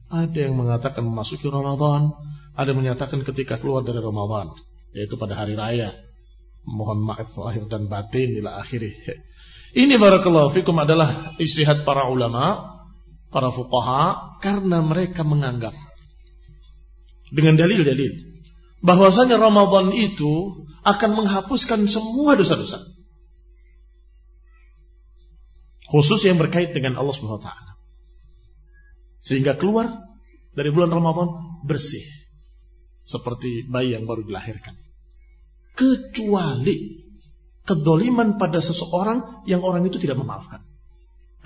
[0.06, 2.14] Ada yang mengatakan memasuki Ramadan
[2.56, 4.56] ada menyatakan ketika keluar dari Ramadan,
[4.96, 5.92] yaitu pada hari raya.
[6.66, 8.96] Mohon maaf lahir dan batin ila akhirih.
[9.76, 12.74] Ini barakallahu fikum adalah istihad para ulama,
[13.30, 15.76] para fuqaha karena mereka menganggap
[17.30, 18.40] dengan dalil-dalil
[18.80, 22.80] bahwasanya Ramadan itu akan menghapuskan semua dosa-dosa.
[25.86, 27.72] Khusus yang berkait dengan Allah Subhanahu wa taala.
[29.22, 30.06] Sehingga keluar
[30.54, 32.02] dari bulan Ramadan bersih
[33.06, 34.74] seperti bayi yang baru dilahirkan.
[35.78, 37.06] Kecuali
[37.62, 40.66] kedoliman pada seseorang yang orang itu tidak memaafkan.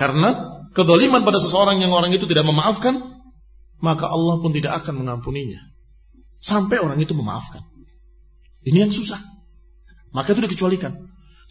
[0.00, 3.20] Karena kedoliman pada seseorang yang orang itu tidak memaafkan,
[3.84, 5.60] maka Allah pun tidak akan mengampuninya.
[6.40, 7.60] Sampai orang itu memaafkan.
[8.64, 9.20] Ini yang susah.
[10.16, 10.96] Maka itu dikecualikan.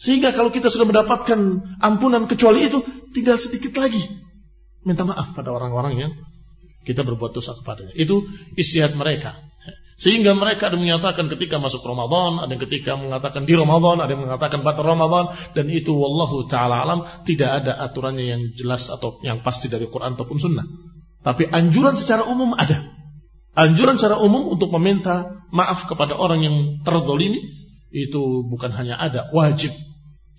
[0.00, 1.38] Sehingga kalau kita sudah mendapatkan
[1.78, 2.82] ampunan kecuali itu,
[3.14, 4.02] tinggal sedikit lagi.
[4.82, 6.12] Minta maaf pada orang-orang yang
[6.88, 7.92] kita berbuat dosa kepadanya.
[7.94, 8.26] Itu
[8.56, 9.36] istihad mereka.
[10.00, 14.24] Sehingga mereka ada menyatakan ketika masuk Ramadan, ada yang ketika mengatakan di Ramadan, ada yang
[14.24, 19.44] mengatakan batal Ramadan, dan itu wallahu taala alam tidak ada aturannya yang jelas atau yang
[19.44, 20.64] pasti dari Quran ataupun Sunnah.
[21.20, 22.80] Tapi anjuran secara umum ada.
[23.52, 27.44] Anjuran secara umum untuk meminta maaf kepada orang yang terzolimi
[27.92, 29.76] itu bukan hanya ada, wajib.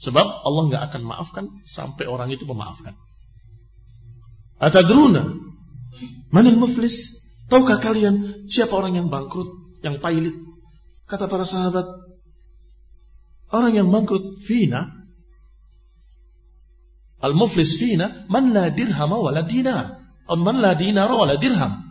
[0.02, 2.98] Sebab Allah nggak akan maafkan sampai orang itu memaafkan.
[4.58, 5.38] Atadruna
[6.34, 7.21] manil muflis?
[7.52, 9.52] Tahukah kalian siapa orang yang bangkrut,
[9.84, 10.32] yang pailit?
[11.04, 11.84] Kata para sahabat,
[13.52, 15.02] orang yang bangkrut fina
[17.22, 20.02] Al-muflis fina man la dirham wa la dinar.
[20.26, 21.86] Man la dinar wa la dirham.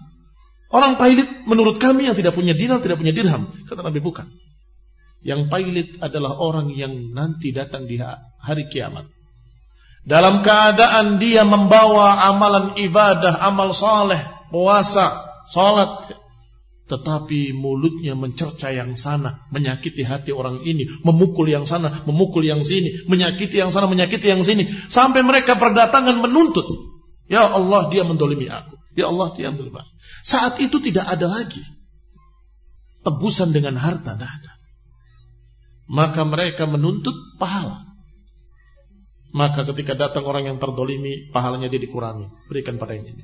[0.71, 3.55] Orang pailit menurut kami yang tidak punya dinar, tidak punya dirham.
[3.67, 4.27] Kata Nabi bukan.
[5.23, 8.01] Yang pailit adalah orang yang nanti datang di
[8.43, 9.07] hari kiamat.
[10.03, 14.19] Dalam keadaan dia membawa amalan ibadah, amal saleh,
[14.49, 16.15] puasa, Salat
[16.91, 23.07] tetapi mulutnya mencerca yang sana, menyakiti hati orang ini, memukul yang sana, memukul yang sini,
[23.07, 26.67] menyakiti yang sana, menyakiti yang sini, sampai mereka berdatangan menuntut.
[27.31, 28.75] Ya Allah, dia mendolimi aku.
[28.99, 29.93] Ya Allah, dia mendolimi aku.
[30.27, 31.63] Saat itu tidak ada lagi
[33.07, 34.53] tebusan dengan harta, tidak ada.
[35.87, 37.87] Maka mereka menuntut pahala.
[39.31, 42.51] Maka ketika datang orang yang terdolimi, pahalanya dia dikurangi.
[42.51, 43.15] Berikan pada ini.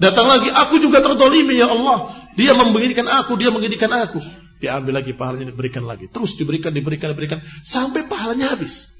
[0.00, 2.16] Datang lagi, aku juga tertolimi ya Allah.
[2.32, 4.24] Dia memberikan aku, dia mengidikan aku.
[4.56, 6.08] Diambil lagi pahalanya, diberikan lagi.
[6.08, 7.44] Terus diberikan, diberikan, diberikan.
[7.68, 8.96] Sampai pahalanya habis.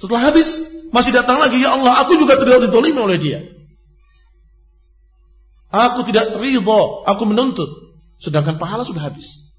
[0.00, 0.56] Setelah habis,
[0.88, 3.40] masih datang lagi, ya Allah, aku juga tidak ditolimi oleh dia.
[5.68, 7.92] Aku tidak ridho, aku menuntut.
[8.16, 9.52] Sedangkan pahala sudah habis.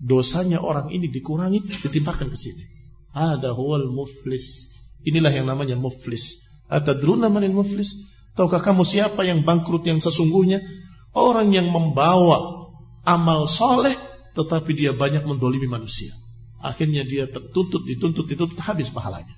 [0.00, 2.64] Dosanya orang ini dikurangi, ditimpakan ke sini.
[3.12, 4.72] Ada huwal muflis.
[5.04, 6.44] Inilah yang namanya muflis.
[6.68, 8.09] Atadruna manil muflis?
[8.38, 10.62] Tahukah kamu siapa yang bangkrut yang sesungguhnya?
[11.10, 12.70] Orang yang membawa
[13.02, 13.98] amal soleh
[14.38, 16.14] tetapi dia banyak mendolimi manusia.
[16.60, 19.32] Akhirnya dia tertuntut, dituntut, dituntut, habis pahalanya.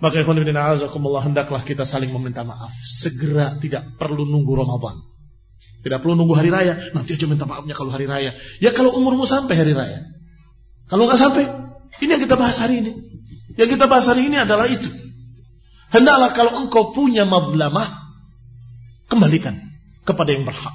[0.00, 2.72] Maka azakumullah hendaklah kita saling meminta maaf.
[2.84, 4.96] Segera tidak perlu nunggu Ramadan.
[5.80, 6.76] Tidak perlu nunggu hari raya.
[6.92, 8.36] Nanti aja minta maafnya kalau hari raya.
[8.60, 10.04] Ya kalau umurmu sampai hari raya.
[10.88, 11.44] Kalau nggak sampai,
[12.00, 12.92] ini yang kita bahas hari ini.
[13.56, 14.88] Yang kita bahas hari ini adalah itu.
[15.90, 18.14] Hendaklah kalau engkau punya madlamah,
[19.10, 19.58] kembalikan
[20.06, 20.72] kepada yang berhak.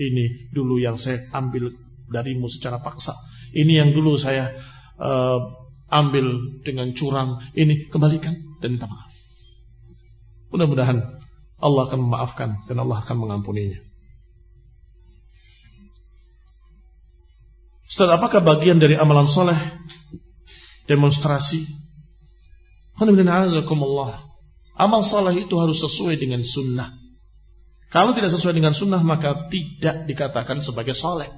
[0.00, 1.70] Ini dulu yang saya ambil
[2.08, 3.14] darimu secara paksa.
[3.54, 4.56] Ini yang dulu saya
[4.98, 5.38] uh,
[5.92, 7.44] ambil dengan curang.
[7.54, 9.12] Ini kembalikan dan minta maaf.
[10.50, 11.20] Mudah-mudahan
[11.60, 13.78] Allah akan memaafkan dan Allah akan mengampuninya.
[17.84, 19.54] Ustaz, apakah bagian dari amalan soleh
[20.90, 21.62] demonstrasi?
[22.98, 24.33] Alhamdulillah
[24.74, 26.90] Amal saleh itu harus sesuai dengan sunnah.
[27.94, 31.30] Kalau tidak sesuai dengan sunnah maka tidak dikatakan sebagai soleh.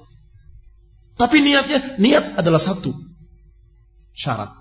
[1.17, 2.97] Tapi niatnya, niat adalah satu
[4.17, 4.53] syarat.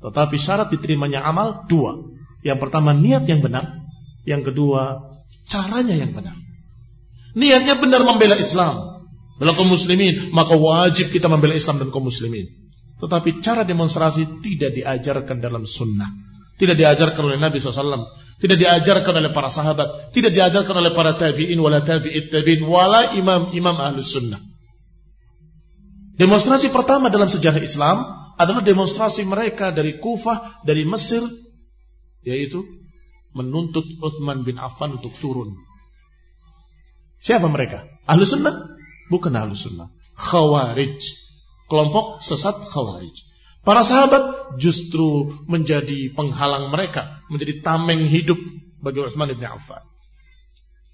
[0.00, 1.96] Tetapi syarat diterimanya amal dua.
[2.44, 3.84] Yang pertama niat yang benar.
[4.28, 5.12] Yang kedua
[5.48, 6.36] caranya yang benar.
[7.36, 9.00] Niatnya benar membela Islam.
[9.40, 10.32] Bela kaum muslimin.
[10.32, 12.48] Maka wajib kita membela Islam dan kaum muslimin.
[13.00, 16.08] Tetapi cara demonstrasi tidak diajarkan dalam sunnah.
[16.60, 18.12] Tidak diajarkan oleh Nabi SAW.
[18.36, 20.12] Tidak diajarkan oleh para sahabat.
[20.12, 24.44] Tidak diajarkan oleh para tabi'in, wala tabi'it tabi'in, wala imam-imam ahlus sunnah.
[26.20, 28.04] Demonstrasi pertama dalam sejarah Islam
[28.36, 31.24] adalah demonstrasi mereka dari Kufah, dari Mesir,
[32.20, 32.60] yaitu
[33.32, 35.56] menuntut Uthman bin Affan untuk turun.
[37.20, 37.88] Siapa mereka?
[38.04, 38.76] Ahlu sunnah?
[39.08, 39.88] Bukan ahlu sunnah.
[40.16, 41.00] Khawarij.
[41.72, 43.29] Kelompok sesat khawarij.
[43.60, 48.40] Para sahabat justru menjadi penghalang mereka, menjadi tameng hidup
[48.80, 49.84] bagi Utsman bin Affan.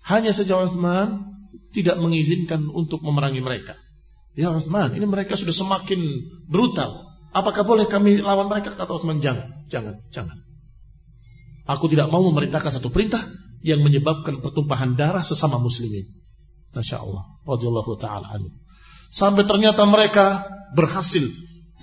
[0.02, 1.30] Hanya saja Utsman
[1.70, 3.78] tidak mengizinkan untuk memerangi mereka.
[4.34, 6.02] Ya Utsman, ini mereka sudah semakin
[6.50, 7.06] brutal.
[7.30, 8.74] Apakah boleh kami lawan mereka?
[8.74, 10.38] Kata Utsman, jangan, jangan, jangan.
[11.70, 13.22] Aku tidak mau memerintahkan satu perintah
[13.62, 16.06] yang menyebabkan pertumpahan darah sesama muslimin.
[16.74, 17.24] Masya Allah.
[17.46, 18.38] Radiyallahu ta'ala.
[19.10, 21.24] Sampai ternyata mereka berhasil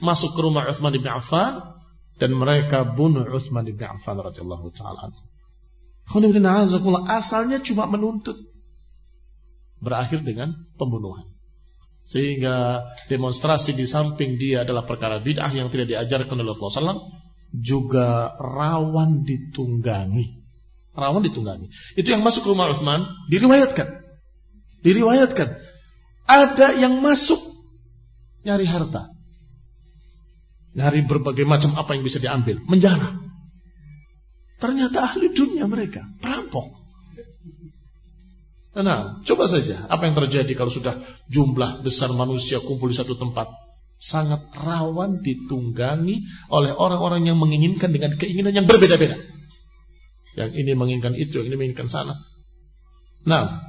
[0.02, 1.78] masuk ke rumah Uthman bin Affan
[2.18, 5.14] dan mereka bunuh Uthman bin Affan radhiyallahu taala.
[7.08, 8.38] Asalnya cuma menuntut
[9.80, 11.28] berakhir dengan pembunuhan.
[12.04, 17.04] Sehingga demonstrasi di samping dia adalah perkara bid'ah yang tidak diajarkan oleh Rasulullah SAW
[17.56, 20.44] juga rawan ditunggangi.
[20.94, 21.72] Rawan ditunggangi.
[21.96, 23.88] Itu yang masuk ke rumah Uthman diriwayatkan.
[24.84, 25.50] Diriwayatkan.
[26.28, 27.40] Ada yang masuk
[28.44, 29.13] nyari harta.
[30.74, 32.58] Nyari berbagai macam apa yang bisa diambil.
[32.66, 33.14] Menjarah.
[34.58, 36.02] Ternyata ahli dunia mereka.
[36.18, 36.74] Perampok.
[38.74, 40.98] Nah, coba saja apa yang terjadi kalau sudah
[41.30, 43.54] jumlah besar manusia kumpul di satu tempat.
[44.02, 49.22] Sangat rawan ditunggangi oleh orang-orang yang menginginkan dengan keinginan yang berbeda-beda.
[50.34, 52.18] Yang ini menginginkan itu, yang ini menginginkan sana.
[53.30, 53.62] Nah,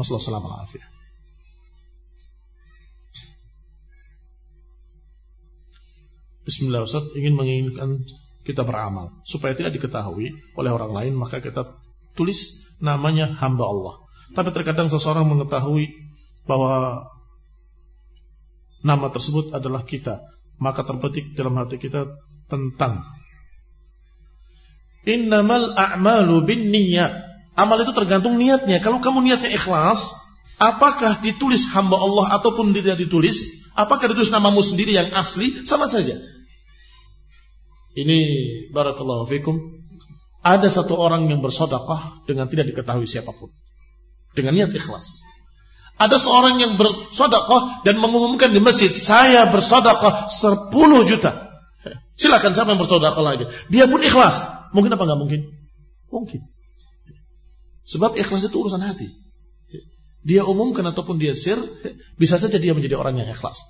[0.00, 0.93] Rasulullah SAW
[6.44, 8.04] Bismillah Ustaz ingin menginginkan
[8.44, 11.72] kita beramal supaya tidak diketahui oleh orang lain maka kita
[12.12, 13.94] tulis namanya hamba Allah.
[14.36, 15.88] Tapi terkadang seseorang mengetahui
[16.44, 17.08] bahwa
[18.84, 20.20] nama tersebut adalah kita,
[20.60, 22.12] maka terpetik dalam hati kita
[22.52, 23.00] tentang
[25.04, 27.12] Innamal a'malu bin niat.
[27.54, 28.80] Amal itu tergantung niatnya.
[28.80, 30.16] Kalau kamu niatnya ikhlas,
[30.56, 36.18] apakah ditulis hamba Allah ataupun tidak ditulis, apakah ditulis namamu sendiri yang asli, sama saja.
[37.94, 38.18] Ini
[38.74, 39.84] barakallahu fikum
[40.44, 43.48] ada satu orang yang bersodakoh dengan tidak diketahui siapa pun.
[44.36, 45.24] Dengan niat ikhlas.
[45.96, 50.74] Ada seorang yang bersodakoh dan mengumumkan di masjid, saya bersodakoh 10
[51.08, 51.54] juta.
[52.20, 53.48] Silakan siapa yang bersodakoh lagi.
[53.72, 54.42] Dia pun ikhlas.
[54.76, 55.40] Mungkin apa nggak mungkin?
[56.12, 56.40] Mungkin.
[57.88, 59.16] Sebab ikhlas itu urusan hati.
[60.24, 61.56] Dia umumkan ataupun dia sir,
[62.20, 63.60] bisa saja dia menjadi orang yang ikhlas.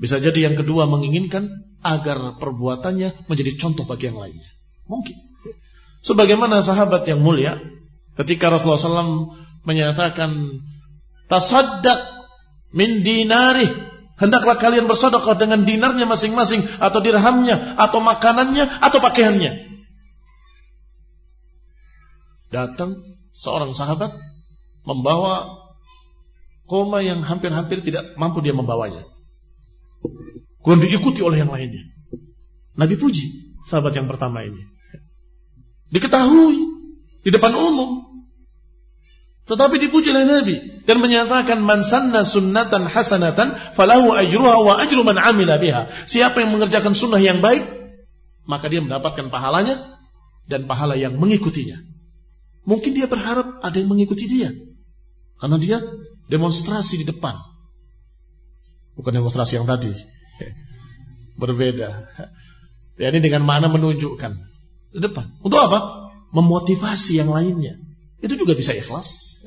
[0.00, 4.48] Bisa jadi yang kedua menginginkan agar perbuatannya menjadi contoh bagi yang lainnya.
[4.88, 5.16] Mungkin.
[6.00, 7.60] Sebagaimana sahabat yang mulia
[8.16, 9.36] ketika Rasulullah SAW
[9.68, 10.64] menyatakan
[11.28, 12.00] tasaddaq
[12.72, 13.68] min dinari
[14.16, 19.68] hendaklah kalian bersedekah dengan dinarnya masing-masing atau dirhamnya atau makanannya atau pakaiannya.
[22.48, 23.04] Datang
[23.36, 24.16] seorang sahabat
[24.88, 25.60] membawa
[26.64, 29.04] koma yang hampir-hampir tidak mampu dia membawanya.
[30.60, 31.84] Kemudian diikuti oleh yang lainnya.
[32.76, 34.64] Nabi puji sahabat yang pertama ini.
[35.90, 36.58] Diketahui
[37.26, 38.08] di depan umum.
[39.50, 40.56] Tetapi dipuji oleh Nabi
[40.86, 45.90] dan menyatakan man sanna sunnatan hasanatan falahu ajruha wa ajru man amila biha.
[45.90, 47.66] Siapa yang mengerjakan sunnah yang baik,
[48.46, 49.98] maka dia mendapatkan pahalanya
[50.46, 51.82] dan pahala yang mengikutinya.
[52.62, 54.54] Mungkin dia berharap ada yang mengikuti dia.
[55.42, 55.82] Karena dia
[56.30, 57.49] demonstrasi di depan.
[59.00, 59.96] Bukan demonstrasi yang tadi.
[61.40, 62.04] Berbeda.
[63.00, 64.32] Ya, ini dengan mana menunjukkan
[64.92, 65.40] di depan.
[65.40, 66.12] Untuk apa?
[66.36, 67.80] Memotivasi yang lainnya.
[68.20, 69.40] Itu juga bisa ikhlas.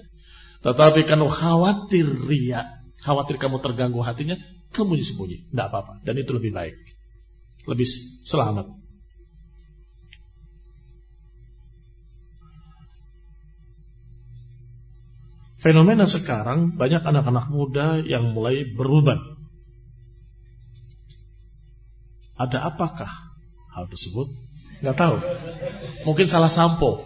[0.66, 4.42] Tetapi kalau khawatir ria, khawatir kamu terganggu hatinya,
[4.74, 5.54] sembunyi-sembunyi.
[5.54, 6.02] Tidak apa-apa.
[6.02, 6.74] Dan itu lebih baik.
[7.70, 7.86] Lebih
[8.26, 8.74] selamat.
[15.62, 19.33] Fenomena sekarang banyak anak-anak muda yang mulai berubah.
[22.34, 23.10] Ada apakah
[23.74, 24.26] hal tersebut?
[24.82, 25.16] Gak tahu.
[26.04, 27.06] Mungkin salah sampo.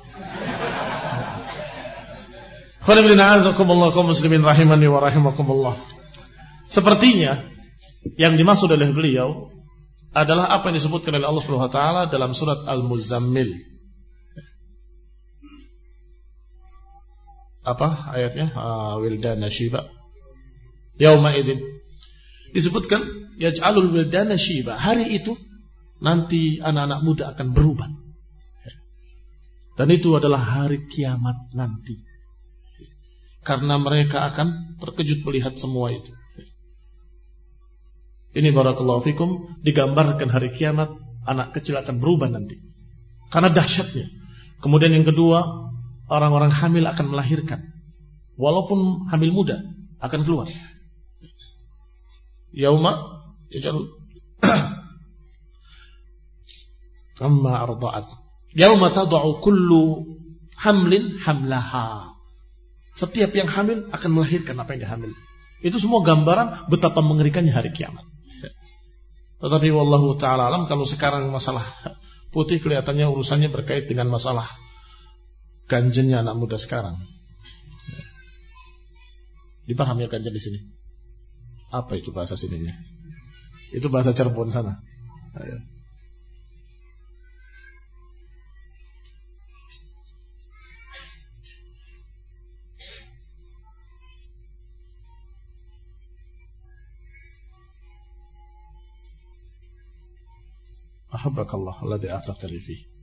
[4.08, 5.76] muslimin rahimani wa rahimakumullah.
[6.72, 7.44] Sepertinya
[8.16, 9.52] yang dimaksud oleh beliau
[10.16, 13.60] adalah apa yang disebutkan oleh Allah Subhanahu wa taala dalam surat Al-Muzammil.
[17.68, 18.56] Apa ayatnya?
[18.56, 19.92] Ah, wildana shiba.
[20.96, 21.77] Yauma idzin.
[22.56, 24.76] Disebutkan yaj'alul wildana shiba.
[24.78, 25.36] Hari itu
[26.00, 27.90] nanti anak-anak muda akan berubah.
[29.78, 32.02] Dan itu adalah hari kiamat nanti.
[33.46, 36.12] Karena mereka akan terkejut melihat semua itu.
[38.34, 40.94] Ini barakallahu fikum digambarkan hari kiamat
[41.26, 42.58] anak kecil akan berubah nanti.
[43.30, 44.10] Karena dahsyatnya.
[44.60, 45.70] Kemudian yang kedua,
[46.10, 47.62] orang-orang hamil akan melahirkan.
[48.38, 49.62] Walaupun hamil muda
[50.02, 50.50] akan keluar.
[52.54, 53.26] Yauma
[57.28, 58.06] amma arda'at.
[58.54, 60.18] Yauma tad'u kullu
[60.58, 62.18] hamlin hamlaha.
[62.98, 65.14] Setiap yang hamil akan melahirkan apa yang dihamil.
[65.62, 68.06] Itu semua gambaran betapa mengerikannya hari kiamat.
[69.38, 71.62] Tetapi wallahu taala alam kalau sekarang masalah
[72.34, 74.50] putih kelihatannya urusannya berkait dengan masalah
[75.70, 76.98] ganjennya anak muda sekarang.
[79.70, 80.60] Dipahami ya ganjen di sini?
[81.78, 82.74] Apa itu bahasa sininya?
[83.70, 84.82] Itu bahasa Cirebon sana.
[85.38, 85.62] Ayo.
[101.08, 102.97] أحبك الله الذي أعتقني فيه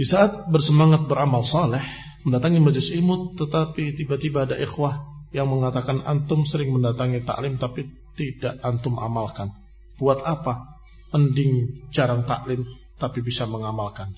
[0.00, 1.84] Di saat bersemangat beramal saleh,
[2.24, 7.84] mendatangi majelis ilmu, tetapi tiba-tiba ada ikhwah yang mengatakan antum sering mendatangi taklim tapi
[8.16, 9.52] tidak antum amalkan.
[10.00, 10.80] Buat apa?
[11.12, 12.64] Mending jarang taklim
[12.96, 14.16] tapi bisa mengamalkan.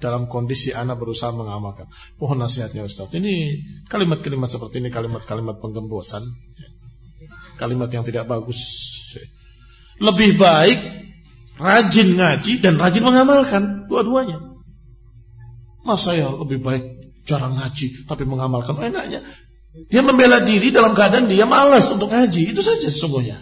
[0.00, 1.92] Dalam kondisi anak berusaha mengamalkan.
[2.16, 3.12] Mohon nasihatnya Ustaz.
[3.12, 3.60] Ini
[3.92, 6.24] kalimat-kalimat seperti ini kalimat-kalimat penggembosan.
[7.60, 8.56] Kalimat yang tidak bagus.
[10.00, 10.80] Lebih baik
[11.60, 14.47] rajin ngaji dan rajin mengamalkan dua-duanya.
[15.88, 16.84] Masa ya lebih baik
[17.24, 19.24] jarang ngaji tapi mengamalkan enaknya.
[19.88, 22.52] Dia membela diri dalam keadaan dia malas untuk ngaji.
[22.52, 23.40] Itu saja sesungguhnya.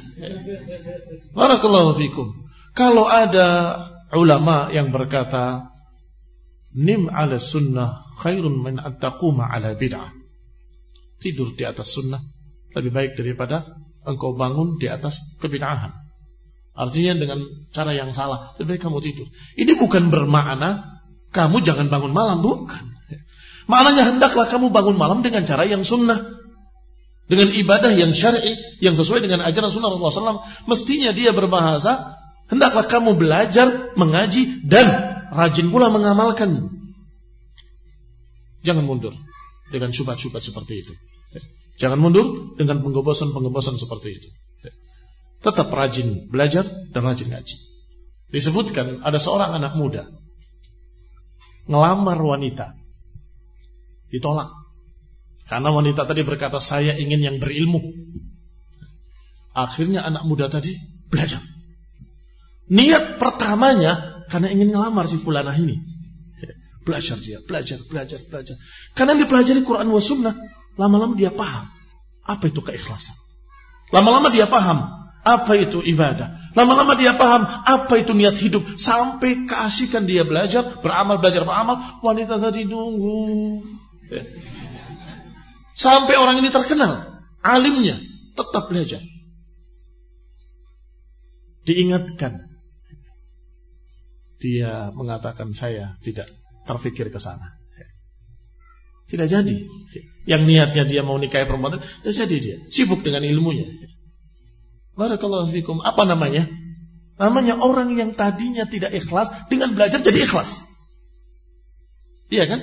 [1.34, 2.46] Barakallahu fikum.
[2.76, 3.78] Kalau ada
[4.14, 5.74] ulama yang berkata
[6.76, 10.12] nim ala sunnah khairun min attaquma ala bid'ah.
[11.16, 12.20] Tidur di atas sunnah
[12.76, 13.64] lebih baik daripada
[14.04, 16.06] engkau bangun di atas kebid'ahan.
[16.76, 17.40] Artinya dengan
[17.72, 19.24] cara yang salah, lebih baik kamu tidur.
[19.56, 20.95] Ini bukan bermakna
[21.36, 22.96] kamu jangan bangun malam, bukan.
[23.68, 26.40] Maknanya hendaklah kamu bangun malam dengan cara yang sunnah.
[27.26, 30.46] Dengan ibadah yang syar'i, yang sesuai dengan ajaran sunnah Rasulullah SAW.
[30.70, 32.14] Mestinya dia berbahasa,
[32.46, 34.86] hendaklah kamu belajar, mengaji, dan
[35.34, 36.70] rajin pula mengamalkan.
[38.62, 39.12] Jangan mundur
[39.74, 40.94] dengan syubhat-syubhat seperti itu.
[41.82, 44.28] Jangan mundur dengan penggobosan-penggobosan seperti itu.
[45.42, 46.62] Tetap rajin belajar
[46.94, 47.56] dan rajin ngaji.
[48.30, 50.06] Disebutkan ada seorang anak muda
[51.66, 52.74] ngelamar wanita.
[54.10, 54.50] Ditolak.
[55.46, 57.82] Karena wanita tadi berkata, saya ingin yang berilmu.
[59.54, 60.74] Akhirnya anak muda tadi
[61.06, 61.42] belajar.
[62.66, 65.78] Niat pertamanya karena ingin ngelamar si fulanah ini.
[66.86, 68.58] Belajar dia, belajar, belajar, belajar.
[68.94, 70.34] Karena dipelajari Quran wa sunnah,
[70.74, 71.70] lama-lama dia paham.
[72.26, 73.14] Apa itu keikhlasan?
[73.94, 76.52] Lama-lama dia paham apa itu ibadah.
[76.56, 78.64] Lama-lama dia paham apa itu niat hidup.
[78.80, 82.00] Sampai keasikan dia belajar, beramal, belajar, beramal.
[82.00, 83.60] Wanita tadi nunggu.
[85.76, 87.20] Sampai orang ini terkenal.
[87.44, 88.00] Alimnya
[88.32, 89.04] tetap belajar.
[91.68, 92.56] Diingatkan.
[94.40, 96.32] Dia mengatakan saya tidak
[96.64, 97.56] terfikir ke sana.
[99.06, 99.56] Tidak jadi.
[100.26, 102.56] Yang niatnya dia mau nikahi perempuan, tidak jadi dia.
[102.72, 103.70] Sibuk dengan ilmunya.
[104.96, 105.84] Barakallahu fikum.
[105.84, 106.48] Apa namanya?
[107.16, 110.64] Namanya orang yang tadinya tidak ikhlas dengan belajar jadi ikhlas.
[112.32, 112.60] Iya kan?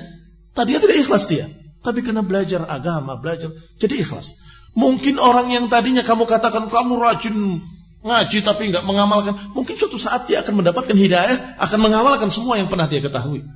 [0.54, 1.50] Tadinya tidak ikhlas dia.
[1.82, 4.42] Tapi karena belajar agama, belajar jadi ikhlas.
[4.74, 7.62] Mungkin orang yang tadinya kamu katakan kamu rajin
[8.04, 12.68] ngaji tapi nggak mengamalkan, mungkin suatu saat dia akan mendapatkan hidayah, akan mengamalkan semua yang
[12.68, 13.48] pernah dia ketahui.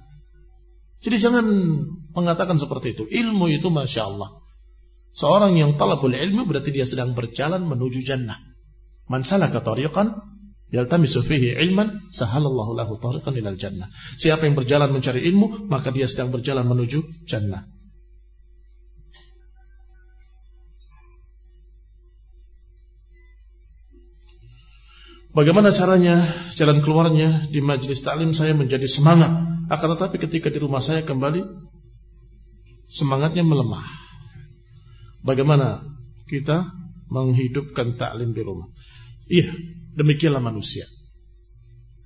[1.04, 1.46] Jadi jangan
[2.16, 3.04] mengatakan seperti itu.
[3.06, 4.42] Ilmu itu masya Allah.
[5.14, 8.38] Seorang yang talabul ilmu berarti dia sedang berjalan menuju jannah.
[9.08, 10.20] Man salaka tariqan
[10.72, 13.88] yaltamisu fihi ilman sahalallahu lahu tariqan ilal jannah.
[14.20, 17.64] Siapa yang berjalan mencari ilmu, maka dia sedang berjalan menuju jannah.
[25.38, 26.26] Bagaimana caranya,
[26.58, 29.30] jalan keluarnya di majelis taklim saya menjadi semangat.
[29.70, 31.46] Akan tetapi ketika di rumah saya kembali,
[32.90, 33.86] semangatnya melemah.
[35.22, 35.86] Bagaimana
[36.26, 36.74] kita
[37.14, 38.66] menghidupkan taklim di rumah?
[39.28, 39.52] Iya,
[40.00, 40.88] demikianlah manusia.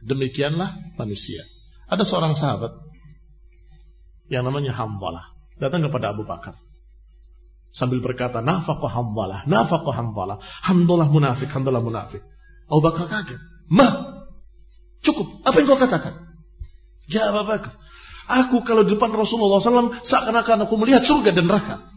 [0.02, 1.46] Demikianlah manusia.
[1.86, 2.74] Ada seorang sahabat
[4.32, 6.58] yang namanya Hambalah datang kepada Abu Bakar
[7.70, 12.26] sambil berkata nafaqah Hambalah, nafaqah Hambalah, hamdalah munafik, hamdalah munafik.
[12.72, 13.40] Abu Bakar kaget.
[13.68, 14.26] Mah,
[15.04, 15.44] cukup.
[15.46, 16.14] Apa yang kau katakan?
[17.12, 17.76] Ya Abu Bakar,
[18.26, 21.91] aku kalau di depan Rasulullah SAW seakan-akan aku melihat surga dan neraka.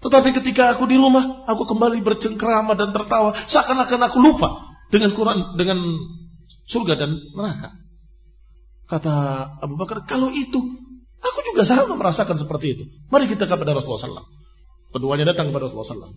[0.00, 4.48] Tetapi ketika aku di rumah, aku kembali bercengkrama dan tertawa, seakan-akan aku lupa
[4.88, 5.76] dengan Quran, dengan
[6.64, 7.76] surga dan neraka.
[8.88, 9.14] Kata
[9.60, 10.58] Abu Bakar, kalau itu,
[11.20, 12.84] aku juga sama merasakan seperti itu.
[13.12, 14.28] Mari kita kepada Rasulullah SAW.
[14.90, 16.16] Keduanya datang kepada Rasulullah SAW.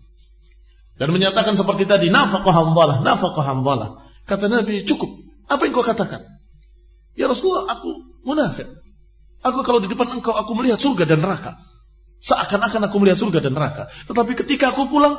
[0.96, 4.08] Dan menyatakan seperti tadi, nafaqah hambalah, nafaqah hambalah.
[4.24, 5.12] Kata Nabi, cukup.
[5.52, 6.24] Apa yang kau katakan?
[7.20, 8.66] Ya Rasulullah, aku munafik.
[9.44, 11.60] Aku kalau di depan engkau, aku melihat surga dan neraka.
[12.24, 13.92] Seakan-akan aku melihat surga dan neraka.
[14.08, 15.12] Tetapi ketika aku pulang,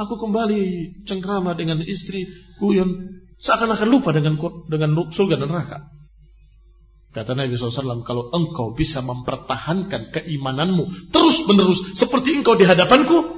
[0.00, 0.62] aku kembali
[1.04, 2.24] cengkrama dengan istri,
[2.56, 3.20] kuyon.
[3.38, 5.84] Seakan-akan lupa dengan dengan surga dan neraka.
[7.12, 13.28] Kata Nabi SAW, kalau engkau bisa mempertahankan keimananmu terus menerus seperti engkau di hadapanku,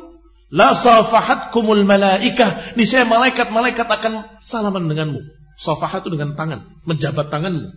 [0.55, 2.79] la safahatkumul malaikah.
[2.79, 5.19] Niscaya malaikat-malaikat akan salaman denganmu.
[5.59, 7.69] Safahat itu dengan tangan, menjabat tanganmu.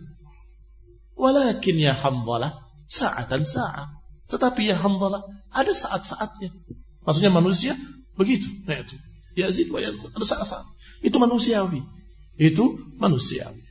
[1.18, 4.03] Walakin ya hamdalah, sa'atan sa'at.
[4.28, 6.50] Tetapi ya hamdalah, ada saat-saatnya.
[7.04, 7.76] Maksudnya manusia
[8.16, 8.48] begitu.
[8.64, 8.96] Nah itu.
[9.34, 10.62] Yazid wa ada salah
[11.02, 11.82] Itu manusiawi.
[12.38, 13.62] Itu manusiawi.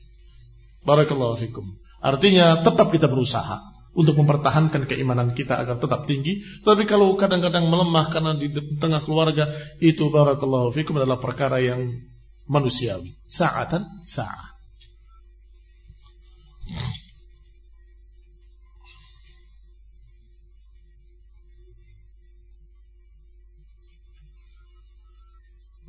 [0.83, 1.79] Barakallahu fikum.
[2.03, 3.63] Artinya tetap kita berusaha
[3.95, 6.43] untuk mempertahankan keimanan kita agar tetap tinggi.
[6.67, 9.47] Tapi kalau kadang-kadang melemah karena di tengah keluarga,
[9.79, 12.03] itu barakallahu fikum adalah perkara yang
[12.51, 13.15] manusiawi.
[13.31, 14.51] Sa'atan sa'ah.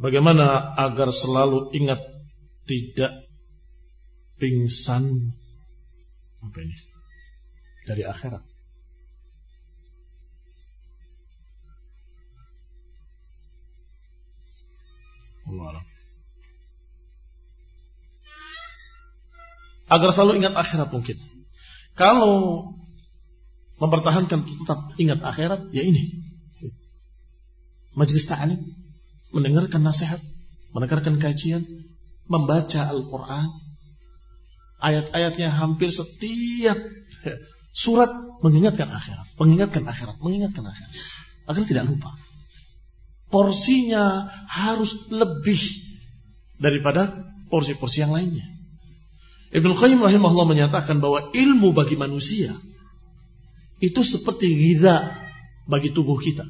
[0.04, 1.96] Bagaimana agar selalu ingat
[2.68, 3.24] tidak
[4.36, 5.32] pingsan
[6.44, 6.76] apa ini
[7.88, 8.44] dari akhirat?
[15.48, 15.80] Allah
[19.88, 21.16] Agar selalu ingat akhirat mungkin.
[21.96, 22.36] Kalau
[23.80, 26.28] mempertahankan tetap ingat akhirat, ya ini.
[27.96, 28.83] Majelis ta'alim
[29.34, 30.22] mendengarkan nasihat,
[30.70, 31.66] mendengarkan kajian,
[32.30, 33.50] membaca Al-Quran,
[34.78, 36.78] ayat-ayatnya hampir setiap
[37.74, 38.08] surat
[38.40, 40.92] mengingatkan akhirat, mengingatkan akhirat, mengingatkan akhirat,
[41.50, 42.14] agar tidak lupa.
[43.28, 45.58] Porsinya harus lebih
[46.62, 48.46] daripada porsi-porsi yang lainnya.
[49.50, 52.54] Ibnu Qayyim rahimahullah menyatakan bahwa ilmu bagi manusia
[53.82, 55.14] itu seperti gida
[55.66, 56.46] bagi tubuh kita.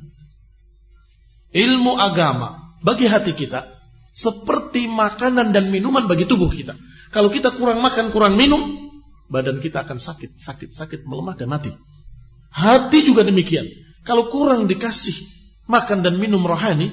[1.55, 3.67] Ilmu agama bagi hati kita
[4.15, 6.79] seperti makanan dan minuman bagi tubuh kita.
[7.11, 8.93] Kalau kita kurang makan, kurang minum,
[9.33, 11.75] badan kita akan sakit, sakit, sakit, melemah dan mati.
[12.55, 13.67] Hati juga demikian.
[14.07, 15.17] Kalau kurang dikasih
[15.67, 16.93] makan dan minum rohani,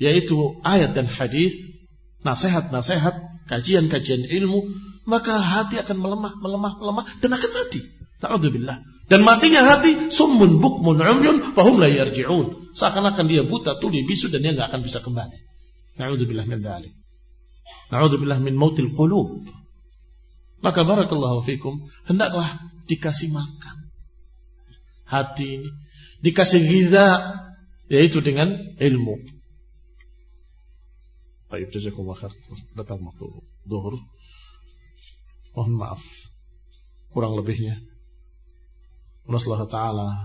[0.00, 1.54] yaitu ayat dan hadis,
[2.26, 4.74] nasihat-nasihat, kajian-kajian ilmu,
[5.06, 7.80] maka hati akan melemah, melemah, melemah dan akan mati.
[8.18, 8.95] Ta'udzubillah.
[9.06, 12.74] Dan matinya hati summun bukmun umyun fahum la yarji'un.
[12.74, 15.38] Seakan-akan dia buta, tuli, bisu dan dia nggak akan bisa kembali.
[15.96, 16.90] Na'udzubillah min dzalik.
[17.94, 19.46] Na'udzubillah min mautil qulub.
[20.58, 22.58] Maka barakallahu fikum, hendaklah
[22.90, 23.76] dikasih makan.
[25.06, 25.70] Hati ini
[26.26, 27.06] dikasih giza
[27.86, 29.22] yaitu dengan ilmu.
[31.46, 32.34] Baik, jazakumullah khair.
[32.74, 33.30] Datang waktu
[33.70, 34.02] zuhur.
[35.54, 36.02] Mohon maaf.
[37.14, 37.78] Kurang lebihnya
[39.28, 40.16] ونسأل الله تعالى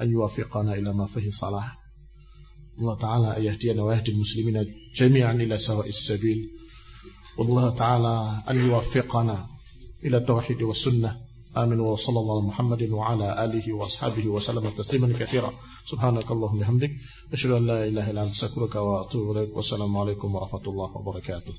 [0.00, 1.78] أن يوفقنا إلى ما فيه صلاح.
[2.78, 6.48] الله تعالى أن يهدينا ويهدي المسلمين جميعا إلى سواء السبيل.
[7.38, 9.46] والله تعالى أن يوفقنا
[10.04, 11.16] إلى التوحيد والسنة.
[11.56, 11.80] آمين.
[11.80, 15.52] وصلى الله على محمد وعلى آله وأصحابه وسلم تسليما كثيرا.
[15.86, 16.90] سبحانك اللهم وبحمدك
[17.32, 19.56] أشهد أن لا إله إلا أنت أستغفرك وأتوب إليك.
[19.56, 21.54] والسلام عليكم ورحمة الله وبركاته.